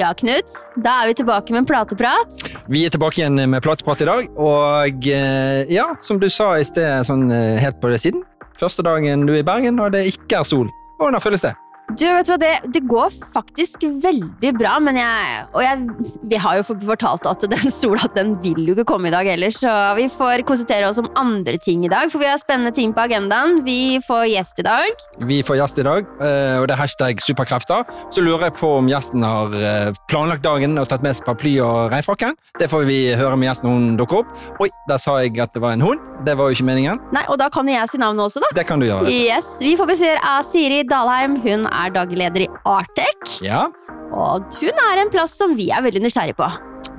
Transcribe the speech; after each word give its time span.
Ja, 0.00 0.14
Knut. 0.16 0.54
Da 0.80 1.02
er 1.02 1.10
vi 1.10 1.14
tilbake 1.18 1.52
med 1.52 1.60
en 1.60 1.66
plateprat. 1.68 2.44
Vi 2.72 2.86
er 2.86 2.92
tilbake 2.94 3.20
igjen 3.20 3.36
med 3.36 3.60
plateprat 3.60 4.00
i 4.00 4.06
dag, 4.08 4.30
og 4.40 5.08
eh, 5.12 5.68
ja, 5.68 5.90
som 6.00 6.16
du 6.22 6.24
sa 6.32 6.54
i 6.56 6.64
sted, 6.64 7.04
sånn 7.04 7.26
eh, 7.28 7.58
helt 7.60 7.82
på 7.82 7.90
det 7.92 7.98
siden. 8.00 8.22
Første 8.56 8.84
dagen 8.86 9.26
du 9.28 9.34
er 9.34 9.42
i 9.42 9.46
Bergen, 9.46 9.76
og 9.82 9.92
det 9.92 10.06
ikke 10.14 10.40
er 10.40 10.48
sol. 10.48 10.70
Hvordan 10.96 11.20
føles 11.20 11.44
det? 11.44 11.52
Du, 11.98 12.04
vet 12.06 12.26
du 12.28 12.32
hva, 12.32 12.38
det, 12.40 12.50
det 12.74 12.82
går 12.88 13.14
faktisk 13.34 13.82
veldig 14.02 14.52
bra, 14.58 14.76
men 14.82 14.98
jeg 15.00 15.40
Og 15.56 15.62
jeg, 15.64 16.10
vi 16.30 16.38
har 16.40 16.60
jo 16.60 16.76
fortalt 16.86 17.26
at 17.26 17.46
den 17.50 17.72
sola 17.80 18.10
den 18.14 18.36
vil 18.44 18.70
jo 18.70 18.76
ikke 18.76 18.86
komme 18.92 19.10
i 19.10 19.14
dag 19.14 19.26
heller, 19.28 19.52
så 19.54 19.72
vi 19.98 20.06
får 20.12 20.44
konsentrere 20.48 20.90
oss 20.90 21.00
om 21.02 21.08
andre 21.18 21.56
ting 21.62 21.84
i 21.86 21.90
dag, 21.92 22.10
for 22.12 22.22
vi 22.22 22.28
har 22.30 22.38
spennende 22.40 22.72
ting 22.76 22.94
på 22.94 23.04
agendaen. 23.04 23.60
Vi 23.66 23.98
får 24.06 24.28
gjest 24.30 24.62
i 24.62 24.66
dag. 24.66 25.04
Vi 25.30 25.40
får 25.46 25.60
gjest 25.60 25.82
i 25.82 25.86
dag, 25.86 26.12
eh, 26.22 26.56
og 26.60 26.68
det 26.68 26.76
er 26.76 26.82
hashtag 26.82 27.22
superkrefter. 27.24 27.88
Så 28.14 28.24
lurer 28.24 28.48
jeg 28.48 28.58
på 28.60 28.70
om 28.78 28.90
gjesten 28.90 29.26
har 29.26 29.54
eh, 29.56 29.90
planlagt 30.10 30.46
dagen 30.46 30.78
og 30.80 30.88
tatt 30.90 31.04
med 31.06 31.18
seg 31.18 31.26
paraply 31.28 31.56
og 31.64 31.90
regnfrakken. 31.94 32.38
Det 32.60 32.70
får 32.70 32.86
vi 32.88 33.00
høre 33.18 33.38
med 33.38 33.50
gjesten 33.50 33.70
når 33.70 33.78
hun 33.78 34.00
dukker 34.00 34.22
opp. 34.22 34.40
Oi, 34.62 34.70
der 34.90 35.02
sa 35.02 35.20
jeg 35.24 35.38
at 35.42 35.54
det 35.56 35.64
var 35.64 35.76
en 35.76 35.86
hund. 35.86 36.09
Det 36.26 36.34
var 36.36 36.50
jo 36.50 36.56
ikke 36.58 36.66
meningen. 36.68 37.00
Nei, 37.14 37.24
Og 37.32 37.38
da 37.40 37.48
kan 37.52 37.68
jeg 37.68 37.88
si 37.88 38.00
navnet 38.00 38.26
også, 38.26 38.42
da. 38.44 38.50
Det 38.56 38.66
kan 38.68 38.80
du 38.82 38.86
gjøre. 38.88 39.08
Yes, 39.08 39.54
Vi 39.60 39.74
får 39.78 39.88
besøk 39.88 40.24
av 40.26 40.44
Siri 40.44 40.82
Dalheim. 40.88 41.38
Hun 41.40 41.66
er 41.70 41.92
daglig 41.94 42.20
leder 42.20 42.44
i 42.44 42.48
Artec. 42.68 43.38
Ja. 43.44 43.66
Og 44.10 44.48
hun 44.60 44.82
er 44.90 45.04
en 45.04 45.12
plass 45.12 45.36
som 45.38 45.54
vi 45.56 45.70
er 45.72 45.84
veldig 45.86 46.02
nysgjerrig 46.04 46.36
på. 46.36 46.48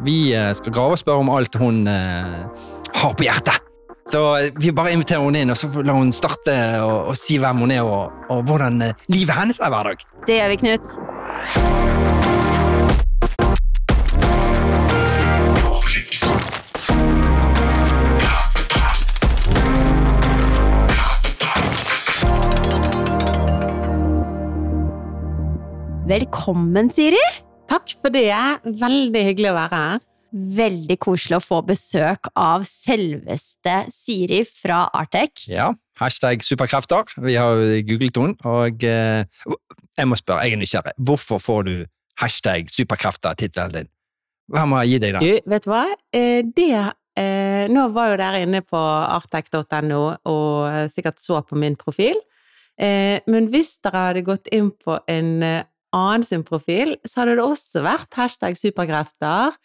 Vi 0.05 0.31
eh, 0.33 0.53
skal 0.57 0.73
grave 0.73 0.97
og 0.97 1.01
spørre 1.01 1.21
om 1.21 1.29
alt 1.33 1.57
hun 1.61 1.83
eh, 1.91 2.39
har 3.01 3.13
på 3.17 3.27
hjertet. 3.27 3.61
Så 4.09 4.23
eh, 4.39 4.49
vi 4.57 4.73
bare 4.75 4.95
inviterer 4.95 5.21
henne 5.21 5.43
inn, 5.45 5.53
og 5.53 5.59
så 5.59 5.69
lar 5.85 5.99
hun 5.99 6.11
starte 6.15 6.55
og, 6.81 7.11
og 7.13 7.19
si 7.19 7.37
hvem 7.41 7.65
hun 7.65 7.75
er, 7.75 7.85
og, 7.85 8.25
og 8.33 8.43
hvordan 8.49 8.81
eh, 8.87 9.05
livet 9.13 9.37
hennes 9.37 9.61
er 9.61 9.73
hver 9.73 9.91
dag. 9.91 10.09
Det 10.27 10.41
gjør 10.41 10.55
vi, 10.55 10.61
Knut. 10.65 12.20
Velkommen, 26.11 26.89
Siri. 26.91 27.19
Takk 27.71 27.93
for 28.01 28.11
det. 28.11 28.33
Veldig 28.65 29.19
hyggelig 29.29 29.47
å 29.47 29.55
være 29.55 29.77
her. 29.79 30.01
Veldig 30.57 30.97
koselig 30.99 31.37
å 31.37 31.43
få 31.45 31.61
besøk 31.63 32.27
av 32.35 32.65
selveste 32.67 33.75
Siri 33.95 34.41
fra 34.43 34.81
Artec. 34.97 35.45
Ja, 35.47 35.69
hashtag 36.01 36.43
superkrefter. 36.43 37.07
Vi 37.23 37.37
har 37.39 37.63
googlet 37.87 38.19
henne, 38.19 38.35
og 38.43 38.83
eh, 38.83 39.23
jeg 40.01 40.11
må 40.11 40.19
spørre, 40.19 40.49
jeg 40.49 40.57
er 40.57 40.61
nysgjerrig. 40.65 40.95
Hvorfor 40.99 41.39
får 41.39 41.63
du 41.69 41.73
hashtag 42.19 42.67
superkrefter-tittelen 42.75 43.77
din? 43.77 43.91
Hva 44.51 44.67
må 44.67 44.83
jeg 44.83 44.97
gi 44.97 45.01
deg, 45.05 45.15
da? 45.15 45.23
Du, 45.23 45.49
vet 45.55 45.63
du 45.63 45.71
hva? 45.71 45.85
Eh, 46.11 46.43
det 46.43 46.69
eh, 46.75 47.71
Nå 47.71 47.87
var 47.95 48.11
jo 48.11 48.21
dere 48.25 48.43
inne 48.49 48.65
på 48.67 48.83
artec.no 48.83 50.03
og 50.27 50.91
sikkert 50.91 51.23
så 51.23 51.39
på 51.39 51.55
min 51.55 51.79
profil. 51.79 52.19
Eh, 52.75 53.23
men 53.31 53.47
hvis 53.53 53.77
dere 53.79 54.09
hadde 54.09 54.27
gått 54.27 54.51
inn 54.51 54.73
på 54.75 54.99
en 55.07 55.37
eh, 55.45 55.61
annen 55.95 56.25
sin 56.25 56.45
profil, 56.47 56.95
så 57.05 57.21
hadde 57.21 57.37
det 57.39 57.45
også 57.45 57.83
vært 57.85 58.17
hashtag 58.19 58.57
superkrefter 58.59 59.55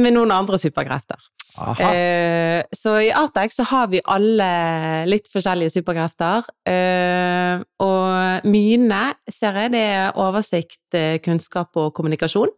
med 0.00 0.16
noen 0.16 0.32
andre 0.34 0.58
superkrefter. 0.60 1.20
Eh, 1.52 2.62
så 2.72 2.94
i 3.04 3.10
Artex 3.12 3.58
så 3.60 3.66
har 3.68 3.90
vi 3.92 4.00
alle 4.08 4.48
litt 5.10 5.28
forskjellige 5.32 5.74
superkrefter. 5.74 6.48
Eh, 6.68 7.60
og 7.84 8.48
mine, 8.48 9.02
ser 9.28 9.60
jeg, 9.60 9.74
det 9.74 9.82
er 9.92 10.16
oversikt, 10.20 10.86
eh, 10.96 11.18
kunnskap 11.24 11.76
og 11.76 11.92
kommunikasjon. 11.96 12.54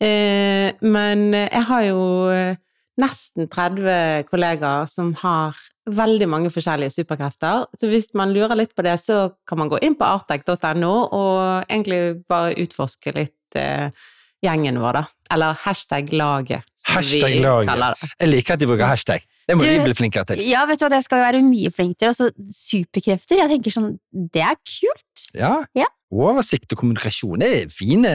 Eh, 0.00 0.72
men 0.80 1.28
jeg 1.36 1.64
har 1.68 1.86
jo 1.90 2.00
nesten 3.00 3.48
30 3.50 4.26
kollegaer 4.28 4.88
som 4.92 5.12
har 5.22 5.56
veldig 5.90 6.28
mange 6.30 6.50
forskjellige 6.54 6.92
superkrefter. 7.00 7.64
Så 7.80 7.88
hvis 7.90 8.10
man 8.18 8.30
lurer 8.34 8.54
litt 8.60 8.74
på 8.76 8.84
det, 8.86 8.94
så 9.02 9.30
kan 9.48 9.58
man 9.62 9.70
gå 9.72 9.80
inn 9.82 9.96
på 9.98 10.06
artec.no 10.06 10.92
og 11.16 11.40
egentlig 11.66 12.00
bare 12.30 12.52
utforske 12.62 13.14
litt 13.16 13.58
eh, 13.58 13.88
gjengen 14.44 14.78
vår, 14.80 15.00
da. 15.00 15.04
Eller 15.34 15.58
hashtag 15.64 16.12
laget, 16.16 16.66
som 16.78 16.96
Hashtag 16.98 17.36
vi 17.36 17.42
laget. 17.44 17.68
kaller 17.70 17.96
det. 18.00 18.08
Jeg 18.20 18.32
liker 18.34 18.54
at 18.56 18.62
de 18.62 18.68
bruker 18.70 18.88
hashtag. 18.90 19.26
Det 19.50 19.56
må 19.58 19.66
Du- 19.66 19.70
vi 19.70 19.84
bli 19.90 19.96
flinkere 19.98 20.28
til. 20.30 20.42
Ja, 20.46 20.62
vet 20.70 20.78
du 20.78 20.86
hva, 20.86 20.92
det 20.94 21.02
skal 21.04 21.18
vi 21.20 21.26
være 21.28 21.42
mye 21.46 21.70
flinkere. 21.74 21.98
til. 21.98 22.08
Altså, 22.14 22.30
superkrefter, 22.54 23.40
jeg 23.42 23.50
tenker 23.56 23.74
sånn, 23.74 23.96
det 24.14 24.44
er 24.46 24.56
kult. 24.62 25.24
Ja. 25.34 25.56
Ja. 25.76 25.88
Oversikt 26.10 26.72
og 26.74 26.80
kommunikasjon 26.80 27.38
det 27.38 27.48
er 27.54 27.68
fine, 27.70 28.12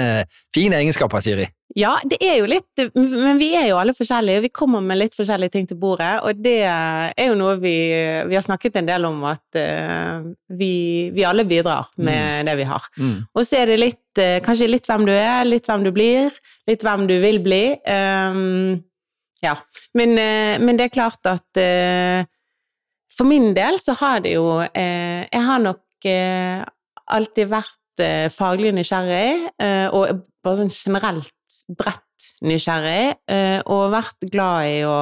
fine 0.54 0.76
egenskaper, 0.82 1.22
Siri. 1.24 1.46
Ja, 1.80 1.94
det 2.08 2.18
er 2.24 2.38
jo 2.40 2.46
litt 2.48 2.82
Men 2.96 3.38
vi 3.40 3.50
er 3.56 3.70
jo 3.70 3.78
alle 3.80 3.94
forskjellige, 3.96 4.38
og 4.40 4.44
vi 4.46 4.50
kommer 4.54 4.84
med 4.84 5.00
litt 5.00 5.16
forskjellige 5.16 5.52
ting 5.52 5.68
til 5.68 5.78
bordet, 5.80 6.22
og 6.24 6.42
det 6.44 6.58
er 6.68 7.14
jo 7.30 7.36
noe 7.40 7.56
vi 7.60 7.74
Vi 8.30 8.36
har 8.36 8.44
snakket 8.44 8.76
en 8.82 8.86
del 8.90 9.08
om 9.08 9.24
at 9.28 9.60
eh, 9.60 10.24
vi, 10.56 11.10
vi 11.16 11.24
alle 11.28 11.44
bidrar 11.48 11.88
med 11.98 12.46
det 12.48 12.58
vi 12.60 12.68
har. 12.70 12.84
Mm. 13.00 13.16
Og 13.34 13.44
så 13.48 13.62
er 13.62 13.72
det 13.74 13.80
litt 13.80 14.20
eh, 14.24 14.40
Kanskje 14.44 14.70
litt 14.72 14.88
hvem 14.88 15.06
du 15.08 15.14
er, 15.16 15.44
litt 15.48 15.68
hvem 15.68 15.84
du 15.88 15.92
blir, 15.96 16.32
litt 16.68 16.84
hvem 16.84 17.08
du 17.08 17.16
vil 17.24 17.40
bli. 17.44 17.64
Ehm, 17.88 18.84
ja. 19.46 19.56
Men, 19.98 20.18
eh, 20.20 20.56
men 20.62 20.78
det 20.78 20.90
er 20.90 20.96
klart 20.96 21.30
at 21.30 21.60
eh, 21.62 22.26
for 23.16 23.28
min 23.30 23.54
del 23.56 23.80
så 23.82 23.96
har 24.02 24.26
det 24.26 24.36
jo 24.36 24.60
eh, 24.62 25.24
Jeg 25.30 25.44
har 25.48 25.62
nok 25.64 25.82
alltid 26.06 27.48
vært 27.50 28.02
faglig 28.36 28.70
nysgjerrig, 28.76 29.56
og 29.96 30.20
bare 30.46 30.60
sånn 30.60 30.70
generelt 30.70 31.56
bredt 31.80 32.28
nysgjerrig, 32.46 33.16
og 33.72 33.94
vært 33.94 34.28
glad 34.30 34.68
i 34.70 34.76
å, 34.86 34.98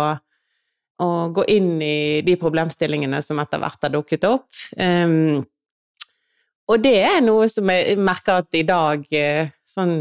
å 1.04 1.10
gå 1.36 1.44
inn 1.52 1.74
i 1.84 2.22
de 2.24 2.38
problemstillingene 2.40 3.20
som 3.26 3.42
etter 3.44 3.60
hvert 3.60 3.84
har 3.84 3.92
dukket 3.98 4.30
opp. 4.30 4.48
Ehm, 4.80 5.42
og 6.72 6.86
det 6.86 6.96
er 7.10 7.20
noe 7.26 7.50
som 7.52 7.68
jeg 7.74 8.00
merker 8.00 8.46
at 8.46 8.62
i 8.62 8.64
dag, 8.70 9.04
sånn 9.68 9.98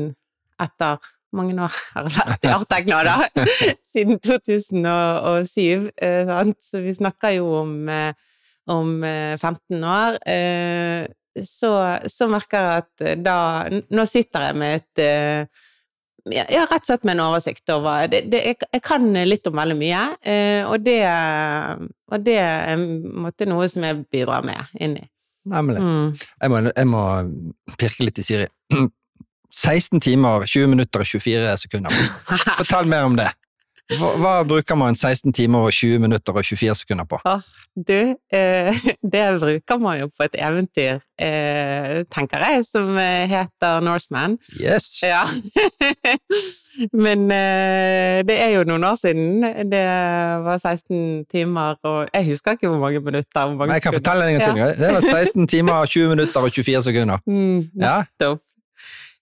etter 0.62 1.11
mange 1.36 1.56
år 1.56 1.72
har 1.94 2.06
jeg 2.08 2.18
vært 2.18 2.46
i 2.46 2.52
Artec 2.52 2.90
nå, 2.90 3.00
da, 3.08 3.46
siden 3.92 4.20
2007, 4.22 5.90
eh, 5.96 6.22
sant? 6.28 6.60
så 6.64 6.82
vi 6.84 6.94
snakker 6.96 7.36
jo 7.38 7.48
om, 7.62 7.74
eh, 7.88 8.12
om 8.72 8.94
eh, 9.06 9.34
15 9.38 9.84
år, 9.94 10.18
eh, 10.28 11.08
så, 11.48 11.72
så 12.12 12.28
merker 12.28 12.60
jeg 12.60 12.80
at 12.82 13.20
da 13.24 13.36
Nå 13.72 14.02
sitter 14.04 14.50
jeg 14.50 14.56
med 14.60 14.82
et 14.82 15.00
ja, 16.28 16.44
rett 16.68 16.74
og 16.76 16.90
slett 16.90 17.06
med 17.08 17.16
en 17.16 17.22
oversikt 17.24 17.72
over 17.72 18.04
det, 18.12 18.26
det, 18.28 18.42
jeg, 18.50 18.58
jeg 18.68 18.82
kan 18.84 19.06
litt 19.24 19.48
om 19.48 19.56
veldig 19.56 19.78
mye, 19.80 20.02
og, 20.68 20.84
det, 20.84 20.98
og 22.12 22.26
det 22.28 22.36
er 22.36 23.48
noe 23.48 23.70
som 23.72 23.88
jeg 23.88 24.04
bidrar 24.12 24.44
med 24.44 24.76
inn 24.76 24.98
i. 25.00 25.06
Nemlig. 25.48 25.80
Mm. 25.80 26.12
Jeg 26.36 26.52
må, 26.52 26.60
jeg 26.68 26.90
må 26.92 27.02
pirke 27.80 28.06
litt 28.06 28.20
i 28.20 28.26
Siri. 28.28 28.46
16 29.52 30.00
timer, 30.00 30.46
20 30.48 30.66
minutter 30.72 31.00
og 31.04 31.06
24 31.06 31.56
sekunder. 31.66 31.90
Fortell 32.58 32.88
mer 32.88 33.04
om 33.08 33.16
det. 33.18 33.28
Hva, 33.98 34.12
hva 34.16 34.30
bruker 34.48 34.78
man 34.78 34.94
16 34.96 35.34
timer 35.36 35.66
og 35.66 35.72
20 35.76 35.98
minutter 36.00 36.32
og 36.38 36.44
24 36.46 36.74
sekunder 36.80 37.04
på? 37.10 37.18
Du, 37.76 38.14
eh, 38.32 38.78
det 39.12 39.24
bruker 39.40 39.78
man 39.80 39.98
jo 40.00 40.06
på 40.12 40.24
et 40.24 40.36
eventyr, 40.40 41.00
eh, 41.20 41.98
tenker 42.12 42.44
jeg, 42.46 42.64
som 42.68 42.96
eh, 43.00 43.26
heter 43.28 43.80
Norseman. 43.84 44.38
Yes! 44.60 44.86
Ja. 45.04 45.24
Men 47.04 47.26
eh, 47.32 48.22
det 48.24 48.36
er 48.40 48.54
jo 48.54 48.62
noen 48.68 48.84
år 48.88 48.96
siden. 49.00 49.42
Det 49.72 49.82
var 50.46 50.56
16 50.62 51.26
timer 51.32 51.76
og 51.84 52.08
Jeg 52.14 52.30
husker 52.30 52.56
ikke 52.56 52.70
hvor 52.72 52.80
mange 52.80 53.00
minutter. 53.04 53.40
Hvor 53.50 53.58
mange 53.60 53.68
Men 53.68 53.76
jeg 53.76 53.82
kan 53.84 53.92
sekunder. 53.92 54.00
fortelle 54.00 54.30
deg 54.30 54.38
en 54.38 54.46
ting. 54.46 54.80
Det 54.80 54.94
var 54.94 55.08
16 55.20 55.48
timer, 55.52 55.84
20 55.96 56.14
minutter 56.14 56.40
og 56.48 56.52
24 56.56 56.82
sekunder. 56.88 57.20
Mm, 57.26 57.68
Ja. 57.82 57.98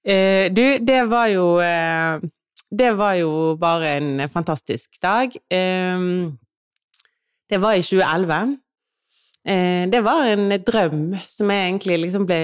Eh, 0.05 0.49
du, 0.53 0.79
det 0.81 1.03
var 1.11 1.27
jo 1.29 1.59
eh, 1.61 2.23
Det 2.71 2.93
var 2.97 3.15
jo 3.19 3.57
bare 3.61 3.97
en 3.99 4.29
fantastisk 4.31 5.01
dag. 5.03 5.35
Eh, 5.51 6.05
det 7.51 7.59
var 7.59 7.75
i 7.75 7.83
2011. 7.83 8.57
Eh, 9.49 9.91
det 9.91 10.01
var 10.05 10.29
en 10.31 10.55
drøm 10.63 11.03
som 11.27 11.51
jeg 11.51 11.67
egentlig 11.67 11.99
liksom 12.05 12.27
ble 12.29 12.41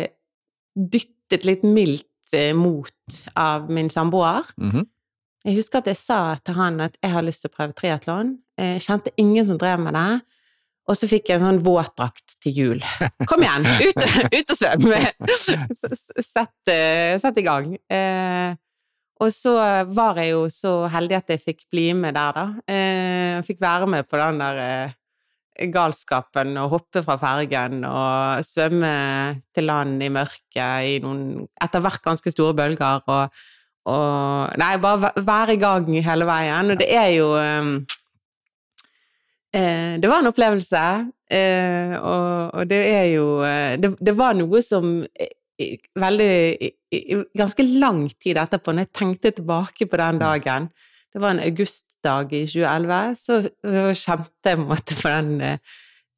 dyttet 0.77 1.47
litt 1.47 1.63
mildt 1.63 2.35
eh, 2.35 2.53
mot 2.57 3.23
av 3.37 3.71
min 3.71 3.91
samboer. 3.93 4.45
Mhm. 4.57 4.87
Jeg 5.47 5.61
husker 5.61 5.79
at 5.79 5.87
jeg 5.87 5.97
sa 6.01 6.21
til 6.43 6.57
han 6.59 6.81
at 6.83 6.97
jeg 6.99 7.13
har 7.13 7.23
lyst 7.23 7.45
til 7.45 7.53
å 7.53 7.55
prøve 7.55 7.75
triatlon. 7.79 8.33
Jeg 8.59 8.81
kjente 8.83 9.13
ingen 9.17 9.47
som 9.47 9.59
drev 9.61 9.79
med 9.79 9.95
det. 9.95 10.25
Og 10.87 10.95
så 10.95 11.09
fikk 11.11 11.31
jeg 11.31 11.41
en 11.41 11.49
sånn 11.49 11.65
våtdrakt 11.67 12.37
til 12.43 12.61
jul. 12.61 12.85
Kom 13.27 13.43
igjen, 13.43 13.67
ut, 13.83 14.05
ut 14.39 14.53
og 14.55 14.59
svøm! 14.59 14.87
Sett, 16.23 16.71
eh, 16.71 17.17
sett 17.19 17.41
i 17.43 17.45
gang. 17.47 17.73
Eh, 17.91 18.55
og 19.17 19.33
så 19.33 19.55
var 19.97 20.21
jeg 20.21 20.35
jo 20.35 20.45
så 20.53 20.77
heldig 20.93 21.17
at 21.19 21.33
jeg 21.33 21.43
fikk 21.43 21.65
bli 21.73 21.89
med 21.97 22.15
der, 22.15 22.37
da. 22.37 22.47
Eh, 22.71 23.43
fikk 23.47 23.63
være 23.65 23.89
med 23.91 24.07
på 24.07 24.21
den 24.21 24.39
der 24.43 24.61
eh, 24.63 24.95
galskapen 25.73 26.55
og 26.61 26.75
hoppe 26.75 27.03
fra 27.05 27.17
fergen 27.21 27.85
og 27.89 28.45
svømme 28.45 28.93
til 29.57 29.69
land 29.71 30.03
i 30.05 30.11
mørket 30.13 30.91
i 30.91 30.99
noen 31.05 31.47
etter 31.65 31.83
hvert 31.85 32.05
ganske 32.05 32.33
store 32.33 32.55
bølger. 32.59 33.03
Og, 33.09 33.47
og 33.91 34.59
Nei, 34.61 34.75
bare 34.85 35.15
være 35.17 35.57
i 35.57 35.63
gang 35.65 35.89
hele 35.97 36.29
veien. 36.29 36.75
Og 36.75 36.83
det 36.83 36.91
er 36.93 37.11
jo 37.17 37.33
eh, 39.57 39.97
Det 40.03 40.11
var 40.11 40.23
en 40.23 40.31
opplevelse, 40.31 40.83
eh, 41.33 41.95
og, 41.99 42.55
og 42.61 42.69
det 42.71 42.81
er 42.93 43.07
jo 43.15 43.27
eh, 43.47 43.75
det, 43.81 43.95
det 44.01 44.15
var 44.19 44.37
noe 44.39 44.61
som 44.65 44.99
i- 45.59 45.73
veldig 45.97 46.31
i, 46.61 46.71
i, 46.93 47.01
Ganske 47.37 47.65
lang 47.81 48.03
tid 48.21 48.37
etterpå, 48.43 48.75
når 48.77 48.87
jeg 48.87 48.93
tenkte 49.01 49.33
tilbake 49.39 49.89
på 49.89 49.97
den 50.03 50.19
dagen 50.21 50.69
Det 51.15 51.23
var 51.23 51.33
en 51.33 51.41
augustdag 51.47 52.33
i 52.37 52.43
2011, 52.47 53.15
så, 53.17 53.39
så 53.65 53.85
kjente 53.97 54.53
jeg 54.53 54.61
måte 54.61 54.99
på 55.01 55.09
den 55.15 55.31
eh, 55.41 55.59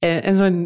En 0.02 0.37
sånn 0.38 0.58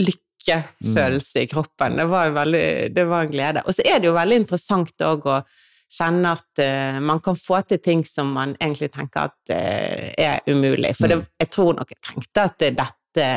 lykkefølelse 0.00 1.42
i 1.44 1.48
kroppen. 1.50 1.96
Det 1.98 2.06
var, 2.08 2.30
veldig, 2.36 2.66
det 2.96 3.04
var 3.10 3.24
en 3.26 3.32
glede. 3.32 3.62
Og 3.68 3.74
så 3.76 3.84
er 3.84 3.98
det 4.00 4.08
jo 4.08 4.14
veldig 4.16 4.38
interessant 4.44 5.04
òg 5.04 5.26
å 5.28 5.38
kjenne 5.88 6.34
at 6.36 6.62
uh, 6.62 6.98
man 7.00 7.20
kan 7.24 7.36
få 7.38 7.60
til 7.68 7.80
ting 7.82 8.04
som 8.06 8.32
man 8.36 8.54
egentlig 8.60 8.90
tenker 8.94 9.30
at 9.30 9.52
uh, 9.54 10.08
er 10.18 10.40
umulig. 10.46 10.94
For 10.98 11.10
det, 11.10 11.22
jeg 11.40 11.50
tror 11.54 11.78
nok 11.78 11.94
jeg 11.94 12.02
tenkte 12.10 12.44
at 12.44 12.66
dette 12.66 13.28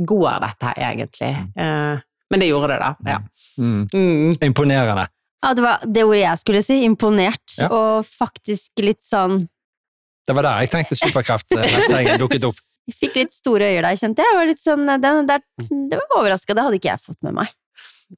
går, 0.00 0.38
dette 0.42 0.72
her 0.72 0.82
egentlig. 0.90 1.32
Uh, 1.54 2.00
men 2.30 2.42
det 2.42 2.50
gjorde 2.50 2.74
det, 2.74 2.80
da. 2.82 3.14
Ja. 3.14 3.20
Mm. 3.58 3.86
Mm. 3.92 4.36
Imponerende. 4.50 5.06
Ja, 5.40 5.54
det 5.54 5.62
var 5.64 5.84
det 5.84 6.04
ordet 6.04 6.22
jeg 6.22 6.40
skulle 6.42 6.62
si. 6.64 6.80
Imponert. 6.86 7.46
Ja. 7.58 7.70
Og 7.72 8.06
faktisk 8.06 8.82
litt 8.84 9.02
sånn 9.04 9.46
Det 10.28 10.36
var 10.36 10.46
der 10.46 10.64
jeg 10.64 10.70
tenkte 10.74 10.98
superkraft 10.98 11.48
dukket 12.20 12.50
opp. 12.50 12.58
Jeg 12.90 12.96
fikk 12.96 13.16
litt 13.20 13.34
store 13.34 13.68
øyne 13.70 13.84
der, 13.84 13.96
kjente 14.00 14.24
jeg. 14.24 14.26
jeg 14.26 14.34
var 14.34 14.48
litt 14.48 14.58
sånn, 14.58 14.88
det, 14.88 15.10
det, 15.28 15.34
det 15.92 15.98
var 16.00 16.14
overraska, 16.16 16.56
det 16.56 16.62
hadde 16.64 16.78
ikke 16.80 16.88
jeg 16.88 17.02
fått 17.04 17.18
med 17.22 17.36
meg. 17.36 17.52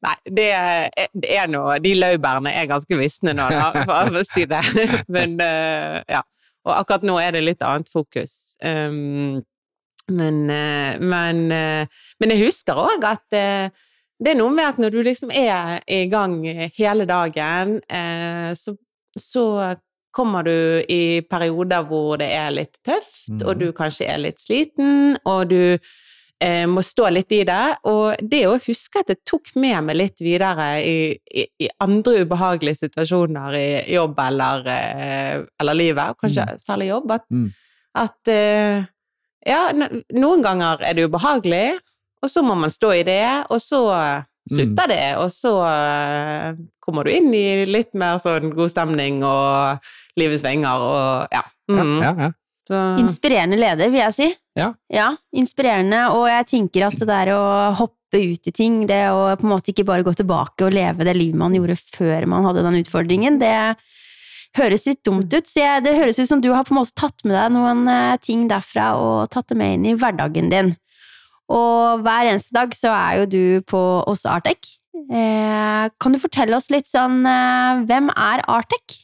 Nei, 0.01 0.15
det 0.25 0.49
er, 0.57 1.09
det 1.13 1.31
er 1.37 1.49
noe 1.53 1.77
De 1.83 1.93
laurbærene 1.99 2.53
er 2.57 2.69
ganske 2.71 2.97
visne 2.97 3.35
nå, 3.37 3.49
da, 3.53 3.71
for 3.85 4.21
å 4.23 4.25
si 4.27 4.47
det. 4.49 4.63
Men 5.15 5.37
eh, 5.45 6.01
ja. 6.09 6.23
Og 6.63 6.77
akkurat 6.77 7.05
nå 7.07 7.17
er 7.19 7.35
det 7.35 7.43
litt 7.43 7.65
annet 7.67 7.91
fokus. 7.91 8.55
Um, 8.63 9.41
men, 10.13 10.37
eh, 10.51 10.99
men, 11.03 11.41
eh, 11.55 12.03
men 12.23 12.33
jeg 12.33 12.45
husker 12.45 12.79
òg 12.79 13.03
at 13.07 13.25
det 13.33 14.31
er 14.31 14.39
noe 14.39 14.55
med 14.55 14.69
at 14.69 14.79
når 14.79 14.95
du 14.95 15.01
liksom 15.03 15.33
er 15.35 15.81
i 15.91 16.05
gang 16.11 16.37
hele 16.77 17.07
dagen, 17.11 17.81
så, 18.55 18.75
så 19.19 19.45
kommer 20.15 20.47
du 20.47 20.55
i 20.87 21.23
perioder 21.27 21.87
hvor 21.89 22.21
det 22.23 22.29
er 22.37 22.55
litt 22.55 22.79
tøft, 22.87 23.33
mm. 23.33 23.43
og 23.47 23.59
du 23.59 23.67
kanskje 23.75 24.07
er 24.13 24.23
litt 24.23 24.43
sliten, 24.43 25.17
og 25.27 25.51
du 25.51 25.79
eh, 26.43 26.65
må 26.67 26.83
stå 26.85 27.07
litt 27.15 27.33
i 27.33 27.43
det. 27.49 27.61
Og 27.91 28.19
det 28.33 28.43
å 28.51 28.57
huske 28.67 29.01
at 29.03 29.13
det 29.13 29.19
tok 29.29 29.53
med 29.63 29.85
meg 29.89 29.97
litt 30.01 30.23
videre 30.25 30.67
i, 30.83 30.97
i, 31.31 31.47
i 31.63 31.69
andre 31.85 32.25
ubehagelige 32.27 32.83
situasjoner 32.83 33.57
i 33.61 33.69
jobb 33.95 34.19
eller, 34.27 34.67
eh, 34.75 35.37
eller 35.63 35.79
livet, 35.79 36.19
kanskje 36.21 36.45
kanskje 36.49 36.67
særlig 36.67 36.91
jobb, 36.91 37.15
at, 37.19 37.25
Mm. 37.31 37.49
at 38.03 38.29
eh, 38.35 38.85
ja, 39.47 39.63
noen 40.15 40.43
ganger 40.45 40.83
er 40.87 40.95
det 40.99 41.09
ubehagelig, 41.11 41.79
og 42.23 42.31
så 42.31 42.43
må 42.47 42.55
man 42.55 42.71
stå 42.71 42.93
i 43.01 43.03
det, 43.07 43.25
og 43.51 43.59
så 43.61 43.81
slutter 44.51 44.89
det, 44.91 45.17
og 45.19 45.31
så 45.31 45.51
kommer 46.83 47.05
du 47.07 47.11
inn 47.15 47.33
i 47.35 47.65
litt 47.67 47.93
mer 47.99 48.19
sånn 48.23 48.53
god 48.55 48.71
stemning 48.73 49.21
og 49.27 49.83
livet 50.19 50.41
svinger 50.43 50.83
og 50.87 51.35
ja. 51.35 51.43
Ja, 51.71 51.83
Mm. 51.83 52.01
ja, 52.03 52.13
ja. 52.19 52.31
Så, 52.69 52.79
Inspirerende 53.03 53.59
leder, 53.59 53.91
vil 53.91 54.05
jeg 54.05 54.15
si. 54.17 54.29
Ja. 54.59 55.09
inspirerende, 55.35 56.05
og 56.15 56.29
jeg 56.29 56.47
tenker 56.51 56.87
at 56.87 56.99
det 57.01 57.09
der 57.09 57.33
å 57.35 57.43
hoppe 57.79 58.21
ut 58.21 58.51
i 58.51 58.53
ting, 58.55 58.83
det 58.87 59.07
å 59.11 59.25
på 59.41 59.47
en 59.47 59.55
måte 59.55 59.73
ikke 59.73 59.87
bare 59.89 60.05
gå 60.07 60.13
tilbake 60.19 60.67
og 60.67 60.77
leve 60.77 61.07
det 61.09 61.17
livet 61.17 61.41
man 61.41 61.57
gjorde 61.57 61.79
før 61.81 62.29
man 62.29 62.45
hadde 62.47 62.65
den 62.67 62.79
utfordringen, 62.83 63.41
det 63.41 63.55
høres 64.59 64.87
litt 64.87 65.01
dumt 65.07 65.33
ut. 65.33 65.49
Så 65.49 65.63
jeg, 65.63 65.85
det 65.87 65.97
høres 65.97 66.21
ut 66.21 66.29
som 66.29 66.43
du 66.45 66.51
har 66.53 66.67
på 66.69 66.75
en 66.75 66.83
måte 66.83 66.95
tatt 66.99 67.25
med 67.25 67.37
deg 67.39 67.55
noen 67.57 67.87
eh, 67.89 68.21
ting 68.23 68.47
derfra 68.51 68.93
og 69.01 69.33
tatt 69.33 69.49
det 69.53 69.59
med 69.59 69.79
inn 69.79 69.91
i 69.93 69.97
hverdagen 69.99 70.53
din. 70.53 70.75
Og 71.53 72.05
hver 72.05 72.31
eneste 72.31 72.55
dag 72.57 72.73
så 72.77 72.93
er 72.95 73.23
jo 73.23 73.29
du 73.29 73.45
på 73.69 73.81
oss 74.09 74.25
Artec. 74.29 74.77
Eh, 74.93 75.87
kan 76.01 76.15
du 76.15 76.21
fortelle 76.21 76.57
oss 76.57 76.69
litt 76.71 76.87
sånn 76.87 77.25
eh, 77.27 77.81
Hvem 77.89 78.11
er 78.13 78.45
Artec? 78.53 79.01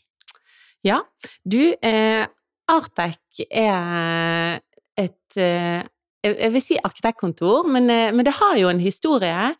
Ja, 0.86 1.00
du, 1.48 1.72
eh, 1.82 2.28
Artec 2.68 3.44
er 3.48 4.60
et 4.98 5.40
eh, 5.40 5.84
jeg 6.28 6.50
vil 6.52 6.62
si 6.62 6.78
arkitektkontor, 6.82 7.68
men, 7.70 7.86
eh, 7.90 8.10
men 8.12 8.26
det 8.26 8.34
har 8.40 8.56
jo 8.58 8.68
en 8.68 8.82
historie. 8.82 9.52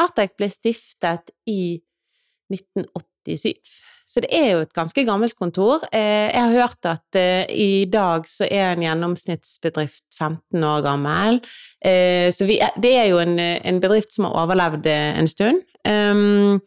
Artec 0.00 0.36
ble 0.38 0.48
stiftet 0.50 1.34
i 1.50 1.80
1987, 2.52 3.58
så 4.06 4.22
det 4.22 4.30
er 4.36 4.48
jo 4.52 4.62
et 4.62 4.72
ganske 4.76 5.04
gammelt 5.06 5.36
kontor. 5.36 5.84
Eh, 5.90 6.30
jeg 6.30 6.40
har 6.40 6.54
hørt 6.54 6.88
at 6.88 7.18
i 7.50 7.84
dag 7.90 8.28
så 8.30 8.46
er 8.46 8.72
en 8.72 8.86
gjennomsnittsbedrift 8.86 10.06
15 10.14 10.64
år 10.70 10.82
gammel, 10.86 11.42
så 11.84 12.48
vi, 12.48 12.58
det 12.80 12.96
er 12.96 13.08
jo 13.10 13.20
en, 13.20 13.38
en 13.40 13.80
bedrift 13.82 14.14
som 14.14 14.28
har 14.28 14.44
overlevd 14.44 14.86
en 14.88 15.28
stund. 15.28 15.64
Um, 15.84 16.60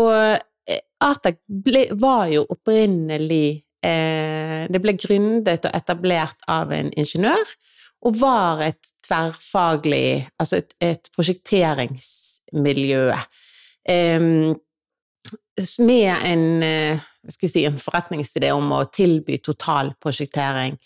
og 0.00 0.40
Artec 1.00 1.40
ble, 1.48 1.86
var 2.00 2.28
jo 2.32 2.44
opprinnelig 2.52 3.62
Det 3.80 4.80
ble 4.84 4.92
gründet 5.00 5.64
og 5.64 5.72
etablert 5.72 6.42
av 6.50 6.72
en 6.76 6.90
ingeniør, 7.00 7.52
og 8.04 8.16
var 8.20 8.60
et 8.64 8.90
tverrfaglig 9.04 10.28
Altså 10.40 10.60
et, 10.60 10.74
et 10.84 11.10
prosjekteringsmiljø. 11.16 13.06
Em, 13.88 14.54
med 15.78 16.14
en, 16.24 16.62
eh, 16.62 16.98
si, 17.28 17.64
en 17.64 17.78
forretningsidé 17.80 18.52
om 18.56 18.72
å 18.72 18.84
tilby 18.92 19.38
totalprosjektering 19.44 20.78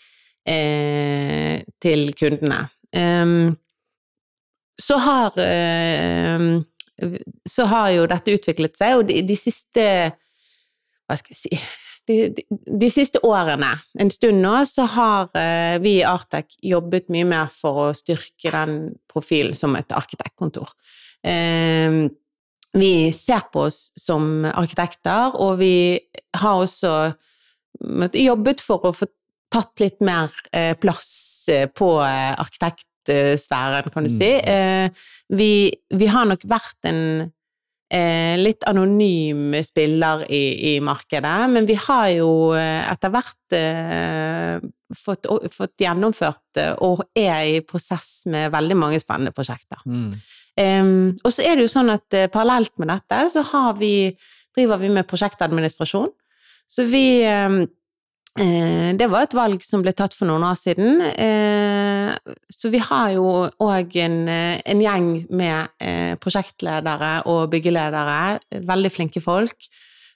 eh, 0.46 1.62
til 1.82 2.10
kundene. 2.18 2.64
Em, 2.94 3.54
så 4.78 4.98
har 4.98 5.38
eh, 5.38 6.48
så 7.50 7.64
har 7.70 7.88
jo 7.90 8.06
dette 8.10 8.36
utviklet 8.36 8.76
seg, 8.78 8.98
og 8.98 9.08
de, 9.08 9.22
de 9.26 9.36
siste 9.38 9.82
Hva 11.04 11.16
skal 11.18 11.34
jeg 11.34 11.40
si 11.40 11.58
de, 12.08 12.16
de, 12.36 12.42
de 12.80 12.88
siste 12.92 13.20
årene, 13.24 13.70
en 14.00 14.10
stund 14.12 14.42
nå, 14.44 14.52
så 14.68 14.84
har 14.92 15.30
eh, 15.40 15.76
vi 15.80 15.98
i 16.00 16.04
Artec 16.04 16.56
jobbet 16.64 17.08
mye 17.12 17.24
mer 17.28 17.48
for 17.52 17.86
å 17.86 17.94
styrke 17.96 18.52
den 18.52 18.94
profilen 19.10 19.56
som 19.56 19.76
et 19.78 19.92
arkitektkontor. 19.94 20.74
Eh, 21.24 22.04
vi 22.74 22.92
ser 23.14 23.46
på 23.54 23.68
oss 23.68 23.92
som 23.96 24.44
arkitekter, 24.50 25.36
og 25.40 25.58
vi 25.62 26.00
har 26.36 26.60
også 26.60 26.94
måtte, 27.86 28.18
jobbet 28.20 28.60
for 28.64 28.84
å 28.84 28.92
få 28.96 29.06
tatt 29.54 29.80
litt 29.80 30.00
mer 30.04 30.34
eh, 30.52 30.74
plass 30.76 31.46
eh, 31.52 31.68
på 31.70 31.94
arkitektsfæren, 32.02 33.90
kan 33.94 34.04
du 34.04 34.10
Mm. 34.10 34.18
si. 34.18 34.30
Vi, 35.34 35.72
vi 35.94 36.06
har 36.06 36.26
nok 36.26 36.42
vært 36.48 36.88
en 36.90 37.30
eh, 37.92 38.34
litt 38.40 38.64
anonym 38.68 39.54
spiller 39.64 40.24
i, 40.28 40.74
i 40.74 40.80
markedet, 40.84 41.36
men 41.52 41.68
vi 41.68 41.76
har 41.86 42.08
jo 42.14 42.30
eh, 42.56 42.82
etter 42.90 43.12
hvert 43.14 43.56
eh, 43.58 44.64
fått, 44.98 45.28
fått 45.54 45.84
gjennomført 45.84 46.60
eh, 46.60 46.72
og 46.84 47.04
er 47.18 47.56
i 47.56 47.60
prosess 47.66 48.24
med 48.30 48.52
veldig 48.54 48.78
mange 48.78 49.00
spennende 49.02 49.34
prosjekter. 49.36 49.82
Mm. 49.86 50.10
Em, 50.60 50.90
og 51.24 51.32
så 51.34 51.42
er 51.42 51.56
det 51.56 51.66
jo 51.66 51.72
sånn 51.72 51.92
at 51.94 52.14
eh, 52.14 52.30
parallelt 52.32 52.76
med 52.78 52.92
dette 52.92 53.24
så 53.32 53.42
har 53.52 53.78
vi, 53.80 54.12
driver 54.54 54.82
vi 54.82 54.92
med 54.94 55.08
prosjektadministrasjon. 55.10 56.12
Så 56.70 56.86
vi 56.88 57.06
eh, 57.26 57.64
Det 58.34 59.06
var 59.06 59.28
et 59.28 59.34
valg 59.36 59.62
som 59.62 59.82
ble 59.84 59.92
tatt 59.94 60.14
for 60.18 60.26
noen 60.26 60.42
år 60.42 60.56
siden. 60.58 60.98
Eh, 61.06 62.10
så 62.50 62.70
vi 62.72 62.80
har 62.82 63.12
jo 63.14 63.28
òg 63.62 63.94
en, 64.02 64.16
eh, 64.28 64.58
en 64.66 64.80
gjeng 64.82 65.10
med 65.30 65.68
eh, 65.78 66.14
prosjektledere 66.18 67.12
og 67.30 67.52
byggeledere, 67.52 68.40
veldig 68.66 68.90
flinke 68.90 69.22
folk, 69.22 69.68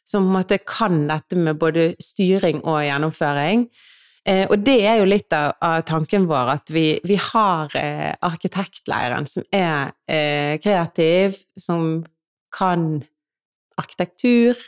som 0.03 0.27
på 0.27 0.33
en 0.33 0.35
måte 0.35 0.59
kan 0.67 1.05
dette 1.07 1.39
med 1.39 1.61
både 1.63 1.93
styring 2.03 2.65
og 2.65 2.83
gjennomføring. 2.89 3.69
Eh, 4.27 4.45
og 4.51 4.67
det 4.67 4.81
er 4.83 4.99
jo 4.99 5.09
litt 5.09 5.33
av, 5.33 5.55
av 5.63 5.87
tanken 5.89 6.27
vår, 6.29 6.53
at 6.59 6.75
vi, 6.75 6.87
vi 7.07 7.17
har 7.23 7.73
eh, 7.79 8.13
arkitektleiren 8.27 9.31
som 9.31 9.47
er 9.55 9.95
eh, 10.11 10.59
kreativ, 10.61 11.39
som 11.57 12.03
kan 12.53 12.91
arkitektur, 13.79 14.59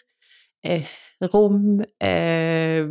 eh, 0.65 0.87
rom 1.33 1.83
eh, 2.01 2.87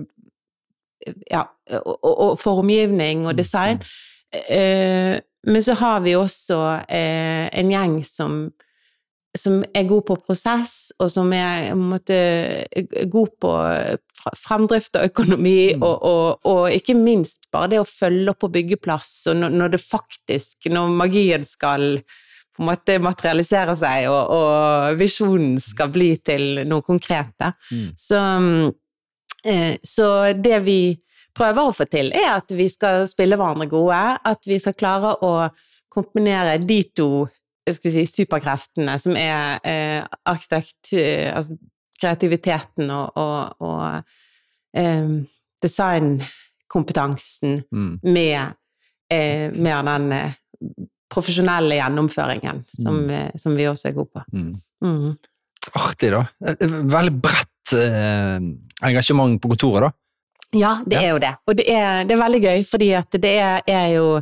Ja, 1.32 1.46
og, 1.79 2.00
og, 2.03 2.39
formgivning 2.41 3.27
og 3.27 3.38
design. 3.38 3.79
Eh, 4.34 5.20
men 5.48 5.63
så 5.63 5.74
har 5.79 6.01
vi 6.03 6.18
også 6.20 6.58
eh, 6.89 7.48
en 7.60 7.72
gjeng 7.72 8.01
som 8.06 8.41
som 9.38 9.60
er 9.77 9.86
god 9.86 10.08
på 10.08 10.15
prosess, 10.25 10.91
og 11.00 11.12
som 11.13 11.29
er 11.38 11.75
måte, 11.77 12.15
god 13.12 13.36
på 13.41 13.51
fremdrift 14.38 14.98
og 14.98 15.06
økonomi, 15.12 15.75
Mm. 15.75 15.84
og, 15.86 16.01
og, 16.03 16.39
og 16.50 16.74
ikke 16.74 16.96
minst 16.98 17.46
bare 17.53 17.70
det 17.70 17.79
å 17.79 17.86
følge 17.88 18.34
opp 18.34 18.39
på 18.41 18.50
byggeplass, 18.58 19.27
og 19.29 19.38
når, 19.38 19.53
når 19.62 19.75
det 19.75 19.82
faktisk, 19.84 20.65
når 20.74 20.89
magien 20.98 21.46
skal 21.46 22.01
på 22.01 22.63
en 22.65 22.72
måte 22.72 22.98
materialisere 23.00 23.77
seg, 23.77 24.10
og, 24.10 24.34
og 24.34 25.00
visjonen 25.00 25.60
skal 25.62 25.94
bli 25.94 26.10
til 26.25 26.63
noe 26.68 26.82
konkret. 26.82 27.51
Mm. 27.70 27.86
Så, 27.96 28.18
Eh, 28.18 28.72
så 29.84 30.34
det 30.36 30.60
vi 30.65 31.00
prøver 31.36 31.69
å 31.69 31.74
få 31.75 31.86
til, 31.88 32.12
er 32.12 32.34
at 32.36 32.51
vi 32.51 32.65
skal 32.69 33.05
spille 33.08 33.38
hverandre 33.39 33.67
gode, 33.72 33.96
at 34.25 34.48
vi 34.50 34.58
skal 34.60 34.74
klare 34.75 35.13
å 35.24 35.48
kombinere 35.93 36.58
de 36.62 36.81
to 36.96 37.27
skal 37.69 37.91
si, 37.93 38.03
superkreftene, 38.10 38.96
som 39.00 39.13
er 39.19 39.60
eh, 39.63 40.01
arkitektur 40.25 41.29
altså 41.38 41.53
kreativiteten 42.01 42.89
og, 42.89 43.12
og, 43.19 43.55
og 43.62 44.03
eh, 44.79 45.10
designkompetansen 45.62 47.63
Mm. 47.72 48.00
med 48.03 48.53
eh, 49.12 49.51
med 49.53 49.86
den 49.86 50.12
eh, 50.12 50.31
profesjonelle 51.10 51.75
gjennomføringen 51.79 52.65
som, 52.69 52.96
Mm. 53.05 53.10
eh, 53.10 53.31
som 53.38 53.55
vi 53.58 53.63
også 53.67 53.88
er 53.89 53.93
gode 53.93 54.10
på. 54.13 54.24
Mm. 54.34 54.62
Mm. 54.84 55.17
Artig, 55.75 56.12
da. 56.12 56.25
Veldig 56.39 57.22
bredt 57.22 57.49
eh, 57.74 58.40
engasjement 58.90 59.40
på 59.42 59.50
kontoret, 59.54 59.82
da. 59.90 59.92
Ja, 60.58 60.72
det 60.86 60.96
Ja. 60.96 61.02
er 61.02 61.10
jo 61.14 61.20
det. 61.20 61.34
Og 61.48 61.56
det 61.60 61.66
er, 61.70 62.04
det 62.06 62.16
er 62.16 62.22
veldig 62.24 62.42
gøy, 62.42 62.64
fordi 62.66 62.88
det 63.22 63.34
er, 63.38 63.62
er 63.68 63.88
jo 63.94 64.22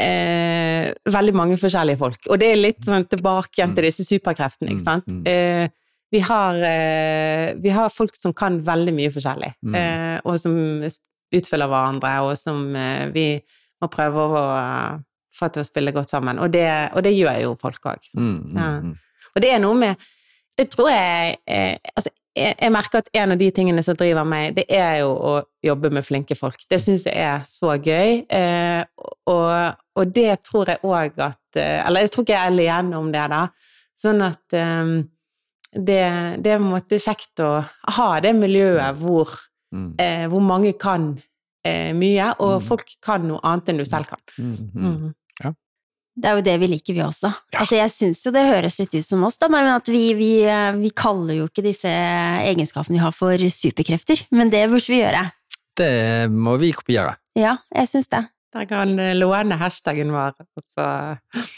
eh, 0.00 0.92
veldig 1.12 1.34
mange 1.36 1.58
forskjellige 1.60 1.98
folk. 2.00 2.18
Og 2.30 2.38
det 2.40 2.52
er 2.52 2.60
litt 2.60 2.80
sånn 2.86 3.04
tilbake 3.10 3.58
igjen 3.58 3.74
til 3.76 3.84
disse 3.88 4.06
superkreftene, 4.08 4.72
ikke 4.74 4.86
sant. 4.86 5.06
Mm, 5.10 5.20
mm. 5.20 5.28
Eh, 5.28 5.68
vi, 6.10 6.20
har, 6.26 6.54
eh, 6.66 7.54
vi 7.60 7.70
har 7.74 7.90
folk 7.92 8.16
som 8.16 8.32
kan 8.34 8.60
veldig 8.66 8.94
mye 8.96 9.12
forskjellig, 9.14 9.52
Mm. 9.62 9.74
eh, 9.76 10.20
og 10.24 10.38
som 10.40 10.56
utfyller 11.32 11.68
hverandre, 11.70 12.14
og 12.26 12.36
som 12.38 12.74
eh, 12.76 13.06
vi 13.14 13.26
må 13.82 13.88
prøve 13.92 14.16
å 14.16 14.40
få 15.36 15.48
til 15.52 15.62
å 15.62 15.66
spille 15.68 15.92
godt 15.94 16.10
sammen. 16.10 16.38
Og 16.42 16.50
det, 16.52 16.66
og 16.94 17.02
det 17.04 17.12
gjør 17.14 17.38
jo 17.42 17.52
folk 17.60 17.80
òg. 17.86 18.00
Mm, 18.16 18.32
mm, 18.50 18.56
Ja. 18.56 18.70
mm. 18.80 18.96
Og 19.36 19.42
det 19.42 19.50
er 19.54 19.60
noe 19.62 19.74
med 19.78 19.96
Det 20.58 20.64
tror 20.72 20.88
jeg 20.90 21.36
eh, 21.46 21.76
Altså, 21.96 22.10
jeg, 22.36 22.54
jeg 22.60 22.72
merker 22.72 22.98
at 23.02 23.08
en 23.18 23.32
av 23.34 23.38
de 23.40 23.50
tingene 23.50 23.82
som 23.82 23.96
driver 23.98 24.24
meg, 24.28 24.54
det 24.56 24.64
er 24.70 25.00
jo 25.02 25.10
å 25.14 25.32
jobbe 25.66 25.90
med 25.90 26.04
flinke 26.06 26.36
folk. 26.38 26.60
Det 26.70 26.78
syns 26.80 27.06
jeg 27.08 27.16
er 27.18 27.42
så 27.48 27.74
gøy. 27.76 28.20
Eh, 28.30 28.84
og, 29.26 29.80
og 29.98 30.12
det 30.14 30.36
tror 30.46 30.70
jeg 30.70 30.82
òg 30.86 31.18
at 31.26 31.58
eh, 31.58 31.80
Eller 31.86 32.06
jeg 32.06 32.12
tror 32.14 32.24
ikke 32.24 32.36
jeg 32.36 32.42
er 32.44 32.52
alene 32.54 32.98
om 33.00 33.10
det, 33.12 33.24
da. 33.32 33.42
Sånn 33.98 34.22
at 34.24 34.54
eh, 34.56 34.92
det, 35.74 36.00
det 36.42 36.52
er 36.54 36.58
på 36.58 36.64
en 36.64 36.70
måte 36.72 36.98
kjekt 37.02 37.42
å 37.46 37.50
ha 37.96 38.10
det 38.24 38.34
miljøet 38.38 38.98
hvor, 39.02 39.36
Mm, 39.70 39.92
eh, 40.02 40.24
hvor 40.26 40.40
mange 40.42 40.72
kan 40.74 41.04
eh, 41.62 41.92
mye, 41.94 42.32
og 42.42 42.56
Mm. 42.56 42.64
folk 42.66 42.88
kan 43.06 43.22
noe 43.28 43.38
annet 43.46 43.68
enn 43.70 43.78
du 43.78 43.84
selv 43.86 44.08
kan. 44.10 44.18
mm, 44.36 44.56
mm. 44.74 44.80
Mm. 44.82 45.12
Det 46.16 46.26
er 46.28 46.36
jo 46.40 46.42
det 46.44 46.56
vi 46.60 46.66
liker, 46.72 46.94
vi 46.96 47.02
også. 47.04 47.30
Altså, 47.54 47.76
jeg 47.78 47.90
syns 47.94 48.24
jo 48.26 48.32
det 48.34 48.42
høres 48.48 48.78
litt 48.80 48.94
ut 48.98 49.06
som 49.06 49.22
oss, 49.24 49.38
da, 49.40 49.48
men 49.52 49.68
at 49.72 49.86
vi, 49.88 50.02
vi, 50.18 50.30
eh, 50.44 50.72
vi 50.76 50.90
kaller 50.90 51.38
jo 51.38 51.46
ikke 51.48 51.62
disse 51.64 51.88
egenskapene 51.88 52.98
vi 52.98 53.04
har 53.04 53.14
for 53.14 53.38
superkrefter, 53.38 54.24
men 54.34 54.50
det 54.52 54.66
burde 54.72 54.90
vi 54.90 55.00
gjøre. 55.04 55.22
Det 55.78 55.92
må 56.34 56.56
vi 56.60 56.72
kopiere. 56.76 57.14
Ja, 57.38 57.56
jeg 57.72 57.88
syns 57.88 58.10
det. 58.10 58.24
Dere 58.50 58.66
kan 58.66 58.96
låne 59.14 59.54
hashtagen 59.60 60.10
vår, 60.10 60.34
og 60.58 60.64
så 60.66 60.86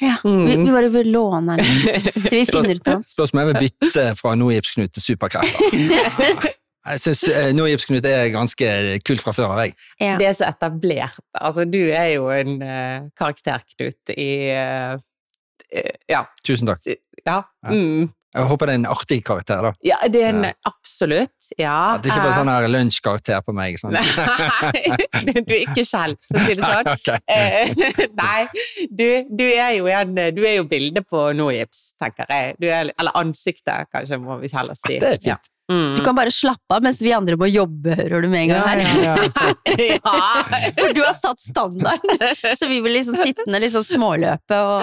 Ja, 0.05 0.19
Mm. 0.23 0.45
vi, 0.47 0.57
vi 0.61 0.71
bare 0.71 0.91
vil 0.93 1.09
låne 1.11 1.57
den 1.57 1.65
til 1.65 2.27
vi 2.29 2.45
finner 2.51 2.77
ut 2.77 2.87
noe. 2.91 3.01
Spørs 3.09 3.33
om 3.33 3.41
jeg 3.41 3.49
vil 3.49 3.63
bytte 3.65 4.05
fra 4.21 4.35
Noe-Gips-Knut 4.37 4.93
til 4.93 5.03
superkrefter. 5.09 6.53
Jeg 6.83 7.03
syns 7.05 7.23
Noe-Gips-Knut 7.55 8.07
er 8.11 8.33
ganske 8.35 8.71
kult 9.07 9.23
fra 9.23 9.35
før 9.37 9.53
av, 9.55 9.61
jeg. 9.63 9.77
Ja. 10.03 10.17
Det 10.19 10.27
er 10.27 10.35
så 10.35 10.49
etablert. 10.51 11.21
Altså, 11.39 11.67
du 11.69 11.79
er 11.85 12.09
jo 12.17 12.27
en 12.35 12.57
uh, 12.59 13.07
karakter, 13.19 13.63
Knut, 13.77 14.17
i 14.17 14.33
eh, 14.51 14.97
eh, 15.71 15.95
Ja. 16.11 16.25
Tusen 16.47 16.73
takk. 16.73 16.83
Ja. 17.23 17.45
Mm. 17.71 18.11
Jeg 18.33 18.49
håper 18.49 18.69
det 18.71 18.73
er 18.73 18.79
en 18.81 18.87
artig 18.89 19.19
karakter, 19.29 19.61
da. 19.61 19.71
ja, 19.85 19.97
det 20.09 20.23
er 20.25 20.31
en 20.33 20.45
Ja. 20.47 20.53
absolutt. 20.65 21.51
Ja. 21.59 21.95
At 21.95 22.03
det 22.03 22.11
ikke 22.11 22.23
bare 22.25 22.33
eh, 22.33 22.39
sånn 22.39 22.49
her 22.49 22.69
lunsjkarakter 22.73 23.43
på 23.45 23.53
meg. 23.53 23.77
Sånn. 23.77 23.93
Nei, 23.93 24.97
du, 25.29 25.33
du 25.37 25.53
er 25.53 25.59
ikke 25.67 25.85
skjelv, 25.85 26.17
for 26.31 26.41
å 26.41 26.47
si 26.49 26.57
det 26.57 26.71
sånn. 26.73 27.27
Eh, 27.29 27.75
nei, 28.23 28.41
du, 28.89 29.07
du 29.29 29.45
er 29.51 29.75
jo 29.77 29.91
en 29.93 30.17
Du 30.33 30.41
er 30.49 30.57
jo 30.57 30.65
bildet 30.71 31.07
på 31.13 31.29
Nojips, 31.37 31.91
tenker 32.01 32.33
jeg. 32.33 32.57
Du 32.57 32.71
er, 32.71 32.89
eller 32.97 33.21
ansiktet, 33.21 33.93
kanskje, 33.93 34.19
må 34.25 34.41
vi 34.41 34.51
heller 34.57 34.81
si. 34.81 34.97
Det 34.97 35.13
er 35.19 35.21
fint. 35.29 35.52
Mm. 35.71 35.95
Du 35.97 36.03
kan 36.05 36.17
bare 36.17 36.31
slappe 36.35 36.75
av 36.75 36.83
mens 36.85 36.99
vi 37.03 37.13
andre 37.15 37.37
må 37.39 37.47
jobbe, 37.47 37.95
hører 37.97 38.25
du 38.25 38.29
med 38.33 38.45
en 38.45 38.51
gang 38.51 38.65
her. 38.67 38.81
Ja, 38.83 39.15
ja, 39.15 39.87
ja. 39.95 40.23
For 40.81 40.95
du 40.97 41.01
har 41.05 41.15
satt 41.17 41.41
standarden, 41.41 42.19
så 42.59 42.69
vi 42.69 42.81
blir 42.83 42.97
liksom 42.99 43.17
sittende 43.21 43.61
liksom 43.63 43.85
småløpe 43.87 44.59
og 44.59 44.83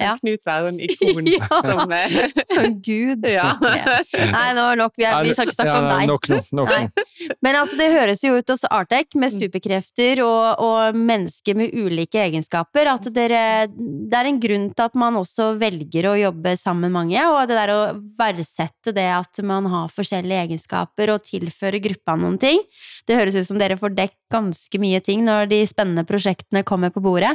ja. 0.00 0.14
Knut 0.20 0.46
være 0.48 0.72
en 0.72 0.80
ikon 0.82 1.28
Ja. 1.34 1.48
som 1.66 1.92
eh, 1.94 2.16
Sånn 2.50 2.78
gud. 2.84 3.26
Ja. 3.28 3.52
Nei, 3.60 4.46
nå 4.56 4.64
er 4.72 4.80
nok. 4.80 4.94
Vi, 4.96 5.06
er, 5.06 5.20
vi 5.26 5.34
skal 5.36 5.50
ikke 5.50 5.56
snakke 5.58 5.76
om 5.76 5.88
deg. 5.90 6.08
Nok 6.10 6.28
nok, 6.32 6.50
Nok. 6.54 7.04
Men 7.44 7.58
altså, 7.58 7.78
det 7.78 7.88
høres 7.92 8.22
jo 8.24 8.34
ut 8.38 8.50
hos 8.52 8.64
Artec, 8.72 9.14
med 9.20 9.32
superkrefter 9.34 10.22
og, 10.24 10.62
og 10.64 10.98
mennesker 10.98 11.56
med 11.58 11.74
ulike 11.76 12.22
egenskaper, 12.24 12.90
at 12.94 13.08
dere, 13.14 13.42
det 13.70 14.18
er 14.18 14.30
en 14.30 14.40
grunn 14.42 14.68
til 14.72 14.86
at 14.86 14.98
man 14.98 15.18
også 15.20 15.52
velger 15.60 16.10
å 16.10 16.16
jobbe 16.18 16.54
sammen 16.60 16.92
mange, 16.94 17.20
og 17.28 17.44
det 17.50 17.58
der 17.58 17.74
å 17.74 17.80
verdsette 18.18 18.94
det 18.96 19.08
at 19.14 19.42
man 19.46 19.68
har 19.70 19.90
forskjellige 19.92 20.23
egenskaper 20.32 21.12
og 21.12 21.24
tilføre 21.26 21.82
gruppa 21.84 22.16
noen 22.16 22.38
ting. 22.40 22.62
Det 23.04 23.18
høres 23.18 23.36
ut 23.36 23.48
som 23.50 23.60
dere 23.60 23.76
får 23.76 23.92
dekt 23.98 24.16
ganske 24.32 24.80
mye 24.80 25.02
ting 25.04 25.26
når 25.26 25.50
de 25.52 25.60
spennende 25.68 26.06
prosjektene 26.08 26.64
kommer 26.64 26.94
på 26.94 27.04
bordet. 27.04 27.34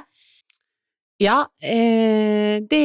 Ja, 1.19 1.43
eh, 1.61 2.63
det, 2.63 2.83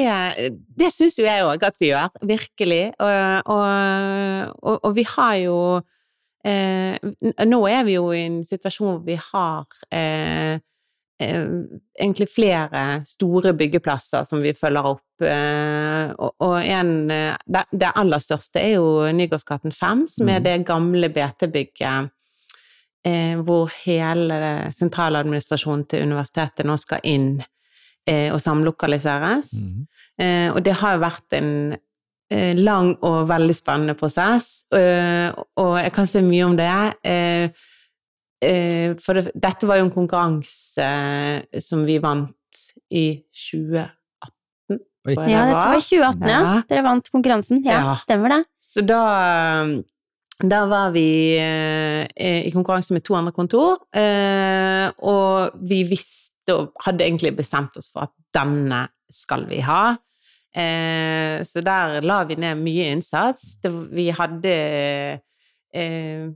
det 0.75 0.91
syns 0.91 1.17
jo 1.21 1.27
jeg 1.27 1.47
òg 1.47 1.63
at 1.63 1.77
vi 1.79 1.93
gjør, 1.93 2.11
virkelig. 2.27 2.85
Og, 2.99 3.51
og, 3.55 4.81
og, 4.81 4.91
vi 4.97 5.05
har 5.07 5.37
jo 5.39 5.59
eh, 6.43 6.99
Nå 7.47 7.61
er 7.71 7.85
vi 7.87 7.95
jo 7.95 8.09
i 8.11 8.25
en 8.27 8.41
situasjon 8.47 8.91
hvor 8.91 9.05
vi 9.07 9.15
har 9.31 9.79
eh, 9.95 10.59
egentlig 12.01 12.29
flere 12.33 13.03
store 13.07 13.53
byggeplasser 13.57 14.25
som 14.29 14.43
vi 14.43 14.53
følger 14.57 14.89
opp. 14.91 15.23
Eh, 15.23 16.11
og, 16.19 16.57
en 16.65 17.11
eh, 17.11 17.37
det, 17.47 17.91
aller 17.95 18.19
største 18.23 18.61
er 18.63 18.77
jo 18.77 19.13
Nygårdsgaten 19.15 19.73
5, 19.73 20.07
som 20.09 20.29
er 20.29 20.41
Mhm. 20.41 20.45
det 20.45 20.67
gamle 20.67 21.09
BT-bygget. 21.09 22.11
Eh, 23.07 23.37
hvor 23.45 23.69
hele 23.85 24.71
sentraladministrasjonen 24.73 25.85
til 25.87 26.03
universitetet 26.07 26.65
nå 26.65 26.77
skal 26.81 27.01
inn 27.05 27.43
eh, 28.09 28.33
og 28.33 28.41
samlokaliseres. 28.41 29.75
Eh, 30.19 30.49
og 30.53 30.63
det 30.65 30.73
har 30.81 30.95
jo 30.95 31.03
vært 31.05 31.37
en 31.37 31.77
eh, 32.31 32.55
lang 32.57 32.95
og 33.03 33.29
veldig 33.29 33.55
spennende 33.55 33.95
prosess, 33.95 34.65
eh, 34.73 35.29
og 35.57 35.79
jeg 35.83 35.93
kan 35.93 36.07
si 36.07 36.23
mye 36.25 36.45
om 36.45 36.57
det. 36.57 37.53
Eh, 38.45 38.91
eh, 38.91 38.95
for 39.03 39.19
det, 39.19 39.33
dette 39.35 39.67
var 39.69 39.81
jo 39.81 39.87
en 39.89 39.95
konkurranse 39.95 40.85
eh, 40.85 41.61
som 41.65 41.85
vi 41.89 41.99
vant 42.03 42.61
i 42.95 43.07
2018. 43.49 43.91
Oi. 45.05 45.17
Ja, 45.29 45.43
dette 45.51 45.65
var 45.69 45.77
i 45.77 45.83
2018, 45.85 46.29
ja. 46.29 46.37
Ja. 46.41 46.53
Dere 46.71 46.85
vant 46.87 47.11
konkurransen. 47.13 47.65
Ja, 47.67 47.81
Ja. 47.91 47.97
stemmer 48.01 48.33
det. 48.37 48.43
Så 48.65 48.83
da, 48.87 49.01
da 50.43 50.61
var 50.71 50.95
vi 50.95 51.07
eh, 51.39 52.47
i 52.47 52.53
konkurranse 52.55 52.95
med 52.97 53.05
to 53.05 53.15
andre 53.19 53.33
kontor, 53.37 53.85
eh, 53.95 54.89
og 55.05 55.59
vi 55.69 55.83
visste 55.89 56.57
og 56.57 56.73
hadde 56.85 57.05
egentlig 57.07 57.35
bestemt 57.37 57.77
oss 57.81 57.91
for 57.93 58.09
at 58.09 58.13
denne 58.35 58.87
skal 59.13 59.45
vi 59.49 59.61
ha. 59.65 59.95
Eh, 60.55 61.43
så 61.47 61.63
der 61.67 62.01
la 62.07 62.23
vi 62.29 62.37
ned 62.39 62.61
mye 62.63 62.91
innsats. 62.95 63.57
Det, 63.63 63.71
vi 63.95 64.09
hadde 64.15 64.53
eh, 65.75 66.27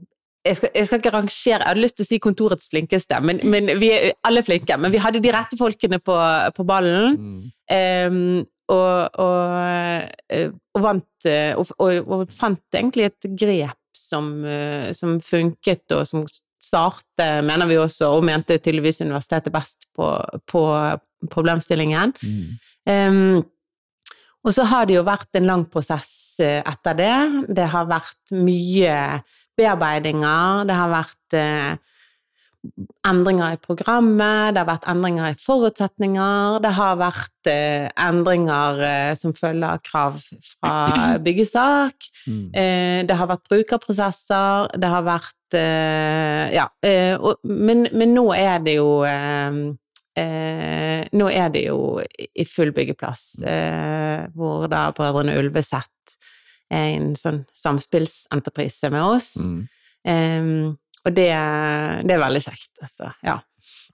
jeg 0.45 0.55
skal, 0.55 0.69
jeg 0.75 0.87
skal 0.87 1.01
ikke 1.01 1.11
rangere, 1.13 1.57
jeg 1.59 1.67
hadde 1.67 1.83
lyst 1.83 1.97
til 1.99 2.05
å 2.05 2.09
si 2.09 2.19
kontorets 2.23 2.69
flinkeste, 2.71 3.17
men, 3.25 3.41
men 3.43 3.73
vi 3.79 3.89
er 3.95 4.13
alle 4.27 4.43
flinke. 4.45 4.77
Men 4.79 4.93
vi 4.93 5.01
hadde 5.03 5.21
de 5.23 5.33
rette 5.35 5.59
folkene 5.59 5.99
på, 5.99 6.15
på 6.55 6.65
ballen. 6.67 7.19
Mm. 7.19 7.43
um, 8.13 8.47
og, 8.69 9.17
og, 9.17 9.53
eh, 10.29 10.49
og 10.77 10.83
vant 10.83 11.27
eh, 11.27 11.57
og, 11.57 11.71
og, 11.81 12.27
fant 12.29 12.77
egentlig 12.77 13.07
et 13.07 13.29
grep 13.33 13.97
som, 13.97 14.29
eh, 14.45 14.91
som 14.93 15.17
funket, 15.25 15.87
og 15.95 16.05
som 16.07 16.25
starte, 16.59 17.27
mener 17.45 17.69
vi 17.69 17.79
også, 17.79 18.11
og 18.13 18.27
mente 18.27 18.59
tydeligvis 18.59 19.01
universitetet 19.01 19.53
best 19.55 19.89
på, 19.95 20.09
på 20.45 20.63
problemstillingen. 21.31 22.13
Mm. 22.21 22.59
Um, 22.89 23.39
og 24.45 24.53
så 24.55 24.63
har 24.69 24.85
det 24.87 24.95
jo 24.95 25.07
vært 25.07 25.35
en 25.35 25.49
lang 25.49 25.65
prosess 25.71 26.39
etter 26.39 26.95
det. 26.95 27.15
Det 27.57 27.65
har 27.73 27.89
vært 27.89 28.31
mye 28.37 28.93
bearbeidinger, 29.59 30.65
det 30.69 30.75
har 30.79 30.91
vært 30.95 31.35
eh, 31.37 31.77
endringer 33.07 33.53
i 33.55 33.59
programmet, 33.63 34.51
det 34.53 34.59
har 34.59 34.67
vært 34.67 34.87
endringer 34.91 35.31
i 35.31 35.37
forutsetninger, 35.39 36.57
det 36.65 36.71
har 36.75 36.97
vært 36.99 37.47
eh, 37.47 37.85
endringer 38.03 38.81
eh, 38.83 39.11
som 39.15 39.31
følger 39.37 39.69
av 39.77 39.83
krav 39.85 40.17
fra 40.51 40.73
byggesak, 41.25 42.09
Mm. 42.27 42.49
eh, 42.53 42.99
det 43.07 43.15
har 43.15 43.29
vært 43.31 43.47
brukerprosesser, 43.49 44.67
det 44.77 44.89
har 44.91 45.05
vært 45.07 45.55
eh, 45.57 46.51
Ja, 46.53 46.65
eh, 46.85 47.15
og, 47.15 47.39
men, 47.47 47.87
men 47.95 48.11
nå 48.13 48.27
er 48.35 48.59
det 48.65 48.75
jo 48.75 48.89
eh, 49.07 49.61
Nå 51.15 51.29
er 51.31 51.47
det 51.53 51.61
jo 51.69 51.77
i 52.03 52.43
full 52.45 52.73
byggeplass, 52.75 53.23
eh, 53.47 54.25
hvor 54.35 54.67
da 54.67 54.89
Brødrene 54.91 55.37
Ulveseth 55.39 56.17
en 56.69 57.11
sånn 57.19 57.43
samspillsentreprise 57.57 58.91
med 58.93 59.03
oss. 59.03 59.33
Mm. 59.43 59.59
Um, 60.09 60.77
og 61.05 61.13
det, 61.15 61.29
det 62.05 62.15
er 62.17 62.25
veldig 62.25 62.41
kjekt, 62.43 62.73
altså. 62.83 63.13
Ja. 63.25 63.39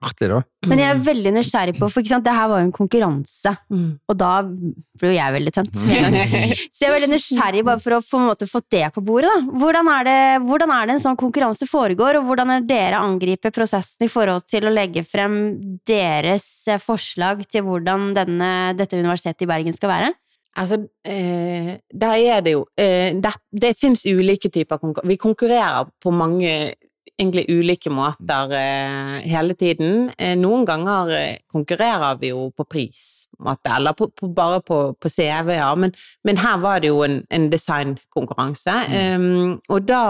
Artig, 0.03 0.27
da. 0.27 0.41
Men 0.67 0.79
jeg 0.82 0.91
er 0.91 1.00
veldig 1.05 1.32
nysgjerrig 1.38 1.74
på, 1.77 1.88
for 1.88 2.03
ikke 2.03 2.12
sant, 2.12 2.25
det 2.25 2.34
her 2.36 2.50
var 2.51 2.60
jo 2.60 2.65
en 2.67 2.74
konkurranse, 2.75 3.53
Mm. 3.72 3.94
og 4.12 4.17
da 4.20 4.32
ble 4.44 5.08
jo 5.08 5.15
jeg 5.15 5.34
veldig 5.38 5.53
tent. 5.55 5.77
med. 5.88 6.17
Så 6.75 6.84
jeg 6.84 6.89
er 6.89 6.96
veldig 6.98 7.10
nysgjerrig 7.13 7.63
bare 7.65 7.79
for 7.79 7.96
å 7.96 8.01
få, 8.03 8.20
en 8.20 8.27
måte, 8.27 8.48
få 8.50 8.60
det 8.75 8.84
på 8.96 9.03
bordet. 9.08 9.32
Da. 9.32 9.55
Hvordan, 9.62 9.89
er 9.96 10.08
det, 10.10 10.17
hvordan 10.50 10.74
er 10.75 10.86
det 10.89 10.98
en 10.98 11.03
sånn 11.05 11.20
konkurranse 11.20 11.67
foregår, 11.70 12.20
og 12.20 12.27
hvordan 12.27 12.51
er 12.58 12.67
dere 12.67 13.00
angriper 13.00 13.55
prosessen 13.55 14.05
i 14.05 14.12
forhold 14.12 14.44
til 14.51 14.67
å 14.67 14.74
legge 14.75 15.05
frem 15.08 15.39
deres 15.88 16.46
eh, 16.67 16.82
forslag 16.84 17.46
til 17.48 17.63
hvordan 17.70 18.12
denne, 18.20 18.51
dette 18.75 19.00
universitetet 19.00 19.48
i 19.48 19.51
Bergen 19.53 19.79
skal 19.79 19.94
være? 19.96 20.12
Altså, 20.55 20.79
eh, 21.03 21.75
da 21.91 22.13
er 22.15 22.41
det 22.45 22.53
jo 22.53 22.62
eh, 22.79 23.12
Det, 23.19 23.31
det 23.51 23.74
fins 23.75 24.05
ulike 24.07 24.50
typer 24.50 24.79
konkurranse. 24.79 25.09
Vi 25.09 25.17
konkurrerer 25.19 25.89
på 26.01 26.13
mange 26.15 26.75
egentlig 27.19 27.45
ulike 27.50 27.91
måter 27.93 28.51
eh, 28.55 29.19
hele 29.29 29.55
tiden. 29.55 30.09
Eh, 30.19 30.35
noen 30.39 30.65
ganger 30.67 31.12
eh, 31.15 31.38
konkurrerer 31.51 32.19
vi 32.21 32.31
jo 32.33 32.50
på 32.55 32.65
pris, 32.67 33.27
måte, 33.39 33.71
eller 33.77 33.95
på, 33.95 34.09
på, 34.12 34.29
bare 34.35 34.62
på, 34.65 34.79
på 35.00 35.12
CV-er, 35.12 35.75
men, 35.79 35.95
men 36.27 36.41
her 36.43 36.59
var 36.63 36.83
det 36.83 36.91
jo 36.91 37.03
en, 37.07 37.21
en 37.31 37.47
designkonkurranse. 37.51 38.75
Eh, 39.00 39.29
og 39.71 39.88
da 39.88 40.05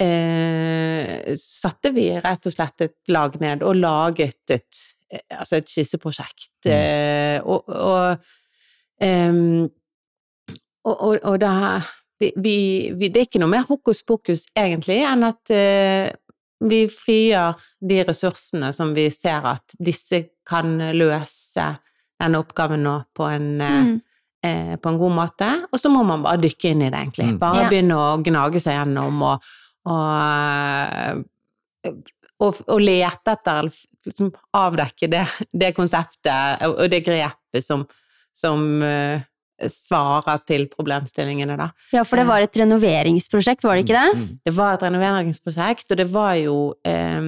eh, 0.00 1.32
satte 1.40 1.94
vi 1.96 2.10
rett 2.18 2.48
og 2.48 2.56
slett 2.56 2.88
et 2.88 3.12
lag 3.12 3.40
ned 3.40 3.64
og 3.64 3.80
laget 3.80 4.56
et, 4.56 4.84
altså 5.36 5.60
et 5.60 5.72
skisseprosjekt. 5.72 6.52
Eh, 6.68 7.40
og, 7.40 7.64
og 7.68 8.28
Ehm, 9.00 9.68
og, 10.84 10.96
og, 10.96 11.16
og 11.24 11.38
da 11.40 11.80
vi, 12.20 12.32
vi, 12.92 13.08
Det 13.08 13.16
er 13.16 13.24
ikke 13.28 13.40
noe 13.40 13.48
mer 13.48 13.64
hokus 13.68 14.02
pokus, 14.04 14.42
egentlig, 14.56 14.98
enn 15.08 15.24
at 15.24 15.52
uh, 15.56 16.08
vi 16.68 16.82
frigjør 16.92 17.56
de 17.88 18.02
ressursene 18.04 18.68
som 18.76 18.90
vi 18.96 19.06
ser 19.14 19.46
at 19.48 19.72
disse 19.80 20.26
kan 20.44 20.74
løse 20.92 21.64
denne 22.20 22.42
oppgaven 22.42 22.82
nå 22.84 22.98
på 23.16 23.24
en, 23.32 23.46
eh, 23.64 23.78
Mm. 23.80 23.94
uh, 24.44 24.74
på 24.76 24.88
en 24.92 24.98
god 25.00 25.14
måte. 25.16 25.48
Og 25.72 25.80
så 25.80 25.88
må 25.88 26.02
man 26.04 26.20
bare 26.22 26.42
dykke 26.44 26.74
inn 26.74 26.82
i 26.82 26.90
det, 26.90 27.00
egentlig. 27.00 27.30
Mm. 27.32 27.38
Bare 27.40 27.62
Ja. 27.62 27.68
begynne 27.72 27.96
å 27.96 28.20
gnage 28.24 28.60
seg 28.60 28.76
gjennom 28.76 29.22
og, 29.22 29.48
og, 29.88 31.24
og, 32.40 32.60
og 32.68 32.80
lete 32.84 33.32
etter, 33.32 33.70
liksom 34.04 34.30
avdekke 34.56 35.08
det, 35.12 35.24
det 35.52 35.72
konseptet 35.76 36.62
og, 36.68 36.76
og 36.84 36.90
det 36.92 37.02
grepet 37.08 37.64
som, 37.64 37.86
som 38.40 38.64
eh, 38.82 39.20
svarer 39.68 40.40
til 40.48 40.64
problemstillingene, 40.72 41.56
da. 41.60 41.66
Ja, 41.92 42.00
for 42.08 42.16
det 42.16 42.24
var 42.30 42.40
et 42.46 42.56
renoveringsprosjekt, 42.56 43.64
var 43.68 43.76
det 43.76 43.84
ikke 43.84 43.98
det? 44.00 44.16
Mm. 44.16 44.28
Det 44.48 44.54
var 44.56 44.74
et 44.78 44.86
renoveringsprosjekt, 44.88 45.90
og 45.92 46.00
det 46.00 46.08
var 46.14 46.34
jo 46.40 46.56
eh, 46.88 47.20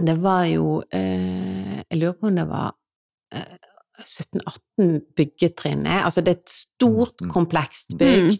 Det 0.00 0.16
var 0.22 0.44
jo 0.48 0.82
eh, 0.92 1.80
Jeg 1.90 1.98
lurer 2.00 2.18
på 2.20 2.28
om 2.30 2.36
det 2.38 2.46
var 2.48 2.70
eh, 3.34 3.56
17-18 4.00 5.00
byggetrinn. 5.16 5.82
er. 5.86 6.04
Altså 6.06 6.22
det 6.24 6.32
er 6.34 6.38
et 6.40 6.52
stort, 6.54 7.20
Mm, 7.20 7.26
mm. 7.28 7.32
komplekst 7.34 7.96
bygg 8.00 8.30
Mm. 8.30 8.38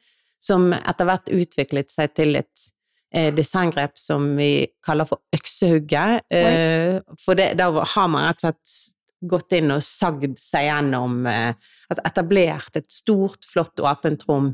som 0.42 0.72
etter 0.74 1.04
hvert 1.06 1.30
utviklet 1.38 1.94
seg 1.94 2.10
til 2.18 2.34
et 2.40 2.50
eh, 2.50 2.66
designgrep 3.12 3.98
som 4.00 4.30
vi 4.38 4.66
kaller 4.84 5.04
for 5.08 5.20
øksehugget. 5.36 6.24
Eh, 6.32 6.98
for 7.20 7.36
det, 7.36 7.52
da 7.60 7.68
har 7.68 8.08
man 8.08 8.30
rett 8.30 8.40
og 8.40 8.48
slett 8.48 8.98
gått 9.22 9.54
inn 9.56 9.70
og 9.70 9.84
sagd 9.86 10.38
seg 10.40 10.68
gjennom 10.68 11.26
eh, 11.30 11.52
Altså 11.92 12.06
etablert 12.08 12.78
et 12.78 12.88
stort, 12.88 13.44
flott, 13.44 13.76
åpent 13.84 14.22
rom 14.24 14.46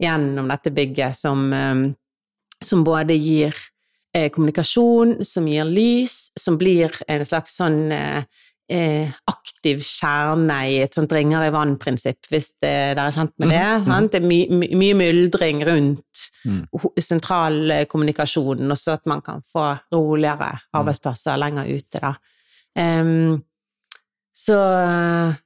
gjennom 0.00 0.46
dette 0.52 0.70
bygget 0.70 1.18
som, 1.18 1.48
eh, 1.52 1.80
som 2.62 2.84
både 2.86 3.16
gir 3.18 3.56
eh, 4.14 4.28
kommunikasjon, 4.30 5.24
som 5.26 5.48
gir 5.50 5.66
lys, 5.66 6.30
som 6.38 6.58
blir 6.60 6.94
en 7.10 7.26
slags 7.26 7.58
sånn 7.58 7.90
eh, 7.90 8.22
eh, 8.22 8.40
aktiv 8.70 9.80
kjerne 9.82 10.56
i 10.70 10.76
et 10.84 10.94
sånt 10.94 11.12
ringer 11.12 11.42
i 11.46 11.52
vann-prinsipp, 11.54 12.28
hvis 12.30 12.52
dere 12.62 13.08
er 13.08 13.14
kjent 13.16 13.34
med 13.42 13.50
det. 13.50 13.62
Mm. 13.84 14.08
Det 14.12 14.20
er 14.20 14.26
my, 14.26 14.38
my, 14.60 14.68
mye 14.84 14.98
myldring 15.02 15.64
rundt 15.66 16.26
Mm. 16.40 16.62
sentralkommunikasjonen, 16.96 18.70
og 18.72 18.78
så 18.78 18.94
at 18.96 19.04
man 19.10 19.20
kan 19.20 19.42
få 19.52 19.66
roligere 19.92 20.54
arbeidsplasser 20.72 21.36
lenger 21.36 21.68
ute, 21.68 22.00
da. 22.00 22.14
Um, 22.80 23.42
så 24.32 24.56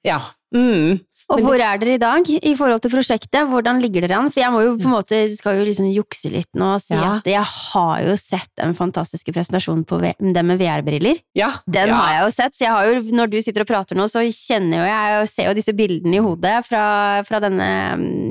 ja. 0.06 0.20
Mm. 0.54 1.00
Og 1.32 1.40
hvor 1.40 1.56
er 1.56 1.78
dere 1.80 1.96
i 1.96 2.00
dag 2.00 2.28
i 2.34 2.54
forhold 2.58 2.82
til 2.84 2.92
prosjektet? 2.92 3.48
Hvordan 3.48 3.80
ligger 3.82 4.04
dere 4.04 4.18
an? 4.20 4.30
For 4.32 4.42
jeg 4.42 4.52
må 4.52 4.60
jo 4.64 4.74
på 4.76 4.88
en 4.88 4.94
måte, 4.96 5.20
skal 5.36 5.58
jo 5.60 5.66
liksom 5.68 5.88
jukse 5.94 6.32
litt 6.32 6.50
nå 6.58 6.74
og 6.74 6.82
si 6.84 6.94
Ja. 6.94 7.16
at 7.16 7.28
jeg 7.28 7.44
har 7.44 8.02
jo 8.04 8.16
sett 8.20 8.50
den 8.60 8.74
fantastiske 8.76 9.32
presentasjonen 9.32 9.84
på 9.88 10.00
det 10.02 10.44
med 10.44 10.60
VR-briller. 10.60 11.22
Ja. 11.34 11.50
Den 11.66 11.88
ja. 11.88 12.00
har 12.00 12.12
jeg 12.12 12.24
jo 12.26 12.34
sett, 12.36 12.56
så 12.56 12.66
jeg 12.66 12.74
har 12.74 12.90
jo, 12.90 13.16
når 13.16 13.32
du 13.32 13.38
sitter 13.40 13.64
og 13.64 13.70
prater 13.70 13.98
nå, 13.98 14.08
så 14.10 14.24
kjenner 14.28 14.82
jo 14.82 14.90
jeg 14.90 15.20
og 15.22 15.28
ser 15.32 15.48
jo 15.48 15.56
disse 15.56 15.76
bildene 15.76 16.20
i 16.20 16.24
hodet 16.24 16.56
fra, 16.68 16.84
fra 17.24 17.40
denne 17.44 17.70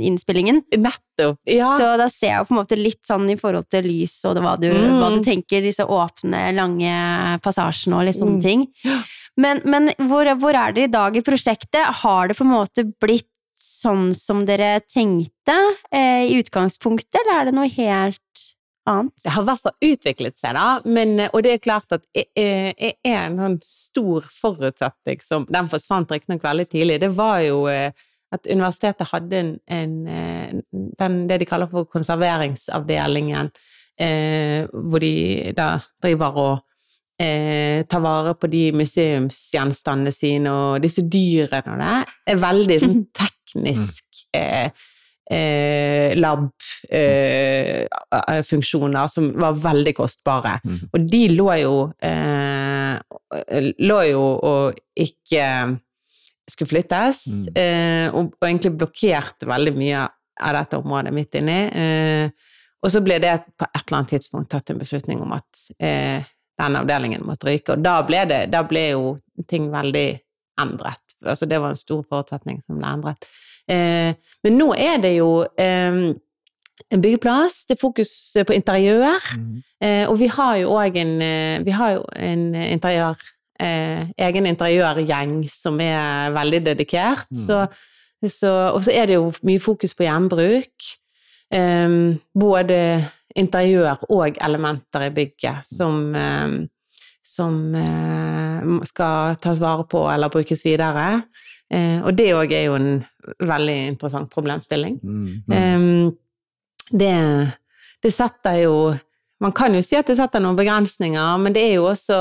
innspillingen. 0.03 0.23
innspillingen. 0.23 0.63
Nettopp. 1.17 1.39
Ja. 1.45 1.77
Så 1.77 1.97
da 1.97 2.07
ser 2.09 2.27
jeg 2.33 2.47
på 2.47 2.53
en 2.55 2.59
måte 2.61 2.77
litt 2.79 3.01
sånn 3.07 3.29
i 3.29 3.35
forhold 3.37 3.67
til 3.69 3.83
lys 3.85 4.15
og 4.25 4.35
det, 4.35 4.41
hva, 4.43 4.55
du, 4.59 4.69
Mm. 4.71 4.99
hva 4.99 5.09
du 5.13 5.21
tenker, 5.23 5.61
disse 5.61 5.85
åpne, 5.85 6.53
lange 6.55 7.39
passasjene 7.43 7.95
og 7.99 8.05
litt 8.05 8.15
sånne 8.17 8.39
Mm. 8.39 8.41
ting. 8.41 8.67
Men, 9.37 9.61
men 9.65 9.89
hvor, 10.07 10.25
hvor 10.39 10.53
er 10.55 10.73
dere 10.73 10.83
i 10.85 10.91
dag 10.91 11.15
i 11.17 11.21
prosjektet? 11.21 11.85
Har 12.03 12.27
det 12.27 12.37
på 12.37 12.43
en 12.45 12.51
måte 12.53 12.83
blitt 12.99 13.27
sånn 13.57 14.13
som 14.13 14.45
dere 14.45 14.81
tenkte 14.81 15.55
eh, 15.91 16.27
i 16.27 16.41
utgangspunktet, 16.41 17.15
eller 17.21 17.39
er 17.41 17.45
det 17.45 17.53
noe 17.55 17.69
helt 17.69 18.19
annet? 18.85 19.13
Det 19.23 19.31
har 19.31 19.41
i 19.41 19.45
hvert 19.45 19.61
fall 19.61 19.77
utviklet 19.81 20.37
seg, 20.37 20.53
da. 20.53 20.81
Men, 20.85 21.29
og 21.31 21.43
det 21.43 21.53
er 21.53 21.63
klart 21.63 21.91
at 21.95 22.03
jeg, 22.13 22.27
jeg 22.35 22.93
er 23.05 23.21
en 23.29 23.37
sånn 23.39 23.59
stor 23.63 24.21
forutsetning 24.41 25.21
som 25.23 25.45
Den 25.49 25.69
forsvant 25.71 26.11
riktignok 26.11 26.43
veldig 26.43 26.67
tidlig. 26.69 26.99
Det 26.99 27.11
var 27.15 27.39
jo 27.45 27.65
eh, 27.71 27.91
at 28.33 28.47
universitetet 28.49 29.07
hadde 29.11 29.39
en, 29.39 29.57
en, 29.69 30.07
eh, 30.09 30.49
den, 30.99 31.29
det 31.29 31.39
de 31.41 31.49
kaller 31.49 31.69
for 31.71 31.83
konserveringsavdelingen, 31.91 33.51
eh, 34.01 34.61
hvor 34.73 34.99
de 35.03 35.13
da 35.57 35.67
driver 36.01 36.31
og 36.43 36.55
eh, 37.21 37.85
tar 37.89 38.01
vare 38.03 38.33
på 38.39 38.47
de 38.51 38.63
museumsgjenstandene 38.77 40.11
sine 40.13 40.49
og 40.51 40.81
disse 40.83 41.01
dyrene 41.05 41.71
og 41.75 41.79
det. 41.83 41.99
er 42.33 42.37
veldig 42.41 42.77
sånn 42.81 43.05
teknisk 43.21 44.03
eh, 44.35 44.69
eh, 45.31 46.17
lab-funksjoner 46.17 49.07
som 49.13 49.33
var 49.39 49.53
veldig 49.61 49.95
kostbare. 49.97 50.59
Mhm. 50.63 50.79
Og 50.93 50.99
de 51.11 51.27
lå 51.37 51.49
jo 51.61 51.91
eh, 52.01 52.95
lå 53.79 53.99
jo 54.09 54.23
og 54.43 54.73
ikke 54.99 55.45
skulle 56.51 56.67
flyttes, 56.73 57.25
Mm. 57.25 57.53
eh, 57.55 58.07
og, 58.15 58.33
og 58.41 58.47
egentlig 58.47 58.73
blokkerte 58.77 59.47
veldig 59.47 59.73
mye 59.77 60.01
av 60.41 60.55
dette 60.57 60.77
området 60.77 61.13
midt 61.13 61.35
inni. 61.39 61.59
Eh, 61.71 62.29
og 62.83 62.91
så 62.91 62.99
ble 63.05 63.19
det 63.23 63.37
på 63.57 63.63
et 63.69 63.83
eller 63.85 63.97
annet 64.01 64.09
tidspunkt 64.17 64.49
tatt 64.51 64.69
en 64.73 64.81
beslutning 64.81 65.21
om 65.23 65.31
at 65.37 65.61
eh, 65.79 66.25
den 66.59 66.75
avdelingen 66.75 67.23
måtte 67.25 67.47
ryke, 67.47 67.77
og 67.77 67.83
da 67.85 68.01
ble, 68.05 68.25
det, 68.29 68.41
da 68.51 68.63
ble 68.67 68.89
jo 68.91 69.15
ting 69.49 69.69
veldig 69.71 70.09
endret. 70.59 70.99
Altså 71.23 71.47
det 71.47 71.61
var 71.63 71.71
en 71.71 71.79
stor 71.79 72.03
forutsetning 72.09 72.59
som 72.61 72.77
ble 72.77 72.91
endret. 72.91 73.25
Eh, 73.71 74.11
men 74.43 74.57
nå 74.59 74.73
er 74.75 74.99
det 75.01 75.15
jo 75.15 75.45
en 75.57 76.13
byggeplass, 77.01 77.61
det 77.69 77.77
er 77.77 77.81
fokus 77.81 78.11
på 78.45 78.53
interiør. 78.53 79.21
mm. 79.39 79.61
og 80.11 80.19
vi 80.19 80.27
har 80.27 80.57
jo 80.57 80.73
òg 80.75 80.97
en, 80.99 81.13
vi 81.65 81.71
har 81.71 81.91
jo 81.95 82.03
en 82.19 82.43
interiør, 82.55 83.15
eh, 83.59 84.09
egen 84.27 84.49
interiørgjeng 84.49 85.41
som 85.51 85.79
er 85.83 86.33
veldig 86.35 86.61
dedikert. 86.71 87.31
Mm. 87.31 87.41
Så, 87.45 87.61
så, 88.27 88.51
og 88.73 88.83
så 88.85 88.93
er 88.95 89.09
det 89.09 89.19
jo 89.19 89.31
mye 89.47 89.61
fokus 89.63 89.95
på 89.97 90.07
gjenbruk. 90.07 90.91
Eh, 91.53 91.97
både 92.33 92.79
interiør 93.35 94.05
og 94.13 94.37
elementer 94.45 95.07
i 95.07 95.13
bygget 95.13 95.65
som, 95.65 96.03
eh, 96.15 96.59
som 97.23 97.55
skal 98.85 99.39
tas 99.41 99.61
vare 99.63 99.87
på 99.89 100.05
eller 100.11 100.33
brukes 100.33 100.65
videre. 100.65 101.23
Eh, 101.73 101.99
og 102.03 102.13
det 102.17 102.33
òg 102.35 102.53
er 102.53 102.67
jo 102.67 102.75
en 102.77 102.91
veldig 103.41 103.77
interessant 103.93 104.29
problemstilling. 104.31 104.99
Mm. 105.01 105.25
Mm. 105.47 105.55
Ehm, 105.57 106.11
det, 106.91 107.15
det 108.03 108.13
setter 108.13 108.63
jo 108.65 108.77
Man 109.43 109.51
kan 109.51 109.73
jo 109.75 109.81
si 109.83 109.97
at 109.97 110.07
det 110.07 110.13
setter 110.15 110.39
noen 110.39 110.55
begrensninger, 110.55 111.39
men 111.41 111.51
det 111.51 111.65
er 111.65 111.73
jo 111.75 111.89
også 111.89 112.15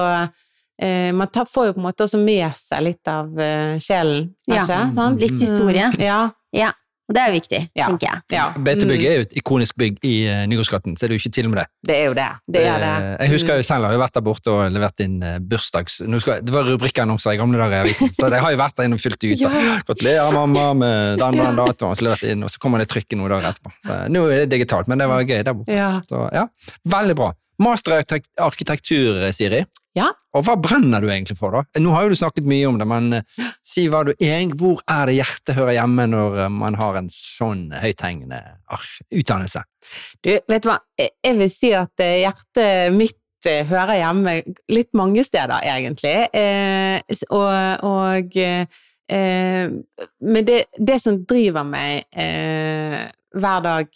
Man 1.15 1.29
tar, 1.31 1.45
får 1.47 1.67
jo 1.69 1.73
på 1.77 1.83
en 1.83 1.85
måte 1.91 2.03
også 2.07 2.19
med 2.19 2.55
seg 2.59 2.83
litt 2.83 3.07
av 3.09 3.29
eh, 3.39 3.77
sjelen, 3.79 4.31
Ja. 4.51 4.65
Sånn? 4.67 5.19
Litt 5.21 5.37
historie. 5.39 5.91
Mm, 5.93 6.01
ja. 6.03 6.21
Ja, 6.53 6.71
og 7.09 7.15
det 7.15 7.21
er 7.23 7.29
jo 7.31 7.35
viktig, 7.37 7.59
Ja. 7.77 7.87
tenker 7.91 8.07
jeg. 8.09 8.21
ja. 8.35 8.45
BT-bygg 8.57 9.01
Mm, 9.03 9.07
er 9.11 9.15
jo 9.15 9.21
et 9.27 9.33
ikonisk 9.37 9.77
bygg 9.79 9.99
i 10.05 10.15
uh, 10.29 10.43
Nygårdsgaten, 10.51 10.97
så 10.97 11.05
er 11.05 11.09
det 11.13 11.17
jo 11.19 11.23
ikke 11.23 11.33
tvil 11.37 11.47
om 11.51 11.55
det. 11.57 11.65
Det 11.87 11.97
er 11.97 12.05
jo 12.09 12.15
det. 12.19 12.27
Det 12.57 12.63
er 12.67 12.79
det. 12.83 12.91
Eh, 13.05 13.27
Jeg 13.27 13.31
husker 13.35 13.57
jo 13.61 13.63
selv, 13.69 13.83
jeg 13.85 13.91
har 13.91 13.97
jo 13.97 14.03
vært 14.03 14.15
der 14.19 14.25
borte 14.27 14.51
og 14.53 14.73
levert 14.73 15.01
inn 15.05 15.17
eh, 15.23 15.39
bursdags... 15.39 16.01
Skal, 16.25 16.41
det 16.43 16.53
var 16.55 16.65
rubrikkannonser 16.69 17.33
i 17.37 17.41
gamle 17.41 17.59
dager 17.63 17.79
i 17.79 17.83
avisen, 17.87 18.11
så 18.17 18.31
jeg 18.33 18.41
har 18.43 18.51
jo 18.57 18.61
vært 18.63 18.77
der 18.77 18.89
inne 18.91 18.99
og 18.99 19.05
fylt 19.05 19.23
ut. 19.23 19.39
Ja. 19.45 19.51
Gratulerer, 19.87 20.33
mamma, 20.35 20.67
med 20.75 21.19
den 21.23 21.39
og 21.41 21.47
den 21.47 21.57
datoen, 21.63 21.95
så 21.97 22.09
levert 22.09 22.23
inn, 22.27 22.43
og 22.43 22.51
så 22.51 22.59
kommer 22.63 22.83
det 22.83 22.89
trykket 22.91 23.19
noen 23.21 23.31
dager 23.37 23.53
etterpå. 23.53 23.73
Så, 23.87 24.01
nå 24.13 24.25
er 24.31 24.43
det 24.45 24.51
digitalt, 24.57 24.89
men 24.89 24.99
det 24.99 25.09
var 25.09 25.23
gøy 25.23 25.43
der 25.43 25.53
borte. 25.55 25.73
Ja. 25.79 25.93
Så 26.09 26.27
ja, 26.33 26.47
veldig 26.97 27.17
bra. 27.19 27.33
Master 27.63 28.01
arkitektur, 28.41 29.23
Siri. 29.37 29.65
Ja. 29.99 30.09
Og 30.33 30.45
hva 30.47 30.55
brenner 30.57 31.05
du 31.05 31.11
egentlig 31.13 31.37
for, 31.37 31.53
da? 31.53 31.81
Nå 31.83 31.93
har 31.93 32.07
jo 32.07 32.15
du 32.15 32.19
snakket 32.19 32.47
mye 32.49 32.69
om 32.71 32.79
det, 32.81 32.87
men 32.89 33.19
eh, 33.19 33.49
si 33.67 33.85
hva 33.93 34.03
du 34.09 34.13
egentlig 34.15 34.61
Hvor 34.63 34.81
er 34.91 35.11
det 35.11 35.19
hjertet 35.19 35.57
hører 35.59 35.77
hjemme 35.77 36.07
når 36.09 36.39
eh, 36.47 36.53
man 36.55 36.79
har 36.81 36.97
en 37.01 37.11
sånn 37.13 37.67
høythengende 37.77 38.41
utdannelse? 39.13 39.65
Du, 40.25 40.33
vet 40.33 40.65
du 40.65 40.71
hva, 40.71 40.79
jeg 40.97 41.37
vil 41.41 41.53
si 41.53 41.75
at 41.77 42.05
eh, 42.05 42.23
hjertet 42.25 42.97
mitt 42.97 43.19
hører 43.43 43.97
hjemme 43.99 44.37
litt 44.71 44.93
mange 44.95 45.25
steder, 45.27 45.65
egentlig. 45.67 46.15
Eh, 46.31 47.01
og 47.35 47.89
og 47.91 48.37
Men 49.13 50.47
det, 50.47 50.61
det 50.79 50.99
som 51.03 51.19
driver 51.29 51.67
meg 51.69 52.07
eh, 52.17 53.03
hver 53.35 53.65
dag, 53.67 53.91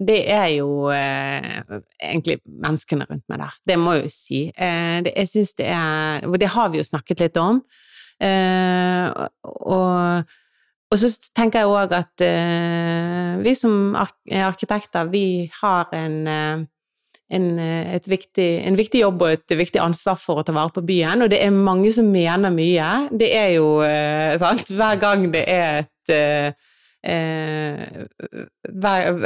det 0.00 0.20
er 0.32 0.46
jo 0.54 0.88
eh, 0.94 1.60
egentlig 2.00 2.38
menneskene 2.48 3.04
rundt 3.04 3.26
meg 3.28 3.42
der. 3.42 3.56
Det 3.68 3.76
må 3.78 3.98
jeg 3.98 4.06
jo 4.06 4.12
si. 4.14 4.40
Eh, 4.48 4.98
det, 5.04 5.12
jeg 5.12 5.28
syns 5.28 5.54
det 5.58 5.66
er 5.68 6.24
Og 6.28 6.38
det 6.40 6.48
har 6.54 6.70
vi 6.72 6.80
jo 6.80 6.86
snakket 6.88 7.20
litt 7.26 7.40
om. 7.40 7.60
Eh, 8.20 9.26
og 9.44 10.24
og 10.90 10.98
så 10.98 11.06
tenker 11.38 11.62
jeg 11.62 11.70
òg 11.70 11.92
at 11.94 12.22
eh, 12.26 13.36
vi 13.44 13.52
som 13.54 13.94
ark 13.94 14.16
arkitekter, 14.34 15.06
vi 15.12 15.46
har 15.60 15.86
en, 15.94 16.16
eh, 16.26 16.64
en, 17.30 17.46
eh, 17.62 18.00
viktig, 18.10 18.48
en 18.66 18.78
viktig 18.78 19.04
jobb 19.04 19.22
og 19.22 19.36
et 19.36 19.54
viktig 19.54 19.78
ansvar 19.78 20.18
for 20.18 20.40
å 20.40 20.46
ta 20.46 20.50
vare 20.56 20.74
på 20.74 20.82
byen, 20.82 21.22
og 21.22 21.30
det 21.30 21.38
er 21.44 21.54
mange 21.54 21.92
som 21.94 22.10
mener 22.10 22.50
mye. 22.50 22.90
Det 23.14 23.30
er 23.38 23.54
jo 23.54 23.68
sant, 24.42 24.74
hver 24.74 24.98
gang 24.98 25.30
det 25.30 25.44
er 25.46 25.84
et 25.84 26.14
eh, 27.06 28.02
hver, 28.82 29.22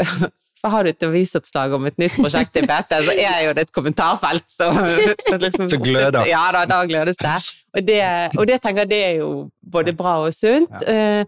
for 0.64 0.72
Har 0.72 0.87
du 0.87 0.90
et 0.94 1.03
avisoppslag 1.05 1.74
om 1.77 1.85
et 1.90 1.98
nytt 2.00 2.14
prosjekt 2.16 2.57
i 2.57 2.62
PT, 2.64 2.94
så 3.05 3.12
er 3.20 3.42
jo 3.44 3.53
det 3.53 3.66
et 3.66 3.72
kommentarfelt 3.77 4.46
som 4.48 4.79
liksom, 5.44 5.68
Så 5.68 5.77
gløder. 5.83 6.24
Ja, 6.31 6.46
da, 6.57 6.62
da 6.70 6.79
glødes 6.88 7.20
det. 7.20 7.35
Og 7.77 7.85
det. 7.85 8.00
Og 8.40 8.46
det 8.48 8.57
tenker 8.64 8.88
det 8.88 9.03
er 9.11 9.18
jo 9.20 9.29
både 9.61 9.92
bra 9.92 10.16
og 10.24 10.33
sunt. 10.35 10.72
Ja. 10.88 11.24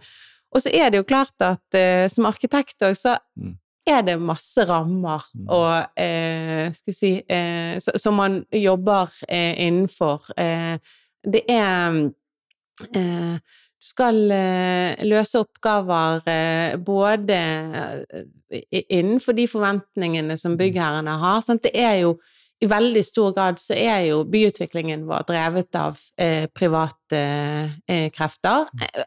og 0.56 0.62
så 0.64 0.70
er 0.72 0.88
det 0.94 1.02
jo 1.02 1.04
klart 1.04 1.36
at 1.44 1.76
eh, 1.76 2.06
som 2.08 2.24
arkitekt 2.32 2.80
òg, 2.86 2.96
så 2.96 3.18
Mm. 3.36 3.52
er 3.86 4.00
det 4.02 4.14
masse 4.18 4.64
rammer 4.66 5.20
Mm. 5.36 5.48
og 5.52 6.00
eh, 6.00 6.72
skal 6.72 6.90
vi 6.90 6.94
si 6.96 7.10
eh, 7.28 7.76
Som 7.78 8.16
man 8.16 8.38
jobber 8.52 9.12
eh, 9.28 9.52
innenfor. 9.66 10.24
Eh, 10.38 10.78
det 11.26 11.42
er 11.52 12.08
eh, 12.96 13.36
skal 13.86 14.22
eh, 14.34 15.04
løse 15.06 15.40
oppgaver 15.42 16.26
eh, 16.30 16.76
både 16.82 17.36
eh, 17.38 18.24
innenfor 18.98 19.36
de 19.36 19.46
forventningene 19.50 20.36
som 20.38 20.56
byggherrene 20.58 21.18
har. 21.22 21.42
Sant? 21.44 21.64
Det 21.66 21.74
er 21.78 22.00
jo 22.04 22.16
i 22.60 22.68
veldig 22.70 23.02
stor 23.04 23.34
grad 23.36 23.60
så 23.60 23.76
er 23.76 24.06
jo 24.08 24.22
byutviklingen 24.32 25.04
vår 25.08 25.26
drevet 25.28 25.76
av 25.76 25.98
eh, 26.16 26.46
private 26.48 27.20
eh, 27.86 28.08
krefter. 28.14 28.70
Eh, 28.80 29.04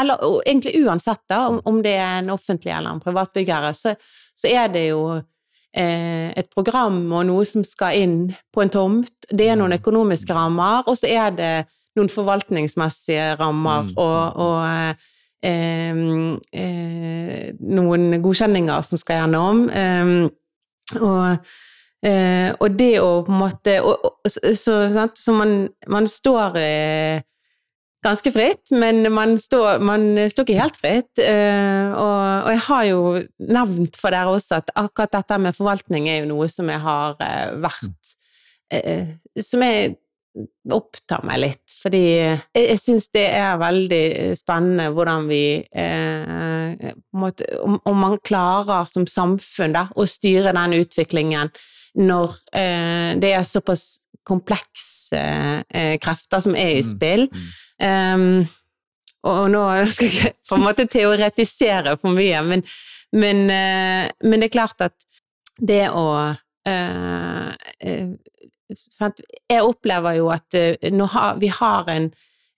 Eller 0.00 0.18
egentlig 0.44 0.80
uansett, 0.82 1.22
da, 1.30 1.44
om, 1.48 1.60
om 1.64 1.76
det 1.82 1.94
er 1.94 2.18
en 2.18 2.32
offentlig 2.34 2.72
eller 2.74 2.90
en 2.90 3.00
privat 3.00 3.30
byggherre, 3.32 3.70
så, 3.74 3.94
så 4.34 4.50
er 4.50 4.66
det 4.74 4.88
jo 4.88 5.04
eh, 5.14 6.32
et 6.34 6.50
program 6.50 6.98
og 7.12 7.28
noe 7.28 7.44
som 7.46 7.62
skal 7.64 7.94
inn 8.02 8.16
på 8.52 8.64
en 8.64 8.72
tomt. 8.74 9.28
Det 9.30 9.46
er 9.46 9.56
noen 9.60 9.76
økonomiske 9.78 10.34
rammer, 10.34 10.82
og 10.90 10.98
så 10.98 11.06
er 11.14 11.30
det 11.38 11.52
noen 11.98 12.12
forvaltningsmessige 12.12 13.32
rammer 13.40 13.88
Mm. 13.88 13.96
og, 13.96 14.36
og 14.36 14.60
eh, 15.42 15.96
eh, 16.52 17.50
noen 17.60 18.22
godkjenninger 18.22 18.86
som 18.86 19.00
skal 19.00 19.24
gjennom. 19.24 19.66
Eh, 19.70 21.00
og 21.00 21.50
Eh, 22.00 22.48
og 22.64 22.78
det 22.80 22.94
å 23.04 23.08
på 23.26 23.32
en 23.34 23.42
måte 23.42 23.74
og, 23.84 24.06
og, 24.08 24.14
så, 24.24 24.54
så, 24.56 24.76
sant? 24.94 25.18
så 25.20 25.34
man, 25.36 25.50
man 25.92 26.06
står 26.08 26.54
eh, 26.56 27.20
ganske 28.00 28.32
fritt, 28.32 28.72
men 28.72 29.04
man 29.12 29.34
står, 29.36 29.82
man 29.84 30.06
står 30.32 30.46
ikke 30.46 30.62
helt 30.62 30.78
fritt. 30.80 31.20
Eh, 31.20 31.92
og, 31.92 32.48
jeg 32.54 32.62
har 32.70 32.86
jo 32.88 33.02
nevnt 33.52 34.00
for 34.00 34.16
dere 34.16 34.32
også 34.32 34.62
at 34.62 34.72
akkurat 34.80 35.12
dette 35.18 35.40
med 35.44 35.58
forvaltning 35.58 36.08
er 36.08 36.22
jo 36.22 36.30
noe 36.32 36.48
som 36.48 36.72
jeg 36.72 36.80
har 36.86 37.20
vært 37.60 38.14
eh, 38.72 39.12
Som 39.44 39.66
jeg 39.66 39.98
opptar 40.72 41.26
meg 41.28 41.42
litt, 41.42 41.59
fordi 41.80 42.02
jeg, 42.06 42.38
jeg 42.54 42.78
syns 42.80 43.08
det 43.14 43.26
er 43.34 43.60
veldig 43.60 44.04
spennende 44.38 44.90
hvordan 44.94 45.26
vi 45.30 45.42
eh, 45.58 46.92
måte, 47.16 47.48
om, 47.64 47.78
om 47.88 48.00
man 48.04 48.18
klarer 48.24 48.88
som 48.90 49.08
samfunn 49.08 49.76
da, 49.76 49.86
å 49.96 50.06
styre 50.08 50.54
den 50.56 50.78
utviklingen 50.80 51.52
når 52.00 52.36
eh, 52.54 53.18
det 53.20 53.34
er 53.34 53.46
såpass 53.46 54.06
komplekse 54.26 55.20
eh, 55.66 55.96
krefter 56.02 56.42
som 56.44 56.54
er 56.54 56.76
i 56.76 56.82
Mm, 56.84 56.90
spill. 56.90 57.26
Um, 57.80 58.48
og 59.26 59.50
nå 59.52 59.62
skal 59.88 60.06
jeg 60.06 60.16
ikke 60.16 60.48
på 60.48 60.58
en 60.58 60.64
måte 60.64 60.86
teoretisere 60.88 61.96
for 62.00 62.16
mye, 62.16 62.40
men, 62.46 62.64
men, 63.16 63.42
eh, 63.52 64.08
men 64.24 64.40
det 64.40 64.50
er 64.50 64.54
klart 64.54 64.84
at 64.84 65.08
det 65.60 65.88
å 65.92 66.06
eh, 66.68 67.50
eh, 67.84 68.06
sant? 68.78 69.22
Jeg 69.50 69.66
opplever 69.66 70.18
jo 70.20 70.30
at 70.34 70.58
eh, 70.58 71.04
har, 71.14 71.38
vi 71.40 71.50
har 71.52 71.88
en 71.92 72.10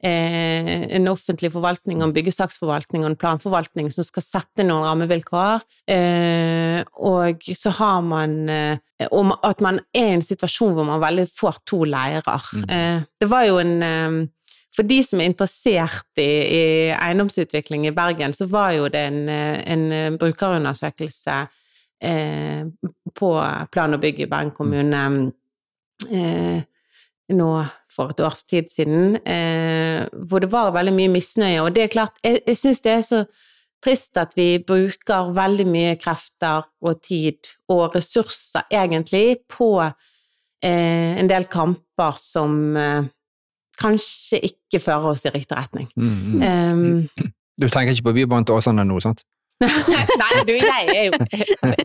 eh, 0.02 0.96
en 0.96 1.08
offentlig 1.12 1.52
forvaltning 1.54 2.00
og 2.00 2.08
en 2.08 2.14
byggesaksforvaltning 2.16 3.04
og 3.04 3.12
en 3.12 3.18
planforvaltning 3.18 3.90
som 3.94 4.06
skal 4.06 4.24
sette 4.26 4.66
noen 4.66 4.86
rammevilkår, 4.88 5.64
eh, 5.94 6.82
og 6.98 7.48
så 7.56 7.74
har 7.78 8.02
man 8.06 8.36
eh, 8.50 9.08
om 9.10 9.32
at 9.42 9.62
man 9.64 9.80
er 9.94 10.12
i 10.12 10.18
en 10.18 10.24
situasjon 10.24 10.76
hvor 10.76 10.86
man 10.88 11.02
veldig 11.02 11.26
får 11.30 11.62
to 11.68 11.82
leirer. 11.88 12.46
Mm. 12.54 12.68
Eh, 12.68 13.02
det 13.22 13.30
var 13.30 13.48
jo 13.48 13.58
en 13.62 13.74
eh, 13.82 14.22
For 14.72 14.88
de 14.88 15.02
som 15.04 15.20
er 15.20 15.28
interessert 15.28 16.16
i, 16.16 16.24
i 16.24 16.62
eiendomsutvikling 16.96 17.82
i 17.84 17.92
Bergen, 17.92 18.32
så 18.32 18.46
var 18.48 18.70
jo 18.72 18.86
det 18.88 19.02
en, 19.04 19.28
en 19.28 20.16
brukerundersøkelse 20.16 21.34
eh, 22.00 22.62
på 23.12 23.30
plan 23.68 23.92
og 23.92 24.00
bygg 24.00 24.22
i 24.24 24.30
Bergen 24.30 24.54
kommune 24.56 25.02
eh, 25.02 25.18
nå 27.32 27.48
for 27.92 28.12
et 28.12 28.20
års 28.24 28.42
tid 28.48 28.68
siden, 28.72 29.16
eh, 29.26 30.04
hvor 30.28 30.42
det 30.42 30.50
var 30.52 30.72
veldig 30.74 30.94
mye 30.96 31.12
misnøye. 31.12 31.62
Og 31.62 31.74
det 31.74 31.86
er 31.86 31.92
klart, 31.92 32.18
jeg, 32.24 32.40
jeg 32.46 32.58
syns 32.58 32.80
det 32.84 32.92
er 32.92 33.02
så 33.06 33.24
trist 33.82 34.18
at 34.20 34.36
vi 34.38 34.62
bruker 34.62 35.32
veldig 35.34 35.66
mye 35.66 35.96
krefter 36.00 36.68
og 36.82 37.02
tid 37.02 37.52
og 37.72 37.96
ressurser 37.96 38.68
egentlig 38.70 39.42
på 39.50 39.74
eh, 39.82 41.18
en 41.18 41.30
del 41.30 41.48
kamper 41.50 42.18
som 42.20 42.76
eh, 42.78 43.10
kanskje 43.80 44.42
ikke 44.52 44.82
fører 44.82 45.12
oss 45.12 45.26
i 45.26 45.34
riktig 45.34 45.58
retning. 45.58 45.88
Mm, 45.96 46.16
mm. 46.38 46.42
Um, 46.42 47.32
Du 47.60 47.68
tenker 47.68 47.92
ikke 47.92 48.10
på 48.10 48.16
Bybanen 48.16 48.46
til 48.48 48.56
Åsane 48.56 48.84
nå, 48.86 48.96
sant? 49.04 49.26
Nei, 50.22 50.30
du, 50.48 50.52
jeg 50.56 50.88
er 50.92 51.04
jo, 51.08 51.18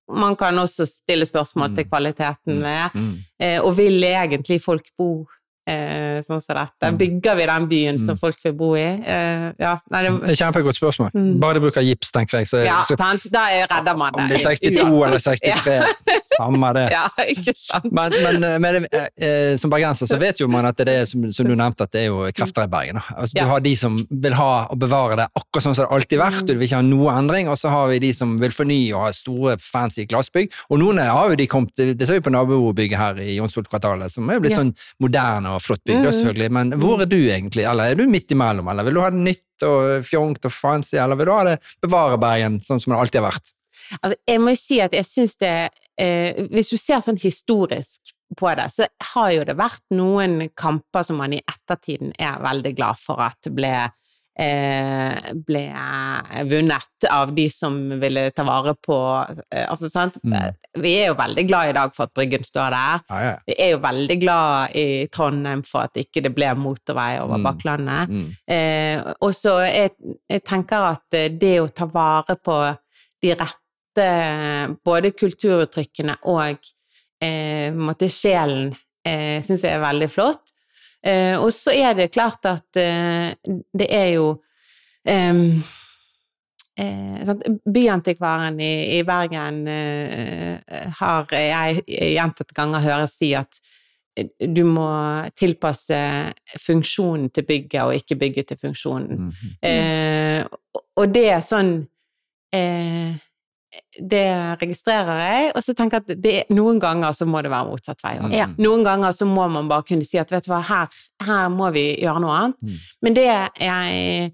man 0.07 0.37
kan 0.39 0.59
også 0.59 0.87
stille 0.87 1.27
spørsmål 1.27 1.75
til 1.75 1.85
Mm. 1.85 1.91
kvaliteten 1.91 2.61
ved. 2.63 2.95
Mm. 2.95 3.15
Eh, 3.41 3.61
og 3.61 3.77
vil 3.77 4.05
egentlig 4.05 4.61
folk 4.63 4.87
bo 4.99 5.27
eh, 5.67 6.21
sånn 6.25 6.41
som 6.41 6.57
dette? 6.57 6.91
Mm. 6.93 6.99
Bygger 6.99 7.37
vi 7.37 7.47
den 7.47 7.67
byen 7.69 7.99
som 7.99 8.15
Mm. 8.17 8.21
folk 8.21 8.37
vil 8.45 8.53
bo 8.55 8.75
i? 8.77 8.81
Eh, 9.05 9.53
ja, 9.59 9.79
nei, 9.91 10.03
det, 10.07 10.37
Kjempegodt 10.39 10.77
spørsmål. 10.79 11.11
Mm. 11.15 11.39
Bare 11.41 11.61
bruk 11.61 11.75
bruker 11.75 11.83
gips, 11.83 12.13
tenker 12.13 12.39
jeg. 12.39 12.47
Så, 12.47 12.65
ja 12.65 12.81
så 12.87 12.97
sant? 12.97 13.27
Da 13.33 13.41
er- 13.51 13.67
redder 13.67 13.97
man 13.97 14.13
det. 14.13 14.23
om 14.23 14.29
det 14.29 14.37
er 14.41 14.45
62 14.57 15.05
eller 15.05 15.19
63, 15.19 15.83
samme 16.39 16.73
det. 16.75 16.85
Ja, 16.93 17.09
ikke 17.29 17.53
sant? 17.57 17.91
Men, 17.93 18.13
men, 18.23 18.61
men 18.63 18.87
eh, 18.93 19.09
eh, 19.19 19.57
som 19.57 19.71
bergenser 19.71 20.07
så 20.07 20.19
vet 20.21 20.39
jo 20.41 20.49
man 20.49 20.65
at 20.67 20.77
det 20.77 20.89
er 20.89 21.05
som, 21.05 21.27
som 21.33 21.47
du 21.47 21.55
nevnte, 21.57 21.83
at 21.83 21.93
det 21.93 22.05
er 22.05 22.07
jo 22.13 22.23
krefter 22.37 22.65
i 22.65 22.71
Bergen. 22.73 23.01
Altså, 23.17 23.33
Ja. 23.37 23.43
Du 23.45 23.49
har 23.51 23.61
de 23.61 23.75
som 23.77 23.99
vil 24.11 24.33
ha 24.39 24.67
og 24.71 24.79
bevare 24.79 25.17
det 25.19 25.27
akkurat 25.37 25.63
sånn 25.67 25.75
som 25.75 25.85
det 25.87 25.93
alltid 25.93 26.21
har 26.21 26.31
vært, 26.31 26.43
og 26.43 26.47
du 26.47 26.55
vil 26.55 26.69
ikke 26.69 26.77
ha 26.81 26.83
noe 26.87 27.13
endring, 27.19 27.49
og 27.51 27.59
så 27.59 27.69
har 27.73 27.89
vi 27.91 27.99
de 27.99 28.13
som 28.15 28.39
vil 28.41 28.51
fornye 28.55 28.95
og 28.95 29.03
ha 29.07 29.11
store, 29.13 29.57
fancy 29.61 30.07
glassbygg. 30.09 30.53
Og 30.71 30.79
noen 30.81 30.99
har 31.03 31.29
jo 31.33 31.37
de 31.37 31.47
kommet, 31.51 31.75
det 31.77 32.07
ser 32.07 32.15
vi 32.21 32.25
på 32.25 32.33
nabobygget 32.33 32.97
her 32.99 33.21
i 33.21 33.37
Jonsvoll-kvartalet, 33.41 34.11
som 34.15 34.29
er 34.31 34.39
jo 34.39 34.41
blitt 34.47 34.57
Ja. 34.57 34.63
sånn 34.63 34.75
moderne 35.03 35.53
og 35.56 35.56
flott 35.63 35.83
bygg, 35.85 36.03
da, 36.03 36.11
Mhm. 36.11 36.17
selvfølgelig. 36.19 36.51
Men 36.53 36.71
hvor 36.81 37.01
er 37.03 37.07
du 37.07 37.17
egentlig, 37.17 37.65
eller 37.69 37.91
er 37.91 37.95
du 37.95 38.07
midt 38.07 38.29
imellom, 38.35 38.69
eller 38.71 38.85
vil 38.85 38.95
du 38.95 39.01
ha 39.01 39.11
det 39.11 39.21
nytt 39.25 39.63
og 39.67 40.05
fjongt 40.05 40.45
og 40.45 40.53
fancy, 40.53 40.97
eller 40.97 41.17
vil 41.17 41.27
du 41.27 41.33
ha 41.33 41.45
det 41.45 41.59
bevare 41.83 42.19
Bergen 42.21 42.61
sånn 42.61 42.81
som 42.81 42.93
det 42.93 43.01
alltid 43.01 43.23
har 43.23 43.31
vært? 43.33 43.53
Altså, 44.03 44.17
jeg 44.27 44.41
må 44.41 44.51
jo 44.51 44.57
si 44.57 44.81
at 44.81 44.93
jeg 44.93 45.05
syns 45.05 45.37
det 45.39 45.71
eh, 45.99 46.33
Hvis 46.51 46.69
du 46.71 46.77
ser 46.77 46.99
sånn 47.01 47.17
historisk 47.23 48.11
på 48.37 48.51
det, 48.57 48.67
så 48.75 48.87
har 49.15 49.31
jo 49.33 49.45
det 49.45 49.57
vært 49.57 49.81
noen 49.95 50.51
kamper 50.55 51.05
som 51.07 51.17
man 51.17 51.33
i 51.33 51.41
ettertiden 51.49 52.13
er 52.19 52.41
veldig 52.43 52.75
glad 52.77 52.99
for 52.99 53.21
at 53.23 53.37
ble 53.55 53.91
ble 54.37 55.63
vunnet 56.45 57.07
av 57.11 57.31
de 57.35 57.47
som 57.51 57.77
ville 58.01 58.27
ta 58.37 58.45
vare 58.45 58.75
på 58.85 58.97
eh, 59.51 59.65
Altså, 59.65 59.89
sant. 59.89 60.19
Mm. 60.25 60.57
Vi 60.83 60.93
er 61.01 61.07
jo 61.09 61.17
veldig 61.17 61.45
glad 61.49 61.71
i 61.71 61.77
dag 61.79 61.95
for 61.97 62.05
at 62.05 62.15
Bryggen 62.17 62.45
står 62.45 62.75
der. 62.75 63.05
Ja, 63.09 63.21
ja. 63.25 63.35
Vi 63.49 63.57
er 63.65 63.71
jo 63.73 63.79
veldig 63.85 64.17
glad 64.21 64.77
i 64.77 64.87
Trondheim 65.13 65.63
for 65.67 65.87
at 65.89 65.97
ikke 66.01 66.23
det 66.27 66.35
ble 66.37 66.53
motorvei 66.61 67.15
over 67.23 67.37
Mm. 67.41 67.47
Bakklandet. 67.49 68.13
Mm. 68.13 68.29
Eh, 68.57 69.15
og 69.21 69.33
så 69.37 69.59
jeg, 69.65 69.95
jeg 70.29 70.45
tenker 70.45 70.91
at 70.93 71.17
eh, 71.17 71.31
det 71.33 71.55
å 71.63 71.69
ta 71.69 71.89
vare 71.89 72.37
på 72.37 72.59
de 73.23 73.33
rette 73.33 74.09
både 74.85 75.15
kulturuttrykkene 75.17 76.19
og 76.29 76.59
eh, 77.25 78.09
sjelen, 78.13 78.75
eh, 79.07 79.41
syns 79.45 79.65
jeg 79.65 79.73
er 79.73 79.81
veldig 79.85 80.11
flott. 80.13 80.53
Eh, 81.07 81.37
og 81.39 81.53
så 81.55 81.71
er 81.77 81.95
det 81.95 82.09
klart 82.15 82.47
at 82.51 82.79
eh, 82.83 83.31
det 83.79 83.87
er 83.95 84.09
jo 84.17 84.25
ehm, 85.07 85.63
eh? 86.79 87.31
Byantikvaren 87.63 88.59
i, 88.61 88.73
i 88.99 89.03
Bergen 89.07 89.63
eh, 89.71 90.59
har 90.99 91.31
jeg 91.31 91.85
gjentatte 91.87 92.57
ganger 92.57 92.83
hørt 92.89 93.13
si 93.15 93.31
at 93.39 93.61
eh, 94.19 94.29
du 94.51 94.65
må 94.67 94.89
tilpasse 95.39 96.01
funksjonen 96.59 97.31
til 97.31 97.47
bygget, 97.49 97.83
og 97.85 97.95
ikke 98.01 98.19
bygget 98.25 98.51
til 98.51 98.61
funksjonen. 98.65 99.29
Mm. 99.29 99.55
Eh, 99.63 100.43
og- 100.75 100.83
og 100.97 101.13
det 101.13 101.27
er 101.29 101.43
sånn 101.45 101.75
eh, 102.57 103.15
Det 103.97 104.27
registrerer 104.61 105.21
jeg, 105.23 105.53
og 105.55 105.65
så 105.65 105.75
tenker 105.77 106.01
jeg 106.01 106.05
at 106.05 106.23
det, 106.23 106.35
noen 106.55 106.81
ganger 106.83 107.15
så 107.17 107.29
må 107.29 107.41
det 107.45 107.53
være 107.53 107.71
motsatt 107.71 108.03
vei. 108.05 108.17
Mm. 108.21 108.35
Ja. 108.35 108.49
Noen 108.61 108.85
ganger 108.87 109.15
så 109.17 109.29
må 109.29 109.47
man 109.53 109.71
bare 109.71 109.87
kunne 109.89 110.07
si 110.07 110.21
at 110.21 110.33
vet 110.33 110.47
du 110.47 110.53
hva, 110.53 110.61
her, 110.69 110.99
her 111.27 111.49
må 111.53 111.71
vi 111.77 111.89
gjøre 112.03 112.23
noe 112.25 112.41
annet. 112.41 112.61
Mm. 112.61 112.83
Men 113.07 113.17
det 113.17 113.27
jeg 113.27 114.29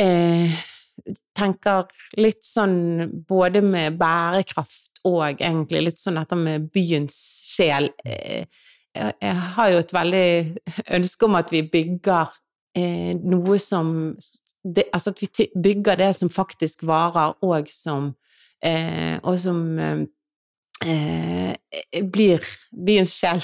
eh, 0.00 0.56
tenker 1.36 1.92
litt 2.20 2.44
sånn 2.46 2.78
både 3.28 3.62
med 3.64 3.98
bærekraft 4.00 5.02
og 5.06 5.20
egentlig 5.28 5.84
litt 5.90 6.02
sånn 6.02 6.18
dette 6.18 6.38
med 6.40 6.70
byens 6.74 7.18
sjel 7.54 7.92
eh, 8.04 8.48
jeg, 8.96 9.12
jeg 9.20 9.36
har 9.56 9.70
jo 9.72 9.82
et 9.82 9.94
veldig 9.94 10.28
ønske 10.98 11.28
om 11.28 11.38
at 11.38 11.52
vi 11.52 11.62
bygger 11.72 12.34
eh, 12.78 13.12
noe 13.20 13.58
som 13.62 13.92
det, 14.66 14.88
Altså 14.92 15.12
at 15.12 15.20
vi 15.22 15.48
bygger 15.62 16.00
det 16.00 16.08
som 16.18 16.30
faktisk 16.32 16.82
varer, 16.88 17.36
og 17.44 17.68
som 17.70 18.14
eh, 18.64 19.16
Og 19.22 19.38
som 19.38 19.60
eh, 19.78 20.04
eh, 20.86 22.04
blir 22.04 22.40
byens 22.70 23.14
sjel 23.18 23.42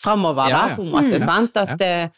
framover, 0.00 0.50
Ja, 0.50 0.68
ja. 0.68 0.76
på 0.76 0.82
en 0.82 0.92
måte. 0.94 1.18
Mm. 1.18 1.26
Sant? 1.26 1.56
At, 1.56 1.80
ja. 1.80 2.08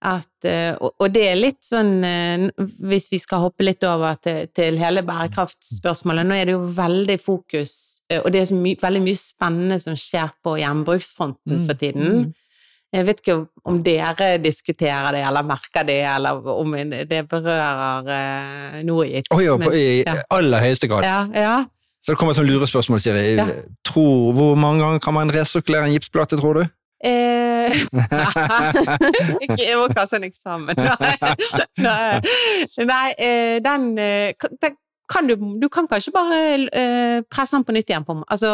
at, 0.00 0.44
eh, 0.48 0.74
og, 0.80 0.94
og 0.98 1.12
det 1.12 1.24
er 1.28 1.40
litt 1.40 1.62
sånn 1.66 2.04
eh, 2.04 2.48
Hvis 2.90 3.10
vi 3.12 3.18
skal 3.20 3.46
hoppe 3.46 3.64
litt 3.66 3.84
over 3.84 4.16
til, 4.22 4.46
til 4.56 4.78
hele 4.80 5.02
bærekraftspørsmålet 5.04 6.28
Nå 6.28 6.36
er 6.38 6.48
det 6.48 6.54
jo 6.56 6.66
veldig 6.76 7.18
fokus, 7.20 8.02
eh, 8.10 8.20
og 8.22 8.30
det 8.32 8.40
er 8.42 8.50
så 8.52 8.56
my, 8.60 8.76
veldig 8.80 9.02
mye 9.04 9.20
spennende 9.20 9.80
som 9.82 9.96
skjer 9.98 10.30
på 10.44 10.58
gjenbruksfronten 10.60 11.60
Mm. 11.60 11.66
for 11.66 11.74
tiden. 11.80 12.30
Jeg 12.90 13.06
vet 13.06 13.20
ikke 13.22 13.34
om 13.70 13.76
dere 13.86 14.32
diskuterer 14.42 15.12
det, 15.14 15.20
eller 15.22 15.44
merker 15.46 15.84
det, 15.86 16.00
eller 16.10 16.40
om 16.50 16.72
det 17.06 17.20
berører 17.30 18.08
eh, 18.10 18.80
noe 18.82 19.04
i 19.06 19.20
oh, 19.30 19.58
på, 19.62 19.70
I 19.70 20.00
ja. 20.02 20.16
aller 20.34 20.64
høyeste 20.64 20.88
grad. 20.90 21.06
Ja, 21.06 21.20
ja. 21.30 21.52
Så 22.00 22.12
det 22.12 22.18
kommer 22.18 22.32
et 22.32 22.40
sånt 22.40 22.48
lurespørsmål, 22.48 23.00
Siri. 23.00 23.24
Ja. 23.36 23.46
Tror, 23.84 24.32
hvor 24.32 24.54
mange 24.54 24.84
ganger 24.84 24.98
kan 24.98 25.14
man 25.14 25.32
resirkulere 25.34 25.86
en 25.86 25.92
gipsplate, 25.92 26.36
tror 26.40 26.60
du? 26.60 26.64
Eh, 27.04 27.70
ikke 29.44 29.62
jeg 29.68 29.76
må 29.76 29.86
kaste 29.96 30.18
en 30.20 30.26
eksamen. 30.28 30.76
Nei, 30.76 31.14
nei, 31.86 32.20
nei 32.88 33.06
eh, 33.16 33.56
den, 33.64 33.86
eh, 33.98 34.48
den 34.64 34.76
kan 35.10 35.26
du 35.26 35.34
Du 35.60 35.68
kan 35.68 35.88
kanskje 35.90 36.12
bare 36.14 36.38
uh, 36.70 37.22
presse 37.30 37.56
den 37.56 37.64
på 37.66 37.74
nytt 37.74 37.90
igjen 37.90 38.04
på. 38.06 38.14
Altså, 38.30 38.50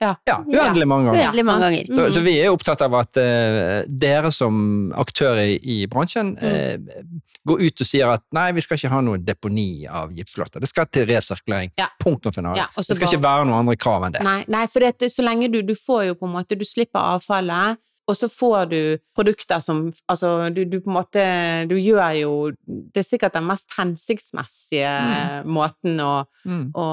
ja. 0.00 0.12
Ja, 0.28 0.36
uendelig 0.46 0.86
mange 0.86 1.08
ganger. 1.10 1.24
Uendelig 1.26 1.44
mange 1.48 1.66
ganger. 1.68 1.90
Så, 1.92 2.04
Mm. 2.06 2.12
så 2.14 2.20
vi 2.22 2.34
er 2.40 2.52
opptatt 2.54 2.82
av 2.86 2.94
at 3.00 3.18
uh, 3.18 3.82
dere 3.88 4.30
som 4.32 4.92
aktører 4.94 5.56
i, 5.58 5.86
bransjen 5.90 6.36
Mm. 6.38 6.44
eh, 6.46 7.04
går 7.48 7.62
ut 7.66 7.80
og 7.80 7.86
sier 7.88 8.10
at 8.12 8.22
nei, 8.36 8.52
vi 8.52 8.60
skal 8.60 8.76
ikke 8.76 8.90
ha 8.92 9.00
noe 9.00 9.18
deponi 9.18 9.86
av 9.88 10.10
gipsplater. 10.12 10.60
Det 10.60 10.68
skal 10.68 10.86
til 10.92 11.06
resirkulering. 11.08 11.70
Ja. 11.80 11.86
Punktum 12.02 12.32
finale. 12.34 12.56
Ja, 12.60 12.66
det 12.76 12.84
skal 12.84 12.96
bare- 13.06 13.14
ikke 13.16 13.24
være 13.24 13.44
noen 13.48 13.58
andre 13.62 13.76
krav 13.76 14.04
enn 14.06 14.12
det. 14.12 14.22
Nei, 14.22 14.44
nei 14.48 14.66
for 14.66 14.80
det, 14.80 15.10
så 15.10 15.22
lenge 15.24 15.50
du, 15.50 15.62
du 15.62 15.74
får 15.74 16.06
jo 16.08 16.14
på 16.14 16.26
en 16.28 16.34
måte 16.36 16.58
Du 16.58 16.64
slipper 16.64 17.00
avfallet, 17.18 17.78
og 18.08 18.16
så 18.16 18.28
får 18.32 18.68
du 18.70 18.78
produkter 19.14 19.60
som 19.60 19.92
Altså, 20.08 20.48
du, 20.54 20.62
du 20.64 20.78
på 20.80 20.88
en 20.90 20.96
måte 20.96 21.24
Du 21.68 21.74
gjør 21.76 22.14
jo 22.22 22.30
Det 22.66 23.02
er 23.02 23.06
sikkert 23.06 23.34
den 23.36 23.44
mest 23.46 23.68
hensiktsmessige 23.78 25.44
måten 25.44 26.00
å, 26.00 26.24
Mm. 26.48 26.70
å 26.72 26.86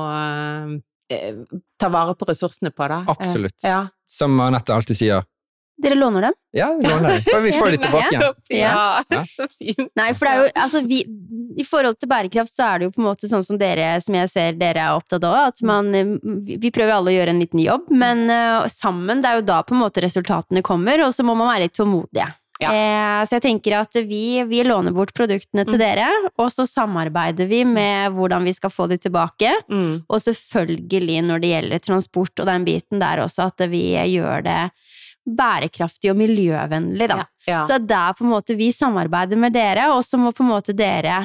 eh, 1.13 1.35
ta 1.79 1.87
vare 1.93 2.15
på 2.17 2.25
ressursene 2.27 2.71
på, 2.75 2.87
da. 2.91 2.97
Eh, 3.05 3.13
Absolutt. 3.13 3.55
Ja. 3.63 3.87
Som 4.07 4.39
Anette 4.43 4.73
alltid 4.75 4.97
sier. 4.99 5.23
Dere 5.77 5.95
låner 5.99 6.21
dem? 6.21 6.33
Ja, 6.55 6.69
vi 6.79 6.87
låner 6.87 7.09
dem. 7.09 7.21
For 7.27 7.41
vi 7.43 7.51
får 7.51 7.71
det 7.73 7.77
tilbake 7.83 8.11
igjen. 8.15 8.37
Ja, 8.61 9.03
Ja. 9.11 9.23
så 9.27 9.47
fint. 9.59 9.89
Nei, 9.99 10.13
for 10.15 10.25
det 10.25 10.31
er 10.31 10.39
jo, 10.45 10.51
altså 10.63 10.81
vi, 10.87 11.01
I 11.59 11.65
forhold 11.67 11.99
til 11.99 12.07
bærekraft 12.09 12.53
så 12.55 12.69
er 12.69 12.79
det 12.79 12.87
jo 12.87 12.93
på 12.95 13.01
en 13.03 13.09
måte 13.09 13.27
sånn 13.31 13.43
som 13.43 13.59
dere, 13.59 13.89
som 14.03 14.15
jeg 14.15 14.31
ser 14.31 14.55
dere 14.59 14.85
er 14.85 14.95
opptatt 14.95 15.23
av, 15.27 15.49
at 15.51 15.61
man, 15.67 15.91
eh, 15.95 16.15
vi 16.47 16.55
vi 16.63 16.71
prøver 16.71 16.95
alle 16.95 17.11
å 17.11 17.17
gjøre 17.17 17.35
en 17.35 17.43
liten 17.43 17.59
jobb, 17.59 17.91
men 17.91 18.23
uh, 18.31 18.63
sammen, 18.71 19.19
det 19.21 19.29
er 19.33 19.41
jo 19.41 19.45
da 19.51 19.59
på 19.67 19.75
en 19.75 19.83
måte 19.83 20.01
resultatene 20.05 20.63
kommer, 20.63 21.03
og 21.05 21.11
så 21.13 21.23
må 21.27 21.35
man 21.35 21.51
være 21.51 21.67
litt 21.67 21.75
tålmodige. 21.77 22.31
Ja. 22.63 22.69
Eh, 22.71 23.21
så 23.27 23.35
jeg 23.35 23.43
tenker 23.43 23.73
at 23.81 23.97
vi, 24.07 24.39
vi 24.47 24.61
låner 24.63 24.93
bort 24.95 25.11
produktene 25.13 25.65
til 25.67 25.75
Mm. 25.75 25.81
dere, 25.83 26.07
og 26.39 26.47
så 26.55 26.63
samarbeider 26.63 27.49
vi 27.51 27.65
med 27.67 28.15
hvordan 28.15 28.47
vi 28.47 28.53
skal 28.55 28.71
få 28.71 28.87
de 28.87 28.95
tilbake, 28.97 29.51
Mm. 29.69 30.05
og 30.07 30.19
selvfølgelig 30.23 31.19
når 31.27 31.41
det 31.43 31.51
gjelder 31.51 31.79
transport 31.83 32.39
og 32.39 32.45
den 32.47 32.63
biten 32.63 32.99
der 33.03 33.19
også, 33.27 33.51
at 33.51 33.67
vi 33.69 33.83
gjør 34.15 34.41
det 34.47 34.61
bærekraftig 35.25 36.11
og 36.11 36.19
miljøvennlig, 36.19 37.07
da. 37.09 37.23
Ja. 37.49 37.61
Så 37.65 37.79
det 37.81 37.97
er 37.97 38.13
på 38.17 38.25
en 38.25 38.33
måte 38.35 38.55
vi 38.57 38.71
samarbeider 38.73 39.39
med 39.41 39.53
dere, 39.55 39.91
og 39.95 40.03
så 40.05 40.19
må 40.21 40.31
på 40.35 40.43
en 40.45 40.51
måte 40.53 40.73
dere 40.77 41.23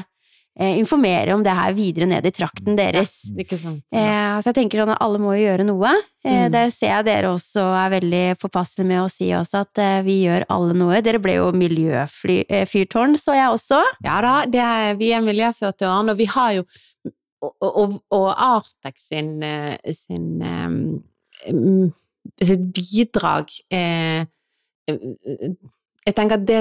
eh, 0.59 0.79
informere 0.81 1.35
om 1.37 1.43
det 1.45 1.53
her 1.57 1.75
videre 1.77 2.09
ned 2.09 2.27
i 2.27 2.33
trakten 2.33 2.77
deres. 2.79 3.13
Ikke 3.37 3.59
sant? 3.61 3.83
Eh, 3.93 4.41
så 4.41 4.51
jeg 4.51 4.57
tenker 4.63 4.81
sånn 4.83 4.95
at 4.95 5.03
alle 5.05 5.21
må 5.21 5.35
jo 5.37 5.45
gjøre 5.45 5.69
noe. 5.69 5.93
Eh, 6.25 6.47
Mm. 6.47 6.53
Det 6.53 6.63
ser 6.75 6.91
jeg 6.93 7.05
dere 7.07 7.31
også 7.33 7.63
er 7.81 7.93
veldig 7.95 8.25
påpasselige 8.43 8.89
med 8.89 8.99
å 9.01 9.09
si 9.09 9.31
også, 9.33 9.63
at 9.65 9.81
eh, 9.81 10.01
vi 10.05 10.19
gjør 10.27 10.45
alle 10.53 10.75
noe. 10.77 10.99
Dere 11.05 11.21
ble 11.23 11.39
jo 11.39 11.47
miljøfyrtårn, 11.57 13.17
så 13.17 13.37
jeg 13.39 13.55
også. 13.55 13.79
Ja 14.05 14.19
da, 14.25 14.35
det 14.49 14.61
er, 14.61 14.99
vi 15.01 15.13
er 15.17 15.25
miljøfyrtårn, 15.25 16.13
og 16.13 16.21
vi 16.21 16.29
har 16.29 16.59
jo 16.61 16.67
Og, 17.41 17.55
og, 17.65 17.93
og 18.13 18.27
Artex 18.37 19.07
sin, 19.09 19.31
eh, 19.43 19.79
sin 19.97 20.43
eh, 20.45 20.67
mm, 21.55 21.87
sitt 22.39 22.67
bidrag 22.77 23.51
eh, 23.73 24.27
eh, 24.89 25.51
Jeg 26.07 26.17
tenker 26.17 26.39
at 26.41 26.47
det, 26.49 26.61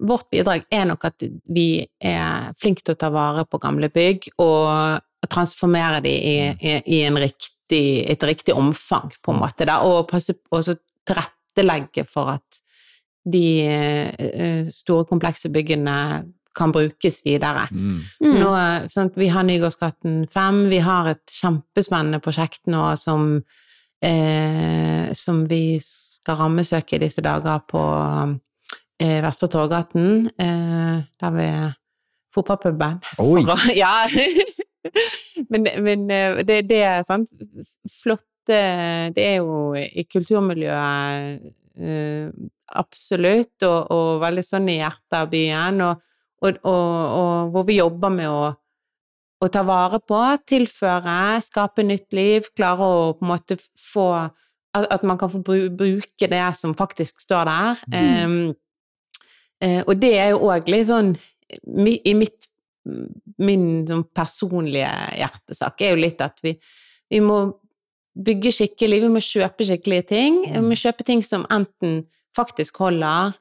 vårt 0.00 0.28
bidrag 0.32 0.64
er 0.72 0.86
nok 0.88 1.04
at 1.04 1.24
vi 1.52 1.84
er 2.00 2.52
flinke 2.58 2.82
til 2.82 2.94
å 2.96 3.00
ta 3.00 3.10
vare 3.12 3.44
på 3.44 3.60
gamle 3.60 3.90
bygg 3.92 4.30
og 4.40 5.02
transformere 5.30 6.00
dem 6.02 6.16
i, 6.16 6.36
i, 6.56 6.76
i 6.96 7.02
en 7.06 7.18
riktig, 7.20 7.84
et 8.10 8.24
riktig 8.26 8.56
omfang, 8.56 9.12
på 9.22 9.34
en 9.34 9.42
måte, 9.44 9.68
da, 9.68 9.82
og 9.86 10.08
passe 10.10 10.34
på 10.34 10.58
å 10.58 10.76
tilrettelegge 11.06 12.06
for 12.10 12.32
at 12.32 12.62
de 13.22 13.44
eh, 13.62 14.66
store, 14.72 15.06
komplekse 15.06 15.52
byggene 15.52 15.96
kan 16.56 16.72
brukes 16.74 17.20
videre. 17.24 17.68
Mm. 17.70 18.00
Så 18.18 18.32
Mm. 18.32 18.40
nå, 18.40 18.50
sånn 18.92 19.10
vi 19.16 19.28
har 19.32 19.44
Nygårdsgaten 19.46 20.26
5, 20.32 20.68
vi 20.68 20.78
har 20.84 21.06
et 21.12 21.26
kjempespennende 21.30 22.20
prosjekt 22.20 22.66
nå 22.66 22.96
som, 23.00 23.42
eh, 24.02 25.12
som 25.14 25.44
vi 25.48 25.78
skal 25.82 26.40
rammesøke 26.40 26.96
i 26.96 27.02
disse 27.04 27.22
dager 27.24 27.62
på 27.68 27.82
eh, 29.02 29.20
Vestre 29.24 29.48
Torgaten, 29.52 30.26
eh, 30.40 31.02
der 31.20 31.36
ved 31.36 31.78
fotballpuben. 32.34 33.00
Oi! 33.22 33.44
For 33.46 33.72
Ja! 33.82 34.06
men 35.50 35.68
men 35.82 36.10
eh, 36.10 36.40
det, 36.46 36.64
det 36.70 36.80
er 36.82 37.04
sant 37.06 37.30
Flotte 37.86 38.56
Det 39.14 39.22
er 39.22 39.36
jo 39.38 39.74
i 39.78 40.02
kulturmiljøet 40.10 41.44
eh, 41.78 42.32
absolutt, 42.72 43.62
og, 43.68 43.92
og 43.92 44.22
veldig 44.22 44.42
sånn 44.46 44.70
i 44.72 44.78
hjertet 44.80 45.14
av 45.18 45.28
byen, 45.30 45.82
og, 45.84 46.00
og, 46.42 46.56
og 46.64 47.52
hvor 47.52 47.66
vi 47.68 47.76
jobber 47.76 48.14
med 48.14 48.30
å, 48.32 48.48
å 49.42 49.48
ta 49.50 49.64
vare 49.66 49.98
på, 50.06 50.20
tilføre, 50.46 51.40
skape 51.42 51.84
nytt 51.86 52.14
liv, 52.14 52.46
klare 52.56 52.86
å 52.86 53.12
på 53.18 53.26
en 53.26 53.32
måte 53.32 53.58
få 53.58 54.06
at, 54.72 55.02
man 55.04 55.18
kan 55.20 55.28
få 55.28 55.42
bruke 55.42 56.28
det 56.30 56.44
som 56.56 56.76
faktisk 56.78 57.20
står 57.20 57.50
der. 57.50 57.82
Mm. 57.92 58.46
Um, 59.60 59.82
og 59.86 59.98
det 60.00 60.14
er 60.18 60.32
jo 60.32 60.46
òg 60.50 60.70
litt 60.72 60.88
sånn 60.88 61.12
I 61.70 62.14
mitt 62.18 62.48
min 63.42 63.84
sånn 63.86 64.02
personlige 64.14 64.90
hjertesak 65.18 65.84
er 65.84 65.92
jo 65.92 66.00
litt 66.00 66.22
at 66.24 66.40
vi, 66.42 66.56
vi 67.10 67.20
må 67.22 67.44
bygge 68.12 68.52
skikkelig, 68.56 68.98
vi 69.04 69.10
må 69.12 69.22
kjøpe 69.22 69.66
skikkelige 69.66 70.08
ting. 70.10 70.40
Vi 70.50 70.62
må 70.64 70.76
kjøpe 70.78 71.06
ting 71.06 71.22
som 71.24 71.46
enten 71.52 72.02
faktisk 72.36 72.80
holder, 72.82 73.36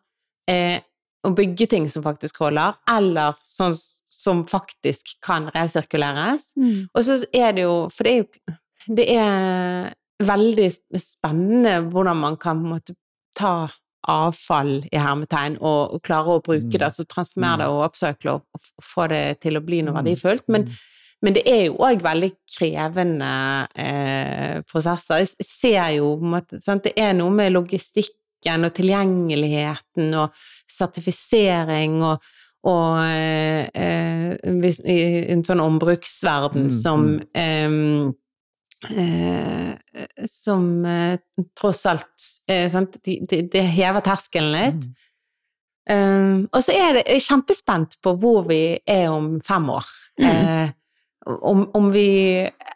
eh, 0.52 0.80
og 1.26 1.36
bygge 1.38 1.68
ting 1.74 1.90
som 1.92 2.06
faktisk 2.06 2.42
holder, 2.44 2.78
eller 2.90 3.38
sånn 3.46 3.76
som 4.12 4.44
faktisk 4.48 5.14
kan 5.24 5.48
resirkuleres. 5.56 6.52
Mm. 6.60 6.88
Og 6.94 7.04
så 7.08 7.20
er 7.34 7.54
det 7.56 7.64
jo 7.64 7.76
For 7.96 8.04
det 8.04 8.14
er 8.14 8.20
jo 8.22 8.96
Det 8.98 9.06
er 9.16 9.94
veldig 10.26 10.68
spennende 11.00 11.78
hvordan 11.90 12.18
man 12.18 12.36
kan 12.38 12.60
måte 12.62 12.94
ta 13.38 13.70
avfall 14.10 14.80
i 14.92 14.98
hermetegn 14.98 15.60
og, 15.62 15.94
og 15.96 16.02
klare 16.02 16.36
å 16.36 16.42
bruke 16.42 16.66
Mm. 16.66 16.72
det, 16.72 16.82
altså 16.88 17.06
transformere 17.06 17.58
det 17.62 17.68
og 17.70 17.84
upcycle 17.86 18.32
og, 18.34 18.42
og 18.58 18.84
få 18.84 19.08
det 19.08 19.40
til 19.42 19.58
å 19.58 19.62
bli 19.62 19.82
noe 19.86 19.94
Mm. 19.94 20.00
verdifullt. 20.02 20.48
Men, 20.50 20.66
men 21.22 21.34
det 21.38 21.44
er 21.46 21.66
jo 21.68 21.76
òg 21.78 22.02
veldig 22.02 22.32
krevende 22.58 23.68
eh, 23.78 24.62
prosesser. 24.66 25.22
Jeg 25.22 25.46
ser 25.46 25.90
jo 26.00 26.16
måte? 26.18 26.58
Det 26.60 26.94
er 26.98 27.14
noe 27.14 27.30
med 27.30 27.54
logistikken 27.54 28.66
og 28.66 28.74
tilgjengeligheten 28.74 30.14
og 30.18 30.34
sertifisering 30.68 32.02
og 32.04 32.22
og 32.68 32.98
eh, 33.10 33.68
eh, 33.74 34.52
hvis, 34.62 34.82
i 34.86 34.98
en 35.34 35.44
sånn 35.46 35.64
ombruksverden 35.64 36.68
Mm, 36.68 36.74
som 36.76 37.06
mm. 37.34 38.12
eh, 38.92 39.06
eh, 39.06 40.26
Som 40.30 40.86
eh, 40.86 41.16
tross 41.58 41.86
alt 41.90 42.28
eh, 42.48 42.68
sant? 42.72 43.00
Det 43.02 43.18
de, 43.30 43.42
de 43.50 43.64
hever 43.66 44.06
terskelen 44.06 44.54
litt. 44.54 44.92
Um, 45.90 46.46
og 46.54 46.62
så 46.62 46.76
er 46.78 46.94
det 46.94 47.02
jeg 47.08 47.18
er 47.18 47.24
kjempespent 47.26 47.98
på 48.06 48.14
hvor 48.22 48.46
vi 48.48 48.78
er 48.88 49.10
om 49.10 49.40
fem 49.44 49.66
år. 49.74 49.88
Mm. 50.22 50.28
Eh, 50.30 50.70
om, 51.42 51.64
om 51.78 51.90
vi 51.94 52.06
eh, 52.46 52.76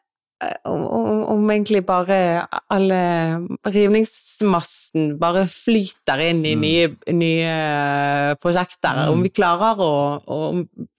om, 0.68 0.82
om, 0.84 1.24
om 1.32 1.52
egentlig 1.52 1.82
bare 1.88 2.18
alle 2.74 3.00
rivningsmassen 3.72 5.14
bare 5.20 5.46
flyter 5.52 6.22
inn 6.28 6.44
i 6.46 6.56
Mm. 6.56 6.66
nye, 6.66 6.90
nye 7.16 8.36
prosjekter. 8.42 9.06
Mm. 9.06 9.14
Om 9.14 9.24
vi 9.24 9.30
klarer 9.30 9.80
å, 9.80 9.94
å 10.28 10.40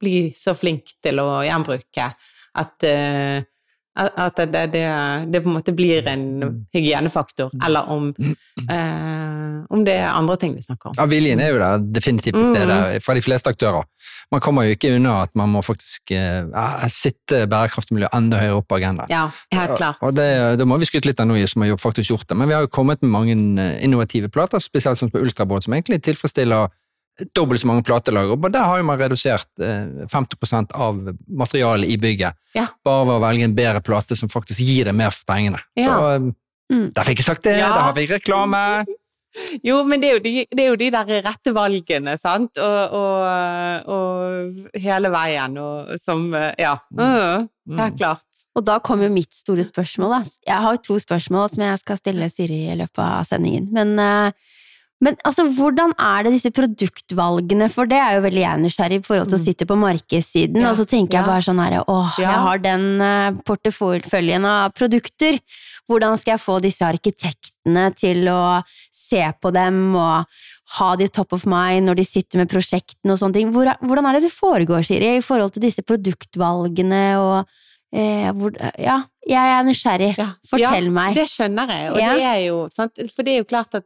bli 0.00 0.32
så 0.36 0.56
flink 0.56 0.96
til 1.04 1.20
å 1.20 1.42
gjenbruke 1.44 2.08
at 2.56 2.88
eh, 2.88 3.44
at 3.96 4.36
det, 4.52 4.62
det, 4.72 4.84
det 5.32 5.42
på 5.42 5.50
en 5.50 5.56
måte 5.58 5.74
blir 5.76 6.06
en 6.06 6.24
Mm. 6.36 6.66
hygienefaktor, 6.74 7.50
eller 7.64 7.88
om, 7.88 8.10
eh, 8.70 9.64
om 9.70 9.84
det 9.84 9.94
er 9.94 10.10
andre 10.12 10.36
ting 10.36 10.54
vi 10.54 10.62
snakker 10.62 10.90
om. 10.90 10.94
Ja, 10.98 11.06
viljen 11.10 11.40
er 11.40 11.52
jo 11.54 11.58
der 11.58 11.78
definitivt 11.78 12.36
til 12.38 12.46
stede 12.54 13.00
fra 13.00 13.14
de 13.14 13.22
fleste 13.24 13.50
aktører. 13.50 13.84
Man 14.32 14.40
kommer 14.40 14.66
jo 14.66 14.76
ikke 14.76 14.94
unna 14.96 15.22
at 15.22 15.34
man 15.38 15.48
må 15.48 15.62
faktisk 15.64 16.12
eh, 16.12 16.44
sitte 16.92 17.16
sitte 17.26 17.46
bærekraftsmiljø 17.50 18.08
enda 18.14 18.38
høyere 18.40 18.60
opp 18.60 18.68
på 18.70 18.78
agendaen. 18.78 19.10
Ja, 19.10 19.24
helt 19.54 19.76
klart. 19.78 20.00
Og 20.02 20.14
det, 20.14 20.58
Da 20.58 20.64
må 20.68 20.78
vi 20.78 20.86
skryte 20.88 21.08
litt 21.10 21.20
av 21.20 21.26
noe 21.30 21.46
som 21.50 21.62
har 21.62 21.76
faktisk 21.80 22.10
gjort 22.10 22.28
det. 22.28 22.36
Men 22.36 22.48
vi 22.48 22.54
har 22.54 22.62
jo 22.66 22.68
kommet 22.72 23.02
med 23.02 23.10
mange 23.10 23.34
eh, 23.62 23.84
innovative 23.84 24.28
plater, 24.28 24.62
spesielt 24.62 24.98
sånn 25.00 25.10
på 25.10 25.22
Ultrabåt, 25.22 25.64
som 25.66 25.74
egentlig 25.74 26.02
tilfredsstiller 26.06 26.68
dobbelt 27.34 27.60
så 27.62 27.66
mange 27.70 27.82
platelagre. 27.86 28.36
Og 28.36 28.50
der 28.52 28.64
har 28.66 28.78
jo 28.80 28.84
man 28.88 28.98
redusert 29.00 29.48
eh, 29.62 30.06
50 30.12 30.74
av 30.74 30.98
materialet 31.28 31.88
i 31.88 31.96
bygget. 31.96 32.34
Ja. 32.54 32.66
Bare 32.84 33.06
ved 33.08 33.14
å 33.16 33.22
velge 33.24 33.44
en 33.48 33.54
bedre 33.56 33.80
plate 33.84 34.16
som 34.18 34.28
faktisk 34.32 34.60
gir 34.60 34.84
deg 34.90 34.94
mer 34.98 35.10
for 35.14 35.24
pengene. 35.32 35.62
Ja. 35.78 35.92
Så 35.94 36.10
eh, 36.16 36.32
Mm. 36.66 36.88
der 36.96 37.04
fikk 37.06 37.20
jeg 37.20 37.26
sagt 37.28 37.44
det, 37.46 37.52
Ja. 37.60 37.68
der 37.70 37.80
har 37.86 37.92
vi 37.94 38.08
reklame. 38.10 38.58
Jo, 39.62 39.84
men 39.86 40.00
det 40.00 40.08
er 40.08 40.14
jo 40.16 40.22
de, 40.24 40.46
det 40.50 40.62
er 40.64 40.66
jo 40.72 40.78
de 40.80 40.88
der 40.90 41.22
rette 41.22 41.52
valgene, 41.54 42.16
sant, 42.18 42.58
og, 42.58 42.96
og, 42.96 43.86
og 43.86 44.80
hele 44.82 45.10
veien, 45.14 45.54
og 45.62 45.92
som 46.00 46.24
Ja. 46.34 46.72
Mm, 46.90 47.46
helt 47.78 47.96
klart. 48.00 48.24
Og 48.56 48.64
da 48.66 48.80
kommer 48.80 49.06
jo 49.06 49.12
mitt 49.14 49.30
store 49.36 49.62
spørsmål. 49.62 50.10
Da. 50.16 50.34
Jeg 50.48 50.62
har 50.64 50.76
to 50.82 50.98
spørsmål 50.98 51.50
som 51.52 51.62
jeg 51.68 51.78
skal 51.84 52.00
stille 52.00 52.28
Siri 52.32 52.60
i 52.72 52.76
løpet 52.80 52.98
av 53.04 53.22
sendingen. 53.28 53.68
Men, 53.70 53.94
eh, 54.00 54.32
men 55.00 55.16
altså, 55.28 55.44
hvordan 55.52 55.92
er 56.00 56.22
det 56.24 56.32
disse 56.32 56.50
produktvalgene? 56.56 57.68
For 57.70 57.84
det 57.90 57.98
er 58.00 58.14
jo 58.16 58.22
veldig 58.24 58.40
jeg 58.42 58.60
nysgjerrig 58.62 58.98
i 59.00 59.04
forhold 59.04 59.28
til 59.28 59.36
å 59.38 59.40
Mm. 59.42 59.44
sitte 59.44 59.66
på 59.68 59.76
markedssiden. 59.76 60.60
Ja, 60.62 60.70
Og 60.70 60.76
så 60.78 60.86
tenker 60.88 61.18
jeg 61.18 61.26
bare 61.26 61.42
sånn 61.44 61.60
her 61.62 61.84
Åh, 61.86 62.18
Ja. 62.18 62.30
jeg 62.30 62.40
har 62.46 62.58
den 62.58 63.00
eh, 63.00 63.30
porteføljen 63.44 64.44
av 64.46 64.72
produkter. 64.72 65.38
Hvordan 65.88 66.16
skal 66.18 66.32
jeg 66.32 66.40
få 66.40 66.60
disse 66.60 66.80
arkitektene 66.82 67.94
til 67.94 68.24
å 68.26 68.64
se 68.90 69.22
på 69.40 69.52
dem 69.52 69.94
og 69.94 70.24
ha 70.78 70.96
de 70.96 71.06
top 71.08 71.32
of 71.32 71.44
mind 71.46 71.86
når 71.86 71.96
de 71.96 72.04
sitter 72.04 72.38
med 72.38 72.48
prosjektene 72.48 73.12
og 73.12 73.18
sånne 73.18 73.34
ting? 73.34 73.52
Hvor, 73.52 73.68
hvordan 73.84 74.06
er 74.06 74.12
det 74.18 74.22
det 74.22 74.32
foregår, 74.32 74.82
Siri, 74.84 75.16
i 75.18 75.20
forhold 75.20 75.52
til 75.52 75.62
disse 75.62 75.82
produktvalgene 75.84 77.18
og 77.20 77.46
eh, 77.92 78.32
hvor, 78.32 78.50
Ja, 78.78 79.04
jeg 79.26 79.52
er 79.60 79.62
nysgjerrig. 79.64 80.16
Ja. 80.18 80.32
Fortell 80.48 80.84
ja, 80.88 80.90
meg. 80.90 81.14
Det 81.14 81.28
skjønner 81.30 81.68
jeg, 81.68 81.92
og 81.92 81.98
Ja. 82.00 82.14
det 82.14 82.22
er 82.24 82.46
jo 82.48 82.68
sant, 82.72 82.92
For 83.14 83.22
det 83.22 83.34
er 83.34 83.38
jo 83.44 83.44
klart 83.44 83.74
at 83.74 83.84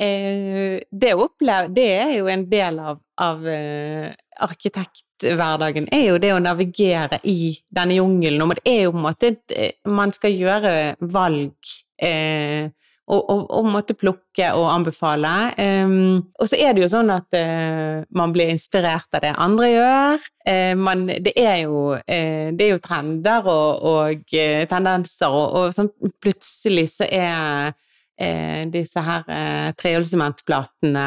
det 0.00 1.10
å 1.14 1.26
oppleve 1.28 1.68
Det 1.76 1.88
er 1.94 2.12
jo 2.16 2.26
en 2.32 2.44
del 2.50 2.78
av, 2.82 2.96
av 3.22 3.44
eh, 3.46 4.08
arkitekthverdagen, 4.42 5.86
er 5.92 6.06
jo 6.08 6.20
det 6.22 6.32
å 6.34 6.40
navigere 6.42 7.20
i 7.28 7.52
denne 7.70 8.00
jungelen. 8.00 8.42
Og 8.42 8.56
det 8.58 8.72
er 8.72 8.80
jo 8.86 8.94
på 8.94 9.02
en 9.02 9.06
måte 9.06 9.32
at 9.36 9.56
Man 9.86 10.14
skal 10.16 10.34
gjøre 10.34 10.72
valg. 11.12 11.74
Eh, 12.02 12.70
og, 13.12 13.30
og, 13.30 13.40
og 13.50 13.68
måtte 13.68 13.96
plukke 13.98 14.48
og 14.56 14.68
anbefale. 14.70 15.32
Um, 15.58 16.22
og 16.38 16.48
så 16.48 16.58
er 16.62 16.74
det 16.74 16.84
jo 16.84 16.90
sånn 16.92 17.10
at 17.12 17.34
eh, 17.36 18.04
man 18.14 18.32
blir 18.34 18.52
inspirert 18.54 19.10
av 19.18 19.24
det 19.24 19.32
andre 19.34 19.70
gjør. 19.72 20.26
Eh, 20.48 20.74
man, 20.78 21.06
det, 21.10 21.34
er 21.36 21.64
jo, 21.64 21.82
eh, 22.00 22.52
det 22.54 22.68
er 22.68 22.74
jo 22.76 22.82
trender 22.84 23.48
og, 23.50 23.88
og 23.90 24.36
eh, 24.38 24.62
tendenser, 24.70 25.34
og 25.34 25.74
sånn, 25.76 25.90
plutselig 26.22 26.88
så 26.94 27.08
er 27.10 27.74
eh, 28.22 28.62
disse 28.72 29.02
her 29.04 29.26
eh, 29.28 29.70
trehjulssementplatene 29.80 31.06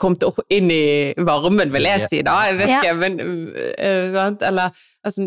kom 0.00 0.16
opp 0.26 0.40
inn 0.52 0.70
i 0.72 1.12
varmen, 1.28 1.70
vil 1.74 1.84
jeg 1.86 2.00
si 2.08 2.22
da. 2.24 2.38
Jeg 2.48 2.56
vet 2.62 2.70
Ja. 2.72 2.80
ikke, 2.80 2.94
men 3.02 3.18
uh, 3.52 4.14
sant? 4.16 4.42
Eller 4.48 4.72
altså 5.04 5.26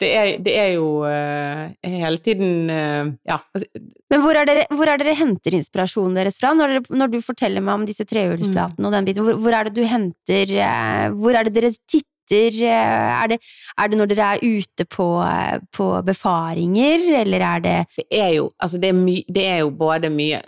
det 0.00 0.08
er, 0.16 0.28
det 0.44 0.54
er 0.56 0.70
jo 0.76 0.86
uh, 1.04 1.72
hele 1.84 2.20
tiden 2.24 2.70
uh, 2.72 3.10
Ja. 3.28 3.38
altså, 3.56 3.66
Men 4.12 4.22
hvor 4.24 4.36
er, 4.40 4.44
dere, 4.48 4.64
hvor 4.72 4.88
er 4.88 5.00
dere 5.00 5.16
henter 5.18 5.56
inspirasjonen 5.58 6.16
deres 6.16 6.38
fra? 6.40 6.52
Når, 6.56 6.76
dere, 6.76 6.98
når 7.00 7.12
du 7.12 7.18
forteller 7.24 7.64
meg 7.64 7.80
om 7.80 7.84
disse 7.88 8.04
trehjulsplatene 8.08 8.88
og 8.88 8.92
den 8.96 9.08
biten, 9.08 9.24
hvor, 9.26 9.40
hvor 9.40 9.56
er 9.56 9.68
det 9.68 9.74
du 9.80 9.84
henter 9.88 10.54
eh, 10.60 11.08
Hvor 11.16 11.36
er 11.36 11.48
det 11.48 11.54
dere 11.56 11.72
titter? 11.74 12.04
Eh, 12.04 12.10
er 12.32 13.26
det, 13.28 13.38
er 13.78 13.90
det 13.90 13.98
når 13.98 14.06
dere 14.10 14.30
er 14.34 14.44
ute 14.44 14.84
på, 14.84 15.08
eh, 15.22 15.58
på 15.72 15.88
befaringer, 16.06 17.20
eller 17.20 17.40
er 17.40 17.60
det 17.60 17.76
Det 17.96 18.06
er 18.10 18.30
jo, 18.38 18.50
altså 18.58 18.78
det 18.78 18.88
er, 18.88 18.96
my, 18.98 19.16
det 19.28 19.46
er 19.46 19.58
jo 19.58 19.70
både 19.70 20.10
mye 20.10 20.40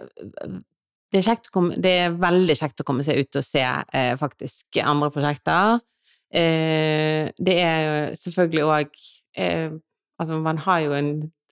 det 1.12 1.22
er, 1.22 1.38
komme, 1.52 1.76
det 1.80 1.90
er, 1.90 2.16
veldig 2.20 2.56
kjekt 2.58 2.80
å 2.82 2.84
komme 2.84 3.04
seg 3.06 3.20
ut 3.22 3.38
og 3.38 3.44
se 3.44 3.62
eh, 3.62 4.16
faktisk 4.18 4.80
andre 4.82 5.10
prosjekter. 5.14 5.78
Eh, 6.34 7.30
det 7.38 7.56
er 7.62 8.14
selvfølgelig 8.18 8.64
òg 8.64 9.02
eh, 9.38 9.70
Altså, 10.16 10.38
man 10.40 10.56
har 10.64 10.78
jo 10.80 10.94
en 10.96 11.08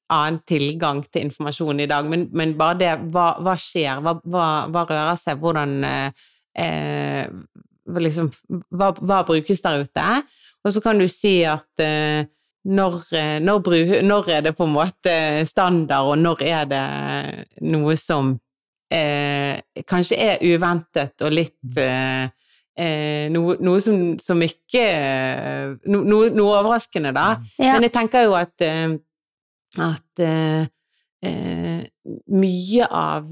annen 0.08 0.38
tilgang 0.48 1.02
til 1.04 1.26
informasjon 1.26 1.82
i 1.84 1.86
dag, 1.86 2.06
men, 2.08 2.30
men 2.32 2.54
bare 2.56 2.78
det 2.80 2.92
hva, 3.12 3.34
hva 3.44 3.58
skjer, 3.60 4.00
hva, 4.00 4.14
hva, 4.24 4.46
hva, 4.72 4.84
rører 4.88 5.18
seg, 5.20 5.36
hvordan 5.42 5.84
eh, 5.84 6.24
liksom, 7.86 8.30
hva, 8.70 8.92
hva, 9.00 9.22
brukes 9.26 9.62
der 9.64 9.84
ute? 9.84 10.06
Og 10.64 10.72
så 10.72 10.82
kan 10.84 11.00
du 11.00 11.06
si 11.10 11.42
at 11.48 11.82
eh, 11.82 12.24
når, 12.64 13.00
når, 13.44 13.60
når, 13.68 14.02
når, 14.02 14.30
er 14.32 14.46
det 14.46 14.54
på 14.56 14.64
en 14.64 14.72
måte 14.72 15.16
standard, 15.46 16.08
og 16.08 16.18
når 16.18 16.42
er 16.46 16.64
det 16.70 16.84
noe 17.68 17.96
som 18.00 18.32
eh, 18.92 19.60
kanskje 19.86 20.16
er 20.16 20.44
uventet 20.44 21.24
og 21.24 21.34
litt 21.34 21.80
eh, 21.80 22.24
eh 22.74 23.26
noe, 23.30 23.58
noe 23.60 23.82
som, 23.84 24.16
som, 24.18 24.40
ikke 24.42 24.84
no, 25.84 26.00
noe, 26.00 26.30
noe, 26.32 26.56
overraskende, 26.56 27.12
da. 27.14 27.28
Ja. 27.58 27.76
Men 27.76 27.90
jeg 27.90 27.96
tenker 27.98 28.26
jo 28.26 28.34
at, 28.38 28.56
eh, 28.64 28.96
at 29.84 30.24
eh, 30.24 30.64
mye 32.32 32.88
av 32.88 33.30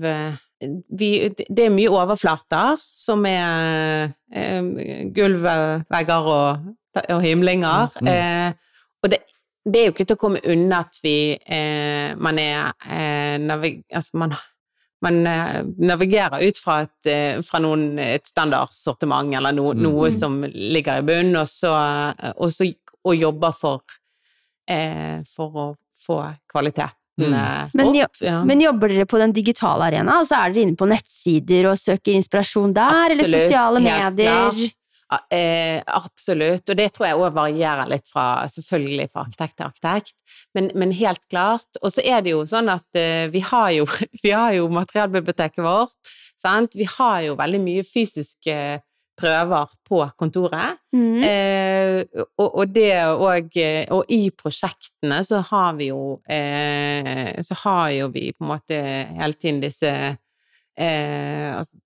vi, 0.89 1.11
det 1.31 1.67
er 1.67 1.75
mye 1.75 1.91
overflater 1.93 2.81
som 2.83 3.27
er 3.29 4.13
eh, 4.33 4.71
gulv, 5.15 5.45
vegger 5.91 6.31
og, 6.37 6.71
og 7.03 7.21
himlinger. 7.25 7.93
Mm, 8.01 8.07
mm. 8.07 8.13
Eh, 8.15 8.79
og 9.03 9.13
det, 9.13 9.21
det, 9.65 9.81
er 9.81 9.89
jo 9.89 9.95
ikke 9.97 10.07
til 10.07 10.19
å 10.19 10.23
komme 10.23 10.45
unna 10.53 10.83
at 10.85 10.99
vi 11.03 11.17
eh, 11.35 12.15
Man 12.19 12.39
er 12.39 13.39
navig, 13.43 13.81
altså 13.91 14.23
man 14.23 14.35
man 15.03 15.27
eh, 15.27 15.65
navigerer 15.83 16.45
ut 16.47 16.59
fra, 16.63 16.83
et, 16.87 17.11
eh, 17.11 17.41
fra 17.43 17.59
noen, 17.63 17.99
et 17.99 18.27
standardsortiment 18.29 19.35
eller 19.35 19.55
no, 19.57 19.73
mm. 19.73 19.83
noe 19.83 20.13
som 20.15 20.41
ligger 20.47 21.03
i 21.03 21.07
bunnen, 21.07 21.41
og 21.41 21.51
så, 21.51 21.75
og 22.37 22.53
så 22.55 22.71
og 23.03 23.17
jobber 23.19 23.55
for, 23.59 23.83
eh, 24.71 25.23
for 25.27 25.59
å 25.59 25.69
få 25.99 26.23
kvaliteten 26.51 27.02
mm. 27.21 27.73
men, 27.77 27.91
opp. 28.05 28.21
Ja. 28.25 28.39
Men 28.49 28.63
jobber 28.65 28.93
dere 28.93 29.09
på 29.09 29.21
den 29.21 29.35
digitale 29.37 29.91
arena? 29.91 30.21
Altså 30.23 30.39
er 30.39 30.55
dere 30.55 30.67
inne 30.69 30.79
på 30.79 30.89
nettsider 30.89 31.69
og 31.73 31.81
søker 31.81 32.17
inspirasjon 32.17 32.73
der, 32.77 33.03
Absolutt, 33.03 33.27
eller 33.27 33.45
sosiale 33.45 33.83
medier? 33.85 34.63
Ja, 34.63 34.71
Eh, 35.13 35.83
absolutt, 35.87 36.65
og 36.71 36.79
det 36.79 36.87
tror 36.95 37.05
jeg 37.05 37.19
òg 37.21 37.35
varierer 37.37 37.91
litt 37.91 38.09
fra 38.09 38.47
selvfølgelig 38.49 39.11
fra 39.11 39.27
arkitekt 39.27 39.59
til 39.59 39.67
arkitekt, 39.67 40.15
men, 40.57 40.71
men 40.79 40.95
helt 40.97 41.21
klart. 41.29 41.69
Og 41.83 41.93
så 41.93 42.05
er 42.05 42.23
det 42.25 42.33
jo 42.33 42.47
sånn 42.49 42.71
at 42.73 42.87
eh, 42.99 43.27
vi 43.33 43.43
har 43.45 43.71
jo, 43.77 43.87
vi 44.25 44.33
har 44.33 44.57
jo 44.57 44.71
materialbiblioteket 44.73 45.61
vårt, 45.65 46.15
sant? 46.41 46.77
Vi 46.79 46.89
har 46.97 47.21
jo 47.27 47.37
veldig 47.41 47.61
mye 47.65 47.85
fysiske 47.87 48.57
prøver 49.19 49.71
på 49.89 50.01
kontoret. 50.19 50.81
Mm. 50.95 51.23
Eh, 51.27 52.25
og, 52.39 52.49
og, 52.49 52.67
det 52.73 52.91
og, 53.13 53.57
og 53.97 54.13
i 54.13 54.23
prosjektene 54.37 55.21
så 55.27 55.43
har 55.51 55.79
vi 55.79 55.89
jo 55.91 56.19
eh, 56.29 57.33
Så 57.45 57.57
har 57.65 57.91
jo 57.97 58.11
vi 58.13 58.31
på 58.33 58.45
en 58.45 58.53
måte 58.55 58.83
hele 59.19 59.39
tiden 59.39 59.63
disse 59.63 59.93
eh, 59.93 61.49
altså, 61.57 61.81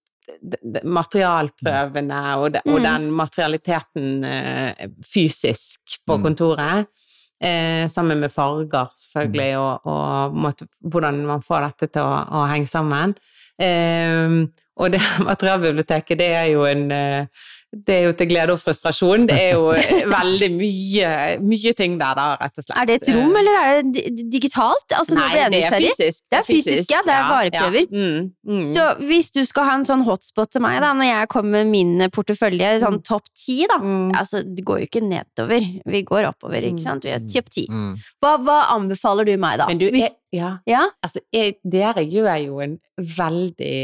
materialprøvene 0.82 2.20
og, 2.40 2.52
de, 2.54 2.62
og, 2.66 2.78
mm. 2.78 2.86
den 2.86 3.10
materialiteten 3.14 4.24
eh, 4.26 4.86
fysisk 5.06 6.00
på 6.06 6.18
mm. 6.18 6.24
kontoret. 6.28 6.92
Eh, 7.36 7.84
sammen 7.92 8.22
med 8.22 8.32
farger, 8.32 8.88
selvfølgelig, 8.96 9.50
mm. 9.52 9.60
og, 9.60 9.92
og 9.92 10.36
måtte, 10.40 10.66
hvordan 10.80 11.18
man 11.28 11.42
får 11.44 11.66
dette 11.66 11.90
til 11.92 12.06
å, 12.06 12.22
å 12.40 12.46
henge 12.48 12.70
sammen. 12.70 13.12
Eh, 13.60 14.46
og 14.76 14.92
det 14.92 15.00
materialbiblioteket, 15.30 16.18
det 16.18 16.28
er 16.34 16.50
jo 16.52 16.64
en 16.68 16.90
eh, 16.92 17.26
det 17.74 17.94
er 17.94 18.04
jo 18.06 18.12
til 18.16 18.28
glede 18.30 18.54
og 18.54 18.60
frustrasjon. 18.62 19.26
Det 19.28 19.36
er 19.36 19.56
jo 19.56 19.72
veldig 20.16 20.48
mye, 20.54 21.10
mye 21.42 21.72
ting 21.76 21.96
der, 22.00 22.18
da, 22.18 22.26
rett 22.40 22.60
og 22.60 22.64
slett. 22.64 22.76
Er 22.78 22.88
det 22.88 22.96
et 23.00 23.10
rom, 23.16 23.34
eller 23.40 23.58
er 23.60 23.80
det 23.82 24.04
digitalt? 24.32 24.94
Altså, 24.96 25.16
Nei, 25.18 25.32
det 25.52 25.62
er 25.66 25.76
fysisk. 25.76 26.22
Det 26.30 26.38
er 26.38 26.46
fysisk, 26.46 26.94
ja. 26.94 27.02
Det 27.06 27.14
er 27.14 27.26
vareprøver. 27.30 27.82
Ja, 27.82 28.06
ja. 28.06 28.22
Mm, 28.22 28.56
mm. 28.56 28.62
Så 28.70 28.86
hvis 29.02 29.30
du 29.34 29.42
skal 29.48 29.68
ha 29.68 29.76
en 29.80 29.86
sånn 29.88 30.06
hotspot 30.06 30.54
til 30.54 30.64
meg, 30.64 30.78
da, 30.84 30.92
når 30.96 31.10
jeg 31.10 31.30
kommer 31.32 31.66
med 31.66 31.72
min 31.74 32.06
portefølje, 32.14 32.72
sånn 32.84 33.00
mm. 33.00 33.04
topp 33.10 33.28
ti, 33.34 33.58
da 33.68 33.80
mm. 33.82 34.14
Altså, 34.16 34.40
det 34.46 34.64
går 34.66 34.80
jo 34.80 34.88
ikke 34.88 35.04
nedover. 35.04 35.68
Vi 35.92 36.02
går 36.06 36.30
oppover, 36.30 36.64
ikke 36.64 36.80
mm. 36.80 36.86
sant? 36.86 37.06
Vi 37.06 37.12
er 37.12 37.26
topp 37.26 37.52
ti. 37.52 37.66
Mm. 37.70 37.92
Hva, 38.22 38.36
hva, 38.46 38.60
anbefaler 38.76 39.28
du 39.28 39.34
meg, 39.40 39.60
da? 39.60 39.68
Men 39.70 39.82
du, 39.82 39.88
hvis, 39.92 40.16
ja. 40.34 40.56
ja. 40.68 40.86
Altså, 41.04 41.22
jeg, 41.34 41.58
dere 41.66 42.06
gjør 42.06 42.32
jo 42.46 42.64
en 42.64 42.78
veldig 42.96 43.76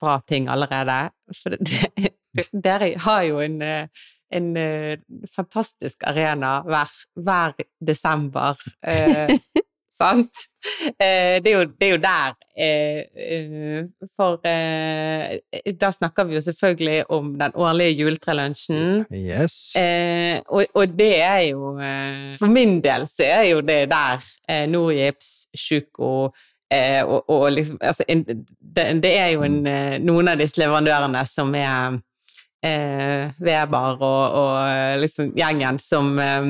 bra 0.00 0.18
ting 0.28 0.50
allerede. 0.50 0.98
For 1.38 1.54
det, 1.56 2.14
dere 2.52 2.94
har 2.98 3.22
jo 3.28 3.40
en, 3.42 3.62
eh, 3.62 3.88
en 4.34 4.56
uh, 4.56 4.94
fantastisk 5.34 6.02
arena 6.06 6.62
hver, 6.66 6.90
hver 7.14 7.54
desember. 7.80 8.58
Eh, 8.86 9.36
sant? 9.94 10.30
Eh, 10.98 11.38
det, 11.38 11.52
er 11.52 11.54
jo, 11.54 11.64
det, 11.70 11.86
er 11.86 11.92
jo, 11.92 11.98
der 12.02 12.32
For 14.18 14.40
da 15.78 15.90
snakker 15.94 16.26
vi 16.26 16.34
jo 16.34 16.40
selvfølgelig 16.42 17.10
om 17.14 17.28
den 17.38 17.54
årlige 17.54 17.94
juletrelunsjen. 18.00 19.04
Yes. 19.14 19.76
Og, 20.48 20.64
og, 20.74 20.96
det 20.98 21.12
er 21.22 21.40
jo 21.52 21.76
For 22.40 22.50
min 22.50 22.80
del 22.82 23.06
så 23.06 23.28
er 23.36 23.42
jo 23.52 23.60
det 23.62 23.84
der 23.92 24.66
Norgips, 24.66 25.46
Sjuko 25.54 26.32
og, 27.04 27.30
og, 27.30 27.52
liksom 27.52 27.78
altså, 27.80 28.02
det, 28.08 29.02
det, 29.02 29.12
er 29.18 29.28
jo 29.36 29.44
en, 29.46 29.62
noen 30.02 30.32
av 30.32 30.40
disse 30.42 30.58
leverandørene 30.58 31.22
som 31.30 31.54
er 31.54 32.00
eh, 32.64 33.32
Weber 33.44 33.98
og, 34.00 34.36
og, 34.40 34.52
eh, 34.68 34.94
liksom 35.02 35.32
gjengen 35.38 35.78
som, 35.82 36.12
eh, 36.18 36.46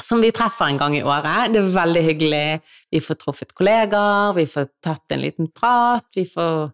som 0.00 0.22
vi 0.22 0.32
treffer 0.34 0.70
en 0.70 0.80
gang 0.80 0.96
i 0.98 1.04
året. 1.04 1.52
Det 1.52 1.62
er 1.62 1.72
veldig 1.74 2.04
hyggelig. 2.06 2.44
Vi 2.92 3.02
får 3.04 3.20
truffet 3.20 3.54
kollegaer, 3.56 4.34
vi 4.38 4.46
får 4.50 4.70
tatt 4.84 5.16
en 5.16 5.24
liten 5.24 5.50
prat, 5.54 6.06
vi 6.16 6.26
får 6.28 6.70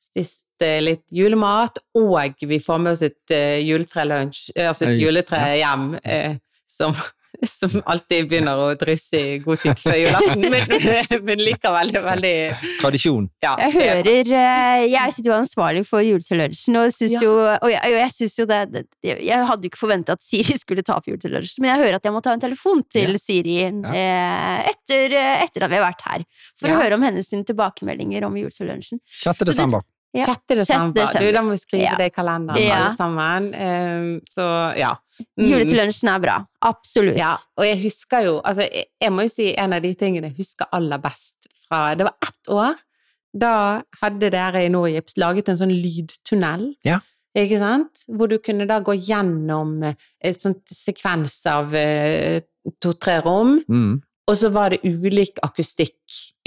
spist 0.00 0.64
eh, 0.64 0.80
litt 0.82 1.06
julemat, 1.12 1.80
og 1.98 2.44
vi 2.48 2.60
får 2.62 2.78
med 2.80 2.94
oss 2.94 3.02
et 3.04 3.34
uh, 3.36 3.58
juletrelunsj, 3.60 4.46
altså 4.64 4.88
et 4.88 5.00
juletre 5.02 5.40
hjem, 5.60 5.90
som 6.70 6.94
som 7.46 7.76
alltid 7.88 8.28
begynner 8.28 8.58
å 8.58 8.68
drysse 8.78 9.18
i 9.18 9.38
god 9.42 9.60
tid 9.62 9.78
før 9.80 9.96
julaften, 9.96 10.44
men, 10.52 10.72
men 11.28 11.42
likevel 11.42 11.92
det 11.92 12.00
er 12.00 12.06
veldig 12.06 12.32
Tradisjon. 12.80 13.28
Ja, 13.44 13.54
jeg 13.64 13.74
hører 13.76 14.32
eh, 14.40 14.84
Jeg 14.90 15.14
sitter 15.14 15.32
jo 15.32 15.36
ansvarlig 15.38 15.84
for 15.88 16.04
juletrelunsjen, 16.04 16.80
og, 16.80 16.90
synes 16.94 17.16
ja. 17.16 17.22
jo, 17.24 17.36
og 17.38 17.70
jeg, 17.72 17.94
jeg 17.96 18.14
synes 18.16 18.36
jo 18.40 18.48
det, 18.50 18.84
Jeg 19.06 19.46
hadde 19.50 19.66
jo 19.66 19.72
ikke 19.72 19.82
forventa 19.82 20.18
at 20.18 20.24
Siri 20.24 20.58
skulle 20.60 20.84
ta 20.86 20.98
opp 20.98 21.08
juletrelunsjen, 21.10 21.62
men 21.64 21.72
jeg 21.72 21.84
hører 21.84 22.00
at 22.00 22.10
jeg 22.10 22.16
må 22.16 22.24
ta 22.24 22.34
en 22.36 22.44
telefon 22.44 22.84
til 22.90 23.16
ja. 23.16 23.22
Siri 23.22 23.60
eh, 23.62 24.72
etter, 24.72 25.16
etter, 25.16 25.64
at 25.64 25.70
vi 25.70 25.80
har 25.80 25.86
vært 25.86 26.04
her, 26.08 26.26
for 26.58 26.72
å 26.72 26.82
høre 26.82 26.98
om 26.98 27.06
hennes 27.06 27.30
tilbakemeldinger 27.30 28.26
om 28.26 28.36
juletrelunsjen. 28.40 29.02
6. 29.22 29.46
desember. 29.48 29.86
Ja. 30.16 30.26
6. 30.26 30.40
desember. 30.58 31.06
Du, 31.22 31.28
da 31.32 31.42
må 31.46 31.54
vi 31.54 31.60
skrive 31.60 31.84
ja. 31.84 31.94
det 31.98 32.08
i 32.10 32.14
kalenderen 32.14 32.62
ja. 32.62 32.80
alle 32.80 32.94
sammen. 32.98 33.48
Um, 33.54 34.08
så 34.26 34.46
ja. 34.78 34.94
Mm. 35.38 35.44
Jule 35.46 35.66
til 35.68 35.78
lunsjen 35.78 36.10
er 36.10 36.22
bra. 36.24 36.36
Absolutt. 36.66 37.18
Ja, 37.18 37.34
og 37.60 37.66
jeg 37.68 37.78
husker 37.84 38.26
jo 38.26 38.38
altså, 38.40 38.66
jeg, 38.66 38.88
jeg, 39.00 39.14
må 39.14 39.26
jo 39.28 39.32
si 39.32 39.50
en 39.54 39.76
av 39.76 39.84
de 39.84 39.92
tingene 40.00 40.32
jeg 40.32 40.40
husker 40.40 40.70
aller 40.74 41.02
best 41.02 41.50
fra 41.68 41.92
Det 41.94 42.08
var 42.08 42.16
ett 42.26 42.52
år. 42.56 42.82
Da 43.30 43.54
hadde 44.00 44.32
dere 44.34 44.64
i 44.66 44.72
Norgips 44.72 45.14
laget 45.20 45.52
en 45.52 45.60
sånn 45.60 45.74
lydtunnel. 45.76 46.72
Ja. 46.86 46.98
Ikke 47.38 47.60
sant? 47.60 48.02
Hvor 48.10 48.26
du 48.30 48.40
kunne 48.42 48.66
da 48.66 48.80
gå 48.82 48.96
gjennom 48.98 49.76
et 49.86 50.42
sånt 50.42 50.66
sekvens 50.74 51.36
av 51.46 51.70
uh, 51.70 52.40
to-tre 52.82 53.20
rom. 53.22 53.60
Mm. 53.70 54.00
Og 54.28 54.36
så 54.38 54.50
var 54.54 54.74
det 54.74 54.80
ulik 54.84 55.40
akustikk 55.42 55.96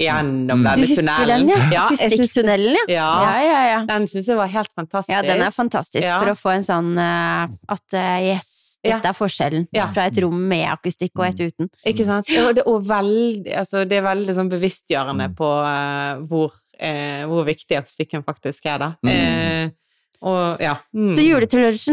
gjennom 0.00 0.62
mm. 0.62 0.68
denne 0.68 0.86
tunnelen. 0.88 1.46
Du 1.46 1.52
husker 1.52 1.66
den, 1.66 1.72
ja? 1.74 1.84
Akustikk-tunnelen, 1.84 2.76
ja. 2.78 2.84
Ja. 2.94 3.08
ja. 3.24 3.40
ja, 3.44 3.62
ja. 3.72 3.80
Den 3.90 4.06
syns 4.10 4.30
jeg 4.30 4.38
var 4.38 4.52
helt 4.52 4.72
fantastisk. 4.74 5.12
Ja, 5.12 5.22
den 5.26 5.44
er 5.44 5.54
fantastisk 5.54 6.08
for 6.08 6.32
å 6.32 6.36
få 6.38 6.54
en 6.54 6.66
sånn 6.66 6.92
uh, 6.96 7.44
at 7.74 7.96
uh, 7.98 8.16
yes, 8.24 8.78
dette 8.84 9.10
er 9.10 9.16
forskjellen 9.16 9.68
fra 9.92 10.08
et 10.08 10.18
rom 10.24 10.40
med 10.48 10.66
akustikk 10.72 11.14
og 11.20 11.28
et 11.28 11.42
mm. 11.42 11.52
uten. 11.52 11.70
Ikke 11.92 12.08
sant. 12.08 12.32
Og 12.40 12.50
det, 12.56 12.66
og 12.70 12.88
veldig, 12.88 13.54
altså, 13.62 13.84
det 13.88 14.00
er 14.00 14.08
veldig 14.08 14.36
sånn 14.40 14.52
bevisstgjørende 14.52 15.30
mm. 15.32 15.38
på 15.38 15.54
uh, 15.64 16.24
hvor, 16.30 16.58
hvor, 17.28 17.48
viktig 17.48 17.80
akustikken 17.82 18.24
faktisk 18.26 18.70
er, 18.72 18.80
da. 18.80 18.92
Mm. 19.04 19.74
Og, 20.22 20.60
ja. 20.62 20.76
Mm. 20.94 21.08
Så 21.10 21.24
Jule 21.24 21.46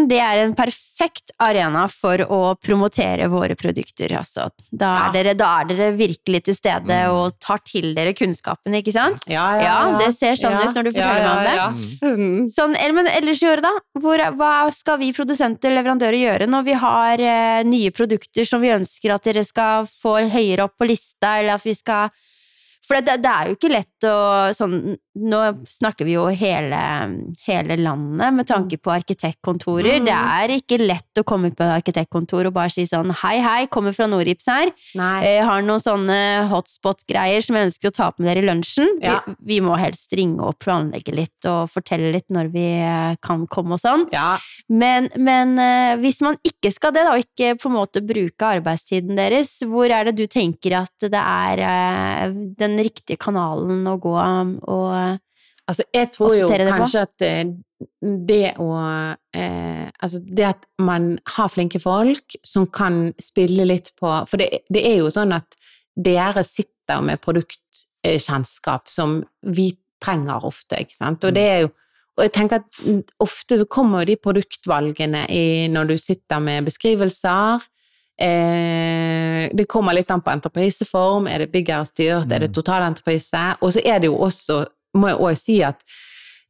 det 0.07 0.19
er 0.21 0.37
en 0.45 0.53
perfekt 0.55 1.31
arena 1.41 1.87
for 1.89 2.17
å 2.17 2.55
promotere 2.61 3.27
våre 3.27 3.55
produkter. 3.55 4.13
Altså. 4.15 4.49
Da, 4.71 4.91
er 4.91 5.05
Ja. 5.05 5.11
dere, 5.11 5.33
da 5.35 5.49
er 5.61 5.65
dere 5.65 5.91
virkelig 5.97 6.43
til 6.45 6.55
stede 6.55 6.87
Mm. 6.87 7.11
og 7.13 7.39
tar 7.39 7.57
til 7.65 7.93
dere 7.95 8.13
kunnskapen, 8.13 8.73
ikke 8.73 8.91
sant? 8.93 9.19
ja, 9.27 9.59
Ja, 9.61 9.97
det 9.97 10.13
ser 10.15 10.33
sånn 10.35 10.55
ut 10.55 10.75
når 10.75 10.83
du 10.83 10.91
forteller 10.91 11.43
meg 11.43 11.59
om 11.59 11.75
det. 11.75 12.17
Mm. 12.17 12.47
Sånn, 12.47 12.75
eller, 12.77 12.93
men 12.93 13.07
ellers 13.07 13.41
i 13.43 13.47
året, 13.47 13.63
da? 13.63 13.73
Hvor, 13.99 14.17
hva 14.37 14.71
skal 14.71 14.97
vi 14.97 15.11
produsenter, 15.11 15.71
og 15.71 15.77
leverandører, 15.83 16.19
gjøre 16.21 16.47
når 16.47 16.63
vi 16.63 16.73
har 16.73 17.19
eh, 17.19 17.63
nye 17.63 17.91
produkter 17.91 18.45
som 18.47 18.61
vi 18.61 18.69
ønsker 18.69 19.13
at 19.13 19.23
dere 19.23 19.43
skal 19.43 19.85
få 19.85 20.29
høyere 20.29 20.63
opp 20.63 20.77
på 20.79 20.87
lista, 20.87 21.39
eller 21.39 21.55
at 21.55 21.63
vi 21.65 21.73
skal 21.73 22.09
For 22.83 22.99
det, 22.99 23.21
det 23.21 23.29
er 23.29 23.47
jo 23.47 23.55
ikke 23.55 23.69
lett 23.71 24.05
å 24.09 24.51
sånn 24.57 24.97
Nå 25.19 25.39
snakker 25.67 26.07
vi 26.07 26.13
jo 26.15 26.23
hele, 26.31 26.77
hele 27.43 27.75
landet 27.75 28.31
med 28.37 28.47
tanke 28.47 28.77
på 28.79 28.93
arkitektkontorer. 28.93 29.99
Mm. 29.99 30.05
Det 30.07 30.13
er 30.15 30.53
ikke 30.55 30.77
lett 30.79 31.19
å 31.19 31.25
komme 31.27 31.49
på 31.51 31.65
et 31.65 31.73
arkitektkontor 31.81 32.47
og 32.47 32.55
bare 32.55 32.71
si 32.71 32.85
sånn 32.87 33.11
hei, 33.19 33.33
hei, 33.43 33.65
kommer 33.71 33.91
fra 33.95 34.07
Norips 34.07 34.47
her. 34.47 34.71
Jeg 34.95 35.43
har 35.47 35.65
noen 35.67 35.83
sånne 35.83 36.19
hotspot-greier 36.51 37.43
som 37.43 37.59
jeg 37.59 37.67
ønsker 37.67 37.91
å 37.91 37.95
ta 37.97 38.07
opp 38.07 38.21
med 38.21 38.29
dere 38.31 38.45
i 38.45 38.47
lunsjen. 38.47 38.93
Ja. 39.03 39.17
Vi, 39.27 39.35
vi 39.51 39.59
må 39.65 39.75
helst 39.81 40.15
ringe 40.15 40.47
og 40.47 40.55
planlegge 40.63 41.15
litt 41.17 41.49
og 41.49 41.67
fortelle 41.73 42.13
litt 42.15 42.31
når 42.31 42.53
vi 42.55 42.65
eh, 42.79 43.19
kan 43.19 43.43
komme 43.51 43.75
og 43.75 43.83
sånn. 43.83 44.07
Ja. 44.15 44.37
Men, 44.71 45.11
men 45.19 45.57
eh, 45.59 45.97
hvis 45.99 46.21
man 46.23 46.39
ikke 46.47 46.71
skal 46.71 46.95
det, 46.95 47.03
da, 47.03 47.17
og 47.17 47.25
ikke 47.25 47.57
på 47.59 47.67
en 47.67 47.75
måte 47.75 48.05
bruke 48.05 48.53
arbeidstiden 48.61 49.19
deres, 49.19 49.57
hvor 49.67 49.91
er 49.91 50.07
det 50.07 50.15
du 50.21 50.23
tenker 50.31 50.79
at 50.85 51.11
det 51.11 51.19
er 51.19 51.65
eh, 51.67 52.39
den 52.63 52.79
riktige 52.79 53.19
kanalen 53.19 53.83
å 53.91 53.99
gå 53.99 54.15
og 54.15 55.00
Altså, 55.71 55.85
jeg 55.95 56.11
tror 56.15 56.33
jo 56.35 56.47
kanskje 56.51 57.03
at 57.07 57.25
eh, 57.25 57.51
det 58.27 58.53
å 58.61 58.71
eh, 58.75 59.87
Altså, 60.01 60.19
det 60.21 60.45
at 60.47 60.63
man 60.81 61.13
har 61.35 61.51
flinke 61.53 61.79
folk 61.81 62.35
som 62.47 62.65
kan 62.73 63.11
spille 63.21 63.67
litt 63.69 63.91
på 63.99 64.09
For 64.29 64.41
det, 64.41 64.63
det 64.73 64.81
er 64.89 64.97
jo 65.03 65.11
sånn 65.13 65.33
at 65.35 65.57
dere 65.93 66.41
sitter 66.47 67.03
med 67.05 67.21
produktkjennskap 67.21 68.89
som 68.89 69.19
vi 69.45 69.69
trenger 70.01 70.47
ofte, 70.47 70.79
ikke 70.81 70.97
sant. 70.97 71.27
Og 71.27 71.35
det 71.35 71.45
er 71.45 71.63
jo 71.65 71.71
og 72.19 72.25
jeg 72.27 72.33
tenker 72.35 72.59
at 72.59 72.79
mm, 72.83 72.99
ofte 73.23 73.57
så 73.61 73.67
kommer 73.71 74.03
jo 74.03 74.11
de 74.11 74.21
produktvalgene 74.21 75.23
i 75.31 75.43
når 75.71 75.93
du 75.93 75.95
sitter 75.97 76.41
med 76.43 76.67
beskrivelser. 76.67 77.63
Eh, 78.21 79.47
det 79.57 79.65
kommer 79.71 79.95
litt 79.95 80.11
an 80.13 80.21
på 80.21 80.33
entrepriseform. 80.33 81.29
Er 81.31 81.45
det 81.45 81.53
byggerstyrt? 81.55 82.29
Er 82.29 82.45
det 82.45 82.51
totalentreprise? 82.53 83.45
Og 83.61 83.73
så 83.73 83.83
er 83.85 84.03
det 84.03 84.11
jo 84.11 84.19
også, 84.21 84.59
må 84.97 85.11
jeg 85.11 85.21
også 85.21 85.43
si 85.45 85.59
at 85.65 85.85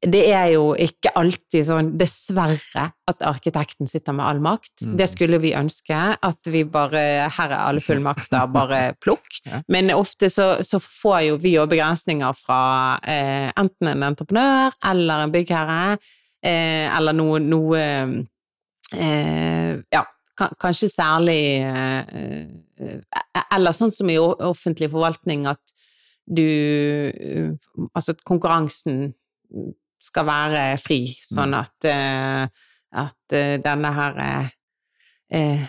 det 0.02 0.22
er 0.34 0.48
jo 0.56 0.72
ikke 0.82 1.12
alltid 1.20 1.66
sånn, 1.68 1.90
dessverre, 2.00 2.88
at 3.06 3.26
arkitekten 3.28 3.90
sitter 3.90 4.16
med 4.18 4.26
all 4.26 4.40
makt. 4.42 4.82
Mm. 4.82 4.96
Det 4.98 5.08
skulle 5.12 5.38
vi 5.44 5.52
ønske, 5.54 5.98
at 6.18 6.50
vi 6.50 6.64
bare 6.66 7.04
Her 7.30 7.52
er 7.52 7.60
alle 7.60 7.84
fullmakter, 7.86 8.48
bare 8.50 8.80
plukk. 9.04 9.42
Ja. 9.46 9.62
Men 9.70 9.94
ofte 9.94 10.32
så, 10.34 10.56
så 10.66 10.82
får 10.82 11.20
jo 11.28 11.38
vi 11.44 11.54
jo 11.54 11.68
begrensninger 11.70 12.34
fra 12.40 12.64
eh, 13.06 13.52
enten 13.54 13.92
en 13.92 14.08
entreprenør 14.10 14.74
eller 14.90 15.28
en 15.28 15.36
byggherre, 15.36 16.00
eh, 16.42 16.88
eller 16.90 17.18
noe, 17.18 17.38
noe 17.46 17.84
eh, 18.98 19.78
Ja, 19.94 20.06
kanskje 20.58 20.90
særlig 20.90 21.44
eh, 21.62 22.42
eh, 22.82 23.46
Eller 23.54 23.78
sånn 23.78 23.94
som 23.94 24.10
i 24.10 24.18
offentlig 24.18 24.90
forvaltning, 24.90 25.46
at 25.46 25.78
du 26.28 26.44
eh, 27.10 27.52
Altså 27.96 28.14
at 28.16 28.24
konkurransen 28.28 29.14
skal 30.02 30.26
være 30.26 30.62
fri, 30.82 31.04
sånn 31.28 31.54
at, 31.58 31.76
eh, 31.86 32.46
at 33.02 33.36
eh, 33.38 33.58
denne 33.62 33.92
her 33.94 34.22
eh, 35.32 35.66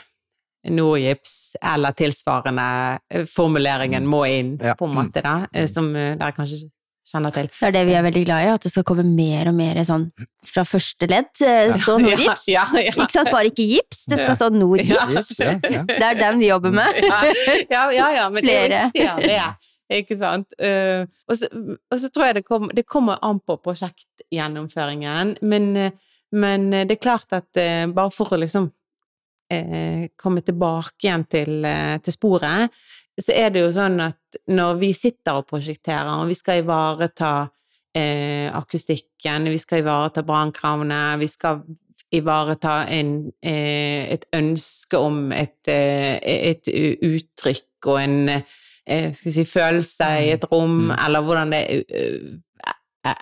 Norgips 0.72 1.57
eller 1.59 1.92
tilsvarende 1.98 3.26
formuleringen 3.32 4.07
må 4.07 4.22
inn, 4.30 4.55
Ja. 4.62 4.76
på 4.78 4.86
en 4.86 4.94
måte, 4.94 5.20
da, 5.24 5.40
som 5.66 5.90
dere 5.92 6.30
kanskje 6.36 6.68
kjenner 7.12 7.32
til. 7.34 7.48
Det 7.59 7.66
er 7.66 7.72
det 7.74 7.82
vi 7.88 7.96
er 7.98 8.05
veldig 8.07 8.22
glad 8.24 8.44
i, 8.46 8.50
at 8.55 8.62
det 8.62 8.70
skal 8.70 8.84
komme 8.86 9.03
mer 9.05 9.50
og 9.50 9.57
mer 9.59 9.80
sånn 9.84 10.07
fra 10.46 10.62
første 10.64 11.09
ledd. 11.11 11.32
Stå 11.34 11.98
Norgips. 11.98 12.46
Ja, 12.55 12.62
ja, 12.78 12.84
ja. 12.86 12.94
Ikke 12.94 13.11
sant? 13.18 13.32
Bare 13.34 13.50
ikke 13.50 13.66
gips, 13.66 14.05
det 14.09 14.20
skal 14.22 14.38
stå 14.38 14.48
Norgips. 14.55 15.34
Ja, 15.42 15.57
ja. 15.66 15.82
Det 15.90 15.98
er 16.12 16.14
den 16.22 16.38
vi 16.38 16.48
jobber 16.53 16.70
med. 16.78 17.03
ja, 17.03 17.20
ja, 17.74 17.82
ja, 17.98 18.09
ja, 18.20 18.28
men 18.30 18.46
Flere. 18.46 18.84
det, 18.94 19.40
ikke 20.01 20.18
sant. 20.20 20.55
Uh, 20.61 21.05
og, 21.28 21.36
så, 21.38 21.49
og 21.53 22.01
så 22.01 22.11
tror 22.12 22.28
jeg 22.28 22.38
det, 22.40 22.45
kom, 22.47 22.70
det 22.74 22.86
kommer 22.88 23.20
an 23.24 23.40
på 23.45 23.59
prosjektgjennomføringen, 23.64 25.36
men, 25.43 25.68
men 26.32 26.70
det 26.72 26.97
er 26.97 27.03
klart 27.03 27.34
at 27.36 27.51
uh, 27.61 27.86
bare 27.93 28.14
for 28.14 28.34
å 28.34 28.40
liksom 28.40 28.68
uh, 28.70 30.05
komme 30.20 30.45
tilbake 30.47 31.07
igjen 31.07 31.26
til, 31.30 31.68
til 32.03 32.16
sporet, 32.16 32.82
så 33.20 33.34
er 33.36 33.53
det 33.53 33.66
jo 33.66 33.74
sånn 33.74 34.01
at 34.01 34.43
når 34.49 34.78
vi 34.80 34.95
sitter 34.97 35.43
og 35.43 35.49
prosjekterer, 35.51 36.14
og 36.22 36.30
vi 36.30 36.38
skal 36.38 36.62
ivareta 36.62 37.34
akustikken, 37.93 39.51
vi 39.53 39.59
skal 39.61 39.82
ivareta 39.82 40.22
brannkravene, 40.24 41.01
vi 41.20 41.26
skal 41.28 41.59
ivareta 42.16 42.86
en, 42.88 43.11
et 43.45 44.24
ønske 44.32 44.97
om 44.97 45.26
et, 45.36 45.68
et 45.68 46.72
uttrykk 46.72 47.90
og 47.93 48.01
en 48.01 48.16
eh, 48.86 49.12
si, 49.14 49.44
følelse 49.44 50.08
i 50.26 50.30
et 50.34 50.44
rom, 50.52 50.88
Mm. 50.88 50.96
eller 51.06 51.20
hvordan 51.22 51.50
det 51.52 51.62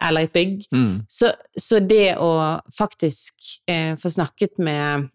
Eller 0.03 0.21
et 0.27 0.33
bygg. 0.33 0.67
Mm. 0.73 1.01
Så, 1.09 1.31
så 1.57 1.79
det 1.81 2.17
å 2.21 2.61
faktisk 2.77 3.33
eh, 3.67 3.95
få 3.97 4.11
snakket 4.13 4.59
med, 4.59 5.07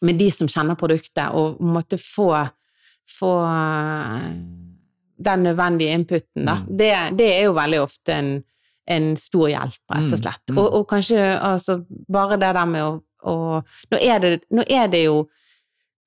med 0.00 0.16
de 0.18 0.30
som 0.32 0.48
kjenner 0.48 0.74
produktet, 0.74 1.28
og 1.36 1.60
måtte 1.60 1.98
få, 2.00 2.30
få 3.18 3.32
den 5.24 5.42
nødvendige 5.44 5.92
inputen, 5.94 6.46
da, 6.48 6.54
Mm. 6.64 6.76
det, 6.78 6.90
det 7.18 7.28
er 7.38 7.44
jo 7.44 7.52
veldig 7.52 7.80
ofte 7.82 8.12
en, 8.16 8.32
en 8.88 9.16
stor 9.16 9.48
hjelp, 9.48 9.76
rett 9.92 10.08
og 10.08 10.16
Mm, 10.16 10.22
slett. 10.22 10.42
mm. 10.50 10.58
Og, 10.58 10.72
og 10.80 10.88
kanskje 10.88 11.20
altså, 11.40 11.84
bare 12.12 12.36
det 12.40 12.54
der 12.56 12.64
med 12.64 12.82
å, 12.82 13.02
å 13.24 13.62
nå, 13.92 13.98
er 14.00 14.18
det, 14.18 14.32
nå 14.50 14.64
er 14.68 14.88
det 14.88 15.04
jo 15.04 15.26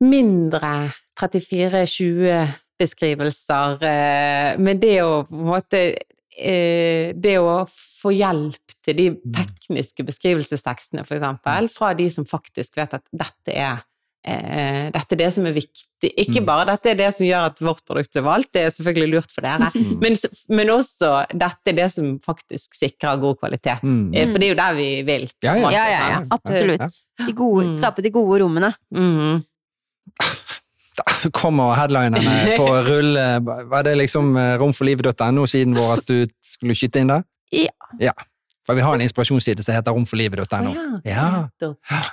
mindre 0.01 0.89
34-20 1.19 2.47
beskrivelser, 2.79 3.77
eh, 3.83 4.57
men 4.61 4.79
det 4.79 4.99
å 5.03 5.23
på 5.27 5.35
en 5.35 5.49
måte 5.51 5.81
eh, 6.37 7.13
Det 7.17 7.37
å 7.41 7.63
få 7.67 8.11
hjelp 8.13 8.75
til 8.85 8.95
de 8.95 9.07
tekniske 9.33 10.03
beskrivelsestekstene, 10.05 11.03
for 11.07 11.17
eksempel, 11.17 11.67
fra 11.73 11.93
de 11.97 12.09
som 12.13 12.25
faktisk 12.29 12.77
vet 12.77 12.93
at 12.93 13.03
dette 13.11 13.55
er 13.57 13.79
eh, 14.27 14.91
dette 14.91 15.15
er 15.15 15.19
det 15.21 15.29
som 15.33 15.45
er 15.47 15.53
viktig. 15.55 16.11
Ikke 16.19 16.41
Mm. 16.41 16.45
bare 16.45 16.65
dette 16.67 16.89
er 16.91 16.95
det 16.99 17.09
som 17.15 17.25
gjør 17.25 17.45
at 17.47 17.59
vårt 17.63 17.81
produkt 17.87 18.11
blir 18.13 18.23
valgt, 18.25 18.51
det 18.53 18.61
er 18.65 18.69
selvfølgelig 18.75 19.09
lurt 19.15 19.31
for 19.31 19.41
dere, 19.41 19.69
Mm. 19.73 19.99
men, 20.01 20.15
men 20.49 20.67
også 20.73 21.11
dette 21.33 21.71
er 21.71 21.77
det 21.81 21.89
som 21.93 22.19
faktisk 22.19 22.75
sikrer 22.75 23.17
god 23.21 23.39
kvalitet. 23.39 23.81
Mm. 23.83 24.11
For 24.31 24.37
det 24.37 24.43
er 24.49 24.53
jo 24.53 24.61
der 24.61 24.73
vi 24.75 24.89
vil. 25.07 25.29
Ja, 25.43 25.55
ja. 25.55 25.69
Ja, 25.71 25.85
ja, 25.89 26.09
ja. 26.09 26.21
Absolutt. 26.31 27.01
De 27.25 27.33
gode, 27.33 27.65
Mm. 27.69 27.77
skape 27.77 28.03
de 28.03 28.09
gode 28.11 28.41
rommene. 28.43 28.73
Mhm. 28.93 29.43
Da 30.97 31.05
kommer 31.41 31.75
headlinerne 31.77 32.57
på 32.57 32.67
rulle. 32.89 33.27
Var 33.43 33.85
det 33.87 33.97
liksom 34.01 34.35
eh, 34.37 34.55
romforlivet.no 34.61 35.45
siden 35.47 35.77
vår 35.77 35.93
at 35.97 36.09
du 36.09 36.25
skulle 36.43 36.77
skyte 36.77 37.03
inn 37.03 37.13
det? 37.13 37.21
Ja. 37.55 37.75
ja. 38.09 38.15
For 38.67 38.75
vi 38.75 38.81
har 38.83 38.97
en 38.97 39.01
inspirasjonsside 39.05 39.63
som 39.63 39.73
heter 39.77 39.95
romforlivet.no. 39.95 40.73
Ja. 41.07 41.47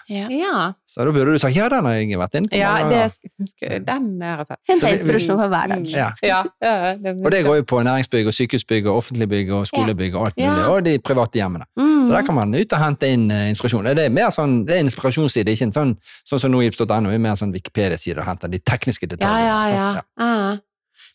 Ja. 0.08 0.26
Ja, 0.30 0.72
Så 0.86 1.02
da 1.04 1.10
burde 1.12 1.32
du 1.34 1.38
sagt 1.42 1.56
ja, 1.56 1.66
den 1.68 1.84
har 1.88 1.96
jeg 1.98 2.18
vært 2.20 2.36
inne 2.38 2.48
på. 2.52 2.56
ja 2.56 2.76
det 2.88 3.84
den 3.86 4.22
har 4.22 4.44
jeg 4.44 4.56
En 4.68 4.80
Hente 4.80 4.92
inspirasjon 4.94 5.38
for 5.40 5.48
hver 5.50 5.66
dag. 5.72 5.78
Mm. 5.82 5.88
Ja. 5.90 6.10
Ja, 6.22 6.42
ja, 6.62 6.94
det, 6.94 7.14
Og 7.24 7.30
det 7.32 7.40
går 7.44 7.56
jo 7.56 7.62
på 7.72 7.82
næringsbygg 7.82 8.26
og 8.30 8.34
sykehusbygg 8.36 8.86
og 8.86 8.96
offentlig 9.02 9.28
bygg 9.28 9.50
og 9.52 9.66
skolebygg 9.66 10.14
og 10.14 10.26
alt 10.28 10.36
mulig, 10.36 10.46
Ja. 10.46 10.68
og 10.70 10.84
de 10.84 10.98
private 10.98 11.38
hjemmene. 11.40 11.64
Mm. 11.76 12.04
Så 12.06 12.12
der 12.12 12.22
kan 12.26 12.34
man 12.34 12.54
ut 12.54 12.72
og 12.72 12.78
hente 12.84 13.08
inn 13.12 13.30
eh, 13.30 13.48
inspirasjon. 13.50 13.84
Det 13.84 14.04
er 14.06 14.10
mer 14.14 14.30
sånn, 14.30 14.64
det 14.66 14.76
er 14.76 14.84
en 14.84 14.90
inspirasjonsside, 14.92 15.50
ikke 15.56 15.64
en 15.70 15.72
sånn, 15.72 15.96
sånn 16.28 16.40
som 16.44 16.52
nogips.no, 16.54 17.10
er 17.10 17.18
mer 17.18 17.34
sånn 17.40 17.52
Wikipedia-side 17.54 18.18
og 18.20 18.26
henter 18.28 18.48
de 18.52 18.58
tekniske 18.60 19.08
Ja, 19.08 19.16
detaljene. 19.16 19.48
ja, 19.48 19.58
ja. 19.74 20.02
ja. 20.20 20.56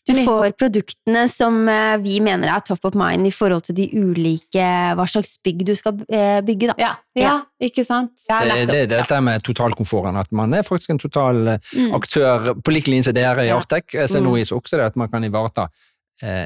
Du 0.08 0.14
får 0.24 0.54
produktene 0.58 1.26
som 1.28 1.68
eh, 1.68 1.96
vi 2.00 2.20
mener 2.24 2.48
er 2.48 2.62
top 2.64 2.84
of 2.88 2.94
mind 2.98 3.26
i 3.28 3.30
forhold 3.30 3.62
til 3.68 3.76
de 3.76 3.84
ulike 4.00 4.64
hva 4.96 5.04
slags 5.06 5.34
bygg 5.44 5.60
du 5.68 5.74
skal 5.76 6.00
eh, 6.08 6.40
bygge, 6.46 6.70
da. 6.72 6.74
Ja, 6.80 6.94
ja, 7.20 7.34
ikke 7.60 7.84
sant? 7.84 8.12
Ja, 8.28 8.40
Det, 8.48 8.56
det, 8.70 8.88
det 8.88 8.96
er 8.98 9.02
dette 9.04 9.20
med 9.22 9.44
totalkomforten, 9.44 10.16
at 10.16 10.32
man 10.32 10.54
er 10.56 10.62
faktisk 10.66 10.90
en 10.90 10.98
total 10.98 11.46
eh, 11.48 11.58
Mm. 11.76 11.94
aktør 11.94 12.54
på 12.64 12.72
lik 12.72 12.88
linje 12.88 13.04
som 13.10 13.14
dere 13.14 13.44
i. 13.46 13.50
Artec. 13.54 13.92
Så 14.08 14.18
Mm. 14.18 14.24
nå 14.24 14.32
også 14.40 14.76
det 14.76 14.86
at 14.88 14.96
man 14.96 15.08
kan 15.12 15.22
ivareta 15.24 15.68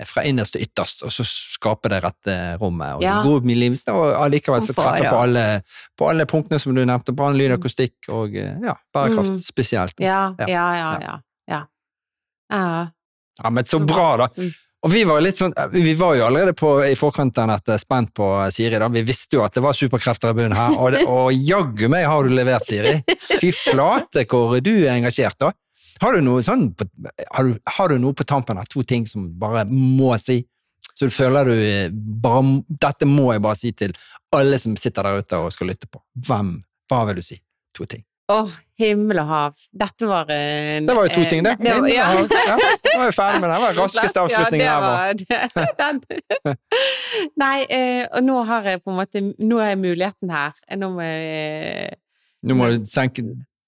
fra 0.06 0.22
innerst 0.22 0.52
til 0.54 0.62
ytterst, 0.62 1.02
og 1.02 1.10
så 1.10 1.24
skape 1.26 1.88
det 1.90 1.98
rette 2.04 2.34
rommet. 2.60 2.94
Og 2.94 3.02
Ja. 3.02 3.22
gode 3.24 3.40
omgivelser, 3.42 3.90
og 3.92 4.12
allikevel 4.22 4.60
så 4.62 4.72
treffe 4.72 5.08
på 5.10 5.16
alle, 5.18 5.62
på 5.98 6.06
alle 6.08 6.26
punktene 6.26 6.60
som 6.60 6.74
du 6.76 6.84
nevnte. 6.84 7.10
Brann, 7.12 7.34
lyd, 7.36 7.50
akustikk 7.58 8.06
og 8.08 8.30
ja, 8.34 8.74
bærekraft 8.94 9.30
Mm. 9.34 9.38
spesielt. 9.42 9.94
Ja, 9.98 10.34
Ja. 10.38 10.46
ja, 10.46 10.98
ja, 11.00 11.18
ja. 11.48 12.86
Ja. 13.42 13.50
men 13.50 13.64
så 13.64 13.80
bra, 13.82 14.08
da. 14.24 14.28
Mm. 14.38 14.52
Og 14.84 14.90
vi 14.92 15.00
var 15.08 15.24
sånn, 15.32 15.54
vi 15.72 15.94
var 15.96 16.12
jo 16.18 16.26
allerede 16.26 16.52
på, 16.52 16.74
i 16.84 16.92
forkant 16.98 17.38
av 17.40 17.48
dette 17.54 17.78
spent 17.80 18.10
på 18.12 18.26
Siri. 18.52 18.76
da. 18.78 18.88
Vi 18.92 19.00
visste 19.08 19.38
jo 19.38 19.44
at 19.46 19.54
det 19.56 19.62
var 19.64 19.72
superkrefter 19.72 20.34
i 20.34 20.36
bunnen 20.36 20.52
her, 20.58 20.74
og, 20.76 20.90
det- 20.92 21.06
og 21.08 21.32
jaggu 21.32 21.88
meg 21.88 22.04
har 22.04 22.22
du 22.28 22.34
levert, 22.36 22.66
Siri. 22.68 22.98
Fy 23.40 23.48
flate 23.56 24.26
hvor 24.28 24.58
du 24.60 24.74
er 24.84 24.92
engasjert, 24.98 25.38
da. 25.40 25.52
Har 26.02 26.12
du 26.12 26.20
noe 26.26 26.42
sånn, 26.44 26.66
har 27.32 27.46
du, 27.48 27.54
har 27.78 27.88
du 27.88 27.96
noe 28.02 28.12
på 28.18 28.26
tampen 28.28 28.58
av 28.60 28.66
to 28.68 28.82
ting 28.82 29.06
som 29.08 29.30
bare 29.40 29.64
må 29.70 30.12
si? 30.20 30.42
Så 30.94 31.08
du 31.08 31.14
føler 31.14 31.48
du 31.48 31.52
eh, 31.54 31.88
bare, 31.94 32.42
Dette 32.68 33.06
må 33.08 33.30
jeg 33.32 33.40
bare 33.42 33.56
si 33.58 33.72
til 33.72 33.94
alle 34.36 34.58
som 34.60 34.76
sitter 34.76 35.06
der 35.08 35.22
ute 35.24 35.38
og 35.40 35.54
skal 35.54 35.70
lytte 35.72 35.88
på. 35.88 36.02
Hvem? 36.28 36.58
Hva 36.92 37.00
vil 37.08 37.22
du 37.22 37.24
si? 37.24 37.38
To 37.78 37.86
ting. 37.88 38.04
Åh, 38.30 38.52
himmel 38.80 39.20
og 39.22 39.26
hav. 39.28 39.54
Dette 39.72 40.06
var 40.10 40.30
en 40.34 40.86
Det 40.88 40.94
var 40.96 41.06
jo 41.08 41.12
to 41.14 41.24
ting, 41.30 41.44
det. 41.46 41.56
det 41.60 41.74
var- 41.80 41.88
ja. 41.88 42.06
Ja, 42.14 42.22
da 42.26 42.98
var 42.98 43.06
vi 43.06 43.12
ferdig 43.16 43.40
med 43.40 43.50
den. 43.50 43.56
Det 43.56 43.64
var 43.66 43.78
raskeste 43.84 44.20
avslutningen 44.24 44.66
ja, 44.66 44.78
her. 44.80 44.84
var. 44.90 46.56
Nei, 47.44 47.56
eh, 47.70 48.06
og 48.10 48.24
nå 48.26 48.38
har 48.48 48.62
jeg 48.72 48.82
på 48.84 48.90
en 48.92 48.98
måte 48.98 49.22
Nå 49.38 49.60
er 49.62 49.76
muligheten 49.80 50.30
her. 50.34 50.56
Nå 50.76 50.90
må 50.94 51.04
jeg 51.06 51.94
Nå 52.44 52.56
må 52.58 52.70
du 52.74 52.84
senke, 52.88 53.22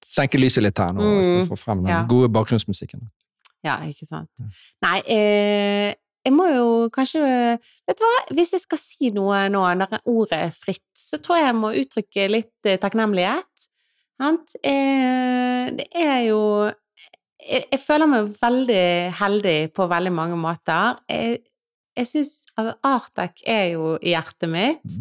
senke 0.04 0.38
lyset 0.40 0.62
litt 0.66 0.78
her 0.78 0.92
nå, 0.92 1.00
Mm, 1.06 1.22
så 1.24 1.46
får 1.52 1.62
frem 1.62 1.84
den 1.84 1.92
ja. 1.94 2.02
gode 2.08 2.28
bakgrunnsmusikken. 2.34 3.06
Ja, 3.64 3.78
ikke 3.88 4.06
sant. 4.06 4.28
Nei, 4.84 4.98
eh, 5.10 5.94
jeg 6.26 6.34
må 6.34 6.44
jo 6.50 6.66
kanskje 6.94 7.22
Vet 7.86 7.98
du 7.98 8.04
hva, 8.04 8.12
hvis 8.36 8.52
jeg 8.56 8.60
skal 8.66 8.78
si 8.82 9.10
noe 9.14 9.44
nå 9.52 9.62
når 9.80 9.96
ordet 10.04 10.40
er 10.50 10.52
fritt, 10.54 10.84
så 10.98 11.18
tror 11.22 11.38
jeg 11.40 11.46
jeg 11.48 11.56
må 11.62 11.72
uttrykke 11.80 12.28
litt 12.30 12.68
eh, 12.68 12.76
takknemlighet. 12.82 13.66
Sant? 14.16 14.56
Eh, 14.64 15.66
det 15.76 15.86
er 16.00 16.20
jo 16.30 16.40
jeg, 17.46 17.78
føler 17.82 18.08
meg 18.10 18.30
veldig 18.40 18.84
heldig 19.18 19.56
på 19.76 19.86
veldig 19.90 20.12
mange 20.14 20.38
måter. 20.40 20.96
Jeg, 21.10 21.42
jeg 21.96 22.08
syns 22.08 22.30
altså, 22.56 22.74
Artec 22.88 23.42
er 23.46 23.64
jo 23.76 23.94
i 24.00 24.14
hjertet 24.14 24.50
mitt. 24.50 24.96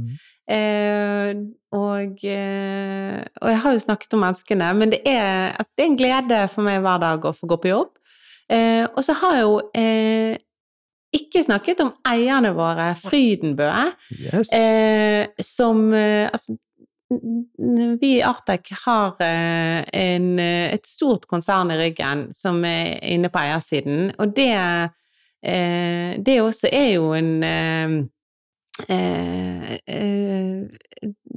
Eh, 0.46 1.32
og, 1.74 2.20
eh, 2.22 3.22
og 3.42 3.50
jeg 3.50 3.62
har 3.64 3.74
jo 3.78 3.82
snakket 3.82 4.14
om 4.14 4.22
menneskene, 4.28 4.68
men 4.78 4.92
det 4.94 5.00
er, 5.10 5.56
altså, 5.58 5.74
det 5.78 5.86
er 5.86 5.90
en 5.94 5.98
glede 6.02 6.42
for 6.54 6.68
meg 6.68 6.84
hver 6.86 7.02
dag 7.02 7.26
å 7.26 7.34
få 7.36 7.50
gå 7.50 7.58
på 7.64 7.72
jobb. 7.72 7.94
Eh, 8.52 8.84
og 8.92 9.02
så 9.08 9.16
har 9.24 9.40
jeg 9.40 9.48
jo 9.48 9.56
eh, 9.74 10.36
ikke 11.16 11.42
snakket 11.48 11.82
om 11.82 11.94
eierne 12.06 12.52
våre, 12.54 12.92
Frydenbø, 13.00 13.72
Yes. 14.20 14.52
eh, 14.54 15.26
som 15.42 15.88
Altså, 15.96 16.58
vi 18.00 18.18
i 18.18 18.24
Artec 18.24 18.72
har 18.86 19.16
eh, 19.22 19.84
en, 19.94 20.40
eh, 20.40 20.74
et 20.74 20.88
stort 20.88 21.28
konsern 21.30 21.72
i 21.72 21.78
ryggen 21.78 22.28
som 22.34 22.64
er 22.66 22.98
inne 23.14 23.30
på 23.30 23.40
eiersiden, 23.44 24.12
og 24.18 24.34
det, 24.36 24.56
eh, 25.46 26.18
det 26.18 26.42
også 26.42 26.72
er 26.74 26.92
jo 26.96 27.14
en 27.14 28.10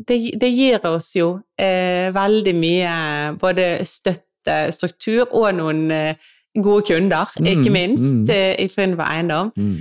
det, 0.08 0.16
det 0.42 0.48
gir 0.50 0.82
oss 0.90 1.12
jo 1.14 1.28
veldig 1.54 2.54
mye 2.58 2.94
både 3.38 3.68
støtte, 3.86 4.56
struktur 4.74 5.28
og 5.30 5.54
noen 5.54 5.84
gode 6.58 6.82
kunder, 6.88 7.30
Mm, 7.38 7.46
ikke 7.46 7.70
minst, 7.70 8.26
mm. 8.26 8.26
i 8.58 8.66
Frynva 8.72 9.06
Eiendom. 9.14 9.52
Mm. 9.54 9.78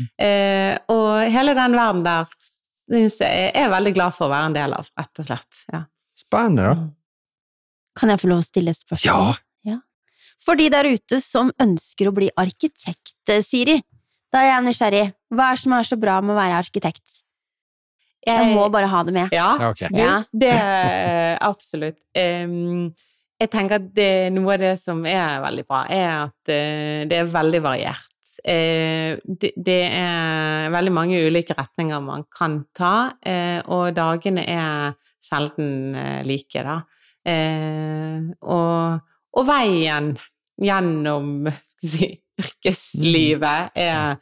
Og 0.93 1.31
hele 1.33 1.57
den 1.57 1.73
verden 1.79 2.05
der 2.05 2.29
syns 2.87 3.19
jeg 3.23 3.51
er 3.55 3.69
veldig 3.71 3.93
glad 3.97 4.15
for 4.15 4.27
å 4.27 4.33
være 4.33 4.51
en 4.51 4.57
del 4.57 4.77
av, 4.77 4.87
rett 4.97 5.21
og 5.23 5.27
slett. 5.27 5.65
Ja. 5.73 5.83
Spennende, 6.17 6.71
da. 6.71 6.87
Kan 7.97 8.13
jeg 8.13 8.21
få 8.21 8.29
lov 8.31 8.41
å 8.43 8.45
stille 8.45 8.73
et 8.73 8.79
spørsmål? 8.79 9.35
Ja. 9.67 9.77
For 10.43 10.59
de 10.59 10.67
der 10.71 10.87
ute 10.93 11.19
som 11.23 11.49
ønsker 11.59 12.09
å 12.09 12.15
bli 12.15 12.29
arkitekt, 12.37 13.17
eh, 13.29 13.41
Siri, 13.43 13.79
da 14.31 14.43
er 14.43 14.51
jeg 14.51 14.65
nysgjerrig. 14.67 15.05
Hva 15.33 15.49
er 15.49 15.57
det 15.57 15.63
som 15.63 15.73
er 15.73 15.87
så 15.87 15.97
bra 15.99 16.19
med 16.21 16.35
å 16.35 16.39
være 16.39 16.59
arkitekt? 16.61 17.23
Jeg 18.27 18.51
må 18.51 18.65
bare 18.71 18.89
ha 18.91 19.03
det 19.07 19.13
med. 19.15 19.31
Ja, 19.31 19.53
okay. 19.69 19.87
Ja. 19.95 20.23
det 20.35 20.51
er 20.51 21.37
absolutt. 21.45 21.99
Um, 22.11 22.91
jeg 23.37 23.51
tenker 23.53 23.79
at 23.79 23.87
det, 23.95 24.33
noe 24.35 24.55
av 24.55 24.63
det 24.63 24.73
som 24.81 25.03
er 25.07 25.39
veldig 25.43 25.65
bra, 25.67 25.83
er 25.93 26.09
at 26.25 26.51
eh, 26.51 27.05
det 27.07 27.21
er 27.21 27.31
veldig 27.31 27.61
variert. 27.63 28.16
Eh, 28.43 29.17
det, 29.23 29.51
det 29.55 29.81
er 29.87 30.69
veldig 30.73 30.93
mange 30.93 31.19
ulike 31.25 31.55
retninger 31.57 32.01
man 32.03 32.25
kan 32.33 32.61
ta, 32.75 33.11
eh, 33.25 33.59
og 33.65 33.95
dagene 33.97 34.45
er 34.47 34.95
sjelden 35.23 35.95
eh, 35.97 36.21
like, 36.27 36.63
da. 36.63 36.81
Og, 37.27 38.99
og 39.35 39.47
veien 39.49 40.13
gjennom 40.63 41.49
si, 41.83 42.13
yrkeslivet 42.41 43.75
er 43.75 44.17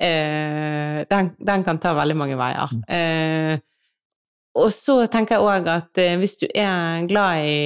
eh, 0.00 1.04
den, 1.10 1.30
den 1.38 1.66
kan 1.66 1.78
ta 1.82 1.94
veldig 1.98 2.16
mange 2.18 2.38
veier. 2.40 2.74
Eh, 2.88 3.58
og 4.58 4.72
så 4.74 5.04
tenker 5.12 5.36
jeg 5.36 5.46
òg 5.46 5.68
at 5.70 6.02
hvis 6.18 6.34
du 6.40 6.48
er 6.50 7.06
glad 7.06 7.44
i 7.46 7.60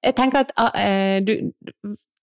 Jeg 0.00 0.14
tenker 0.16 0.46
at 0.46 1.24
du, 1.26 1.50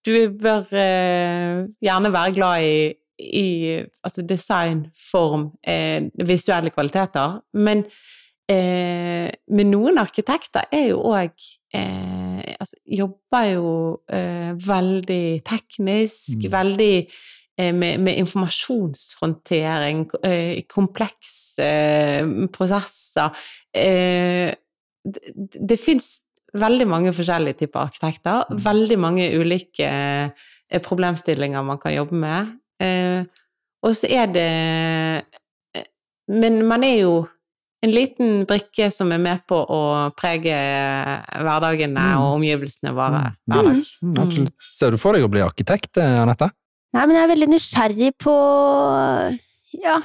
du 0.07 0.13
bør 0.41 0.69
eh, 0.77 1.65
gjerne 1.83 2.13
være 2.13 2.35
glad 2.37 2.65
i, 2.65 2.77
i 3.19 3.81
altså 4.03 4.23
design, 4.27 4.87
form, 5.11 5.51
eh, 5.67 6.03
visuelle 6.27 6.71
kvaliteter, 6.71 7.41
men 7.55 7.85
eh, 8.51 9.31
men 9.49 9.71
noen 9.71 9.99
arkitekter 9.99 10.63
er 10.73 10.89
jo 10.91 10.99
òg 11.13 11.33
eh, 11.75 12.55
altså, 12.61 12.77
Jobber 12.87 13.45
jo 13.55 14.01
eh, 14.13 14.53
veldig 14.67 15.43
teknisk, 15.47 16.45
Mm. 16.45 16.53
veldig 16.53 16.97
eh, 17.59 17.73
med, 17.75 18.01
med 18.01 18.19
informasjonshåndtering, 18.25 20.11
eh, 20.25 20.63
komplekse 20.69 21.71
prosesser. 22.53 23.31
Det 23.73 24.55
det 25.61 25.79
fins 25.81 26.21
veldig 26.55 26.87
mange 26.89 27.13
forskjellige 27.13 27.59
typer 27.65 27.81
arkitekter. 27.89 28.45
Mm. 28.51 28.65
Veldig 28.65 28.99
mange 28.99 29.39
ulike 29.39 29.89
problemstillinger 30.85 31.63
man 31.63 31.79
kan 31.79 31.93
jobbe 31.95 32.15
med. 32.17 32.47
Eh, 32.81 33.23
og 33.85 33.93
så 33.95 34.09
er 34.11 34.27
det 34.33 34.49
eh, 35.77 35.85
Men 36.29 36.63
man 36.67 36.83
er 36.85 36.97
jo 37.03 37.15
en 37.85 37.93
liten 37.93 38.47
brikke 38.49 38.87
som 38.91 39.11
er 39.13 39.19
med 39.21 39.43
på 39.47 39.59
å 39.61 39.81
prege 40.17 40.55
hverdagene 41.37 42.01
Mm. 42.01 42.21
og 42.23 42.39
omgivelsene 42.39 42.95
våre 42.97 43.21
Mm. 43.21 43.35
hver 43.53 43.63
dag. 43.69 43.83
Mm, 44.03 44.15
absolutt. 44.25 44.55
Ser 44.73 44.91
du 44.91 44.97
for 44.97 45.13
deg 45.13 45.23
å 45.27 45.29
bli 45.31 45.43
arkitekt, 45.45 45.99
eh, 46.01 46.23
Anette? 46.23 46.49
Nei, 46.95 47.07
men 47.07 47.17
jeg 47.17 47.25
er 47.29 47.35
veldig 47.35 47.49
nysgjerrig 47.53 48.11
på 48.23 48.35
ja, 49.85 49.99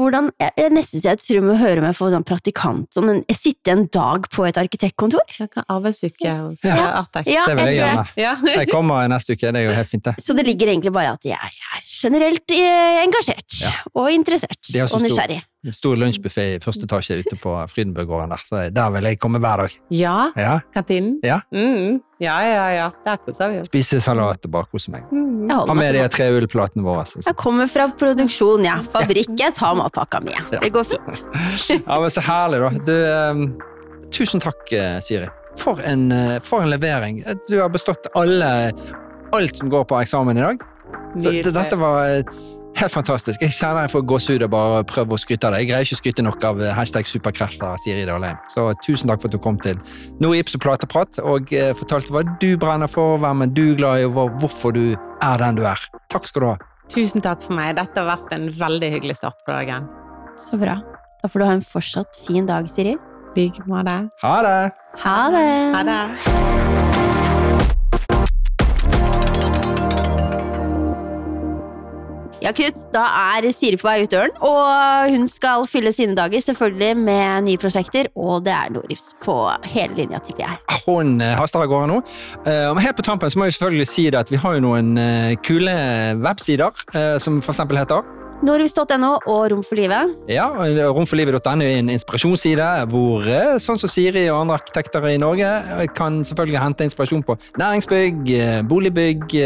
hvordan 0.00 0.30
Jeg, 0.40 0.50
jeg 0.56 0.70
nesten 0.72 1.00
så 1.02 1.08
jeg 1.12 1.18
tror 1.20 1.34
jeg 1.36 1.44
må 1.44 1.56
høre 1.60 1.80
meg 1.84 1.94
for 1.94 2.10
sånn 2.10 2.24
praktikant. 2.24 2.88
Sånn, 2.94 3.10
en- 3.10 3.24
jeg 3.28 3.36
sitter 3.36 3.72
en 3.76 3.86
dag 3.92 4.24
på 4.32 4.46
et 4.48 4.56
arkitektkontor. 4.56 5.20
Arbeidsuke 5.68 6.32
hos 6.40 6.64
Ja. 6.64 6.76
ja. 6.76 6.88
Artex. 7.02 7.26
Ja, 7.28 7.44
Det 7.46 7.56
vil 7.58 7.66
jeg 7.66 7.76
gjerne. 7.82 8.06
Ja. 8.16 8.34
Jeg 8.62 8.68
kommer 8.70 9.08
neste 9.08 9.32
uke, 9.36 9.52
det 9.52 9.60
er 9.62 9.68
jo 9.68 9.76
helt 9.76 9.88
fint, 9.88 10.04
det. 10.04 10.14
Så 10.22 10.34
det 10.36 10.46
ligger 10.46 10.68
egentlig 10.72 10.92
bare 10.92 11.12
at 11.12 11.24
jeg 11.24 11.36
er 11.36 11.82
generelt 11.86 12.50
eh, 12.50 13.02
engasjert 13.04 13.60
Ja. 13.62 13.72
og 13.94 14.10
interessert 14.10 14.58
og 14.82 14.88
stor- 14.88 15.00
nysgjerrig. 15.04 15.42
En 15.64 15.72
stor 15.72 15.94
lunsjbuffé 15.94 16.44
i 16.56 16.58
første 16.58 16.88
etasje 16.88 17.20
ute 17.22 17.36
på 17.38 17.52
Frydenbøgården 17.70 18.32
der, 18.34 18.40
så 18.42 18.62
der 18.74 18.88
vil 18.90 19.04
jeg 19.06 19.18
komme 19.22 19.38
hver 19.38 19.56
dag. 19.62 19.76
ja. 19.94 20.30
Ja, 20.36 20.56
Kantinen? 20.74 21.20
Ja. 21.22 21.40
Mm. 21.54 22.00
ja, 22.20 22.40
ja, 22.42 22.64
ja. 22.74 22.88
Der 23.04 23.16
koser 23.22 23.48
vi 23.52 23.60
oss. 23.60 23.68
Spise 23.70 24.00
salat 24.02 24.42
og 24.44 24.50
bare 24.50 24.66
kose 24.72 24.90
meg. 24.90 25.04
Mm. 25.12 25.50
Ha 25.50 25.74
med 25.74 25.94
de 25.94 26.08
tre 26.08 26.26
ullplatene 26.34 26.82
våre. 26.82 27.04
Så. 27.06 27.22
Jeg 27.24 27.36
kommer 27.36 27.68
fra 27.70 27.86
produksjon, 27.94 28.64
ja. 28.66 28.80
Fabrikk. 28.82 29.36
Jeg 29.38 29.54
tar 29.54 29.74
matpakka 29.82 30.22
mi. 30.24 30.32
Ja. 30.38 30.62
Det 30.62 30.72
går 30.74 30.88
fint. 30.94 31.22
Ja, 31.86 31.98
men 32.00 32.10
Så 32.14 32.24
herlig, 32.24 32.62
da. 32.62 32.70
Du, 32.88 32.96
eh, 33.04 34.08
tusen 34.14 34.40
takk, 34.42 34.64
eh, 34.72 34.96
Siri. 35.04 35.28
For 35.60 35.82
en, 35.84 36.08
eh, 36.16 36.38
for 36.40 36.64
en 36.64 36.70
levering. 36.72 37.20
Du 37.48 37.58
har 37.60 37.68
bestått 37.74 38.06
alle, 38.16 38.72
alt 39.36 39.56
som 39.60 39.68
går 39.72 39.84
på 39.90 40.00
eksamen 40.00 40.38
i 40.40 40.44
dag. 40.46 40.64
Så 41.18 41.28
Nydelig. 41.28 41.52
dette 41.52 41.76
var 41.76 42.06
eh, 42.08 42.22
helt 42.80 42.92
fantastisk. 42.94 43.42
Jeg 43.44 43.52
kjenner 43.52 43.84
jeg 43.84 43.92
får 43.92 44.04
gåsehud 44.08 44.44
og 44.46 44.50
bare 44.54 44.78
prøver 44.88 45.16
å 45.16 45.20
skryte 45.20 45.44
av 45.48 45.52
det. 45.52 45.60
Jeg 45.64 45.68
greier 45.72 45.84
ikke 45.88 45.98
å 45.98 46.00
skryte 46.00 46.24
nok 46.24 46.44
av 46.48 46.62
eh, 46.64 46.72
hashtag 46.76 47.08
superkrefter, 47.10 47.76
Siri 47.84 48.06
Dahlheim. 48.08 48.38
Så 48.52 48.64
tusen 48.84 49.12
takk 49.12 49.20
for 49.20 49.28
at 49.28 49.36
du 49.36 49.40
kom 49.44 49.60
til 49.60 49.80
Noe 50.24 50.40
Ibs 50.40 50.56
og 50.56 50.64
Plateprat 50.64 51.20
og 51.20 51.52
eh, 51.52 51.72
fortalte 51.76 52.14
hva 52.16 52.24
du 52.40 52.50
brenner 52.60 52.88
for, 52.92 53.18
hvem 53.20 53.44
er 53.44 53.52
du 53.56 53.64
glad 53.76 54.00
i, 54.04 54.08
og 54.08 54.38
hvorfor 54.40 54.72
du 54.76 54.84
er 54.96 55.44
den 55.44 55.60
du 55.60 55.66
er. 55.68 55.84
Takk 56.12 56.28
skal 56.28 56.46
du 56.46 56.48
ha. 56.54 56.56
Tusen 56.90 57.22
takk 57.24 57.44
for 57.46 57.54
meg. 57.56 57.76
Dette 57.78 58.00
har 58.02 58.08
vært 58.10 58.32
en 58.34 58.48
veldig 58.50 58.90
hyggelig 58.96 59.18
start 59.20 59.38
på 59.46 59.54
dagen. 59.54 59.86
Så 60.36 60.58
bra. 60.60 60.80
Da 61.22 61.30
får 61.30 61.40
du 61.42 61.46
ha 61.46 61.54
en 61.58 61.64
fortsatt 61.64 62.18
fin 62.26 62.48
dag, 62.48 62.68
Siri. 62.70 62.96
I 63.36 63.46
like 63.46 63.64
måte. 63.70 63.96
Ha 64.24 64.34
det! 64.44 64.58
Ha 65.04 65.18
det! 65.32 65.48
Ha 65.76 65.82
det. 65.88 67.11
Ja, 72.42 72.50
Knut, 72.56 72.80
da 72.90 73.04
er 73.36 73.46
Siri 73.54 73.78
på 73.78 73.86
vei 73.86 74.02
ut 74.02 74.10
døren, 74.10 74.32
og 74.42 75.12
hun 75.12 75.28
skal 75.30 75.66
fylle 75.70 75.92
sine 75.94 76.16
dager 76.18 76.42
selvfølgelig 76.42 76.96
med 76.98 77.46
nye 77.46 77.60
prosjekter, 77.62 78.08
og 78.18 78.42
det 78.46 78.54
er 78.56 78.72
Norifs 78.74 79.12
på 79.22 79.36
hele 79.70 79.94
linja, 80.00 80.18
tipper 80.26 80.48
jeg. 80.48 80.80
Hun 80.88 81.20
eh, 81.22 81.36
haster 81.38 81.62
av 81.62 81.70
gårde 81.70 81.92
nå. 81.92 82.00
Og 82.72 82.80
helt 82.82 82.98
på 82.98 83.04
tampen 83.06 83.30
så 83.30 83.38
må 83.38 83.46
jeg 83.46 83.56
selvfølgelig 83.58 83.88
si 83.92 84.08
det 84.10 84.18
at 84.24 84.32
vi 84.32 84.40
har 84.42 84.58
jo 84.58 84.64
noen 84.64 84.96
eh, 84.98 85.36
kule 85.46 85.76
websider, 86.22 86.82
eh, 86.94 87.16
som 87.22 87.38
for 87.42 87.54
eksempel 87.54 87.78
heter 87.78 88.21
Norwis.no 88.42 89.12
og 89.30 89.44
Rom 89.52 89.62
for 89.62 89.78
livet. 89.78 90.12
Ja, 90.30 90.48
Romforlivet.no 90.90 91.62
er 91.62 91.78
en 91.78 91.92
inspirasjonsside 91.94 92.66
hvor 92.90 93.26
eh, 93.30 93.54
sånn 93.62 93.78
som 93.78 93.90
Siri 93.92 94.24
og 94.32 94.40
andre 94.42 94.58
arkitekter 94.58 95.06
i 95.12 95.16
Norge 95.22 95.46
eh, 95.46 95.84
kan 95.94 96.20
selvfølgelig 96.26 96.58
hente 96.62 96.88
inspirasjon 96.88 97.22
på 97.28 97.36
næringsbygg, 97.62 98.32
eh, 98.34 98.60
boligbygg, 98.66 99.36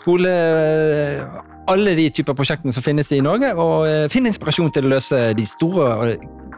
skole 0.00 0.32
Alle 1.70 1.92
de 1.94 2.08
typer 2.10 2.34
prosjektene 2.34 2.72
som 2.74 2.82
finnes 2.82 3.12
i 3.14 3.20
Norge, 3.22 3.52
og 3.54 3.84
finne 4.10 4.32
inspirasjon 4.32 4.72
til 4.74 4.88
å 4.88 4.94
løse 4.96 5.18
de 5.38 5.44
store 5.46 6.16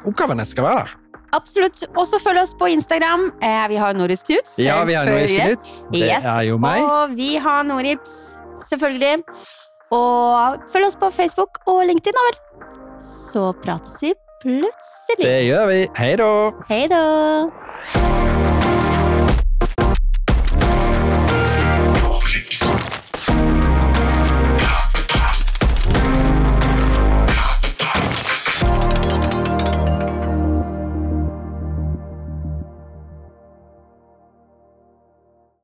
oppgavene 0.08 0.46
som 0.46 0.54
skal 0.54 0.68
være 0.70 0.84
der. 0.86 0.94
Absolutt. 1.36 1.82
Også 1.96 2.18
følg 2.20 2.42
oss 2.42 2.52
på 2.60 2.68
Instagram. 2.72 3.26
Eh, 3.44 3.64
vi 3.72 3.76
har 3.80 3.96
Noris 3.96 4.22
Knut. 4.28 4.50
Ja, 4.60 4.82
vi 4.88 4.96
har 4.96 5.08
selvfølgelig. 5.08 5.56
Knut. 5.56 5.70
Det 5.92 6.02
Yes. 6.06 6.24
er 6.28 6.42
jo 6.48 6.58
meg. 6.60 6.80
Og 6.84 7.14
vi 7.16 7.34
har 7.40 7.62
Norips, 7.64 8.38
selvfølgelig. 8.68 9.22
Og 9.92 10.62
følg 10.72 10.88
oss 10.88 10.96
på 10.96 11.10
Facebook 11.12 11.60
og 11.66 11.84
LinkedIn, 11.88 12.16
da 12.16 12.26
vel. 12.28 12.40
Så 13.02 13.50
prates 13.64 13.98
vi 14.02 14.14
plutselig. 14.42 15.26
Det 15.26 15.44
gjør 15.46 15.68
vi. 15.72 15.82
Hei 15.98 16.14
da. 16.20 16.32
Hei 16.70 16.86
da. 16.92 18.51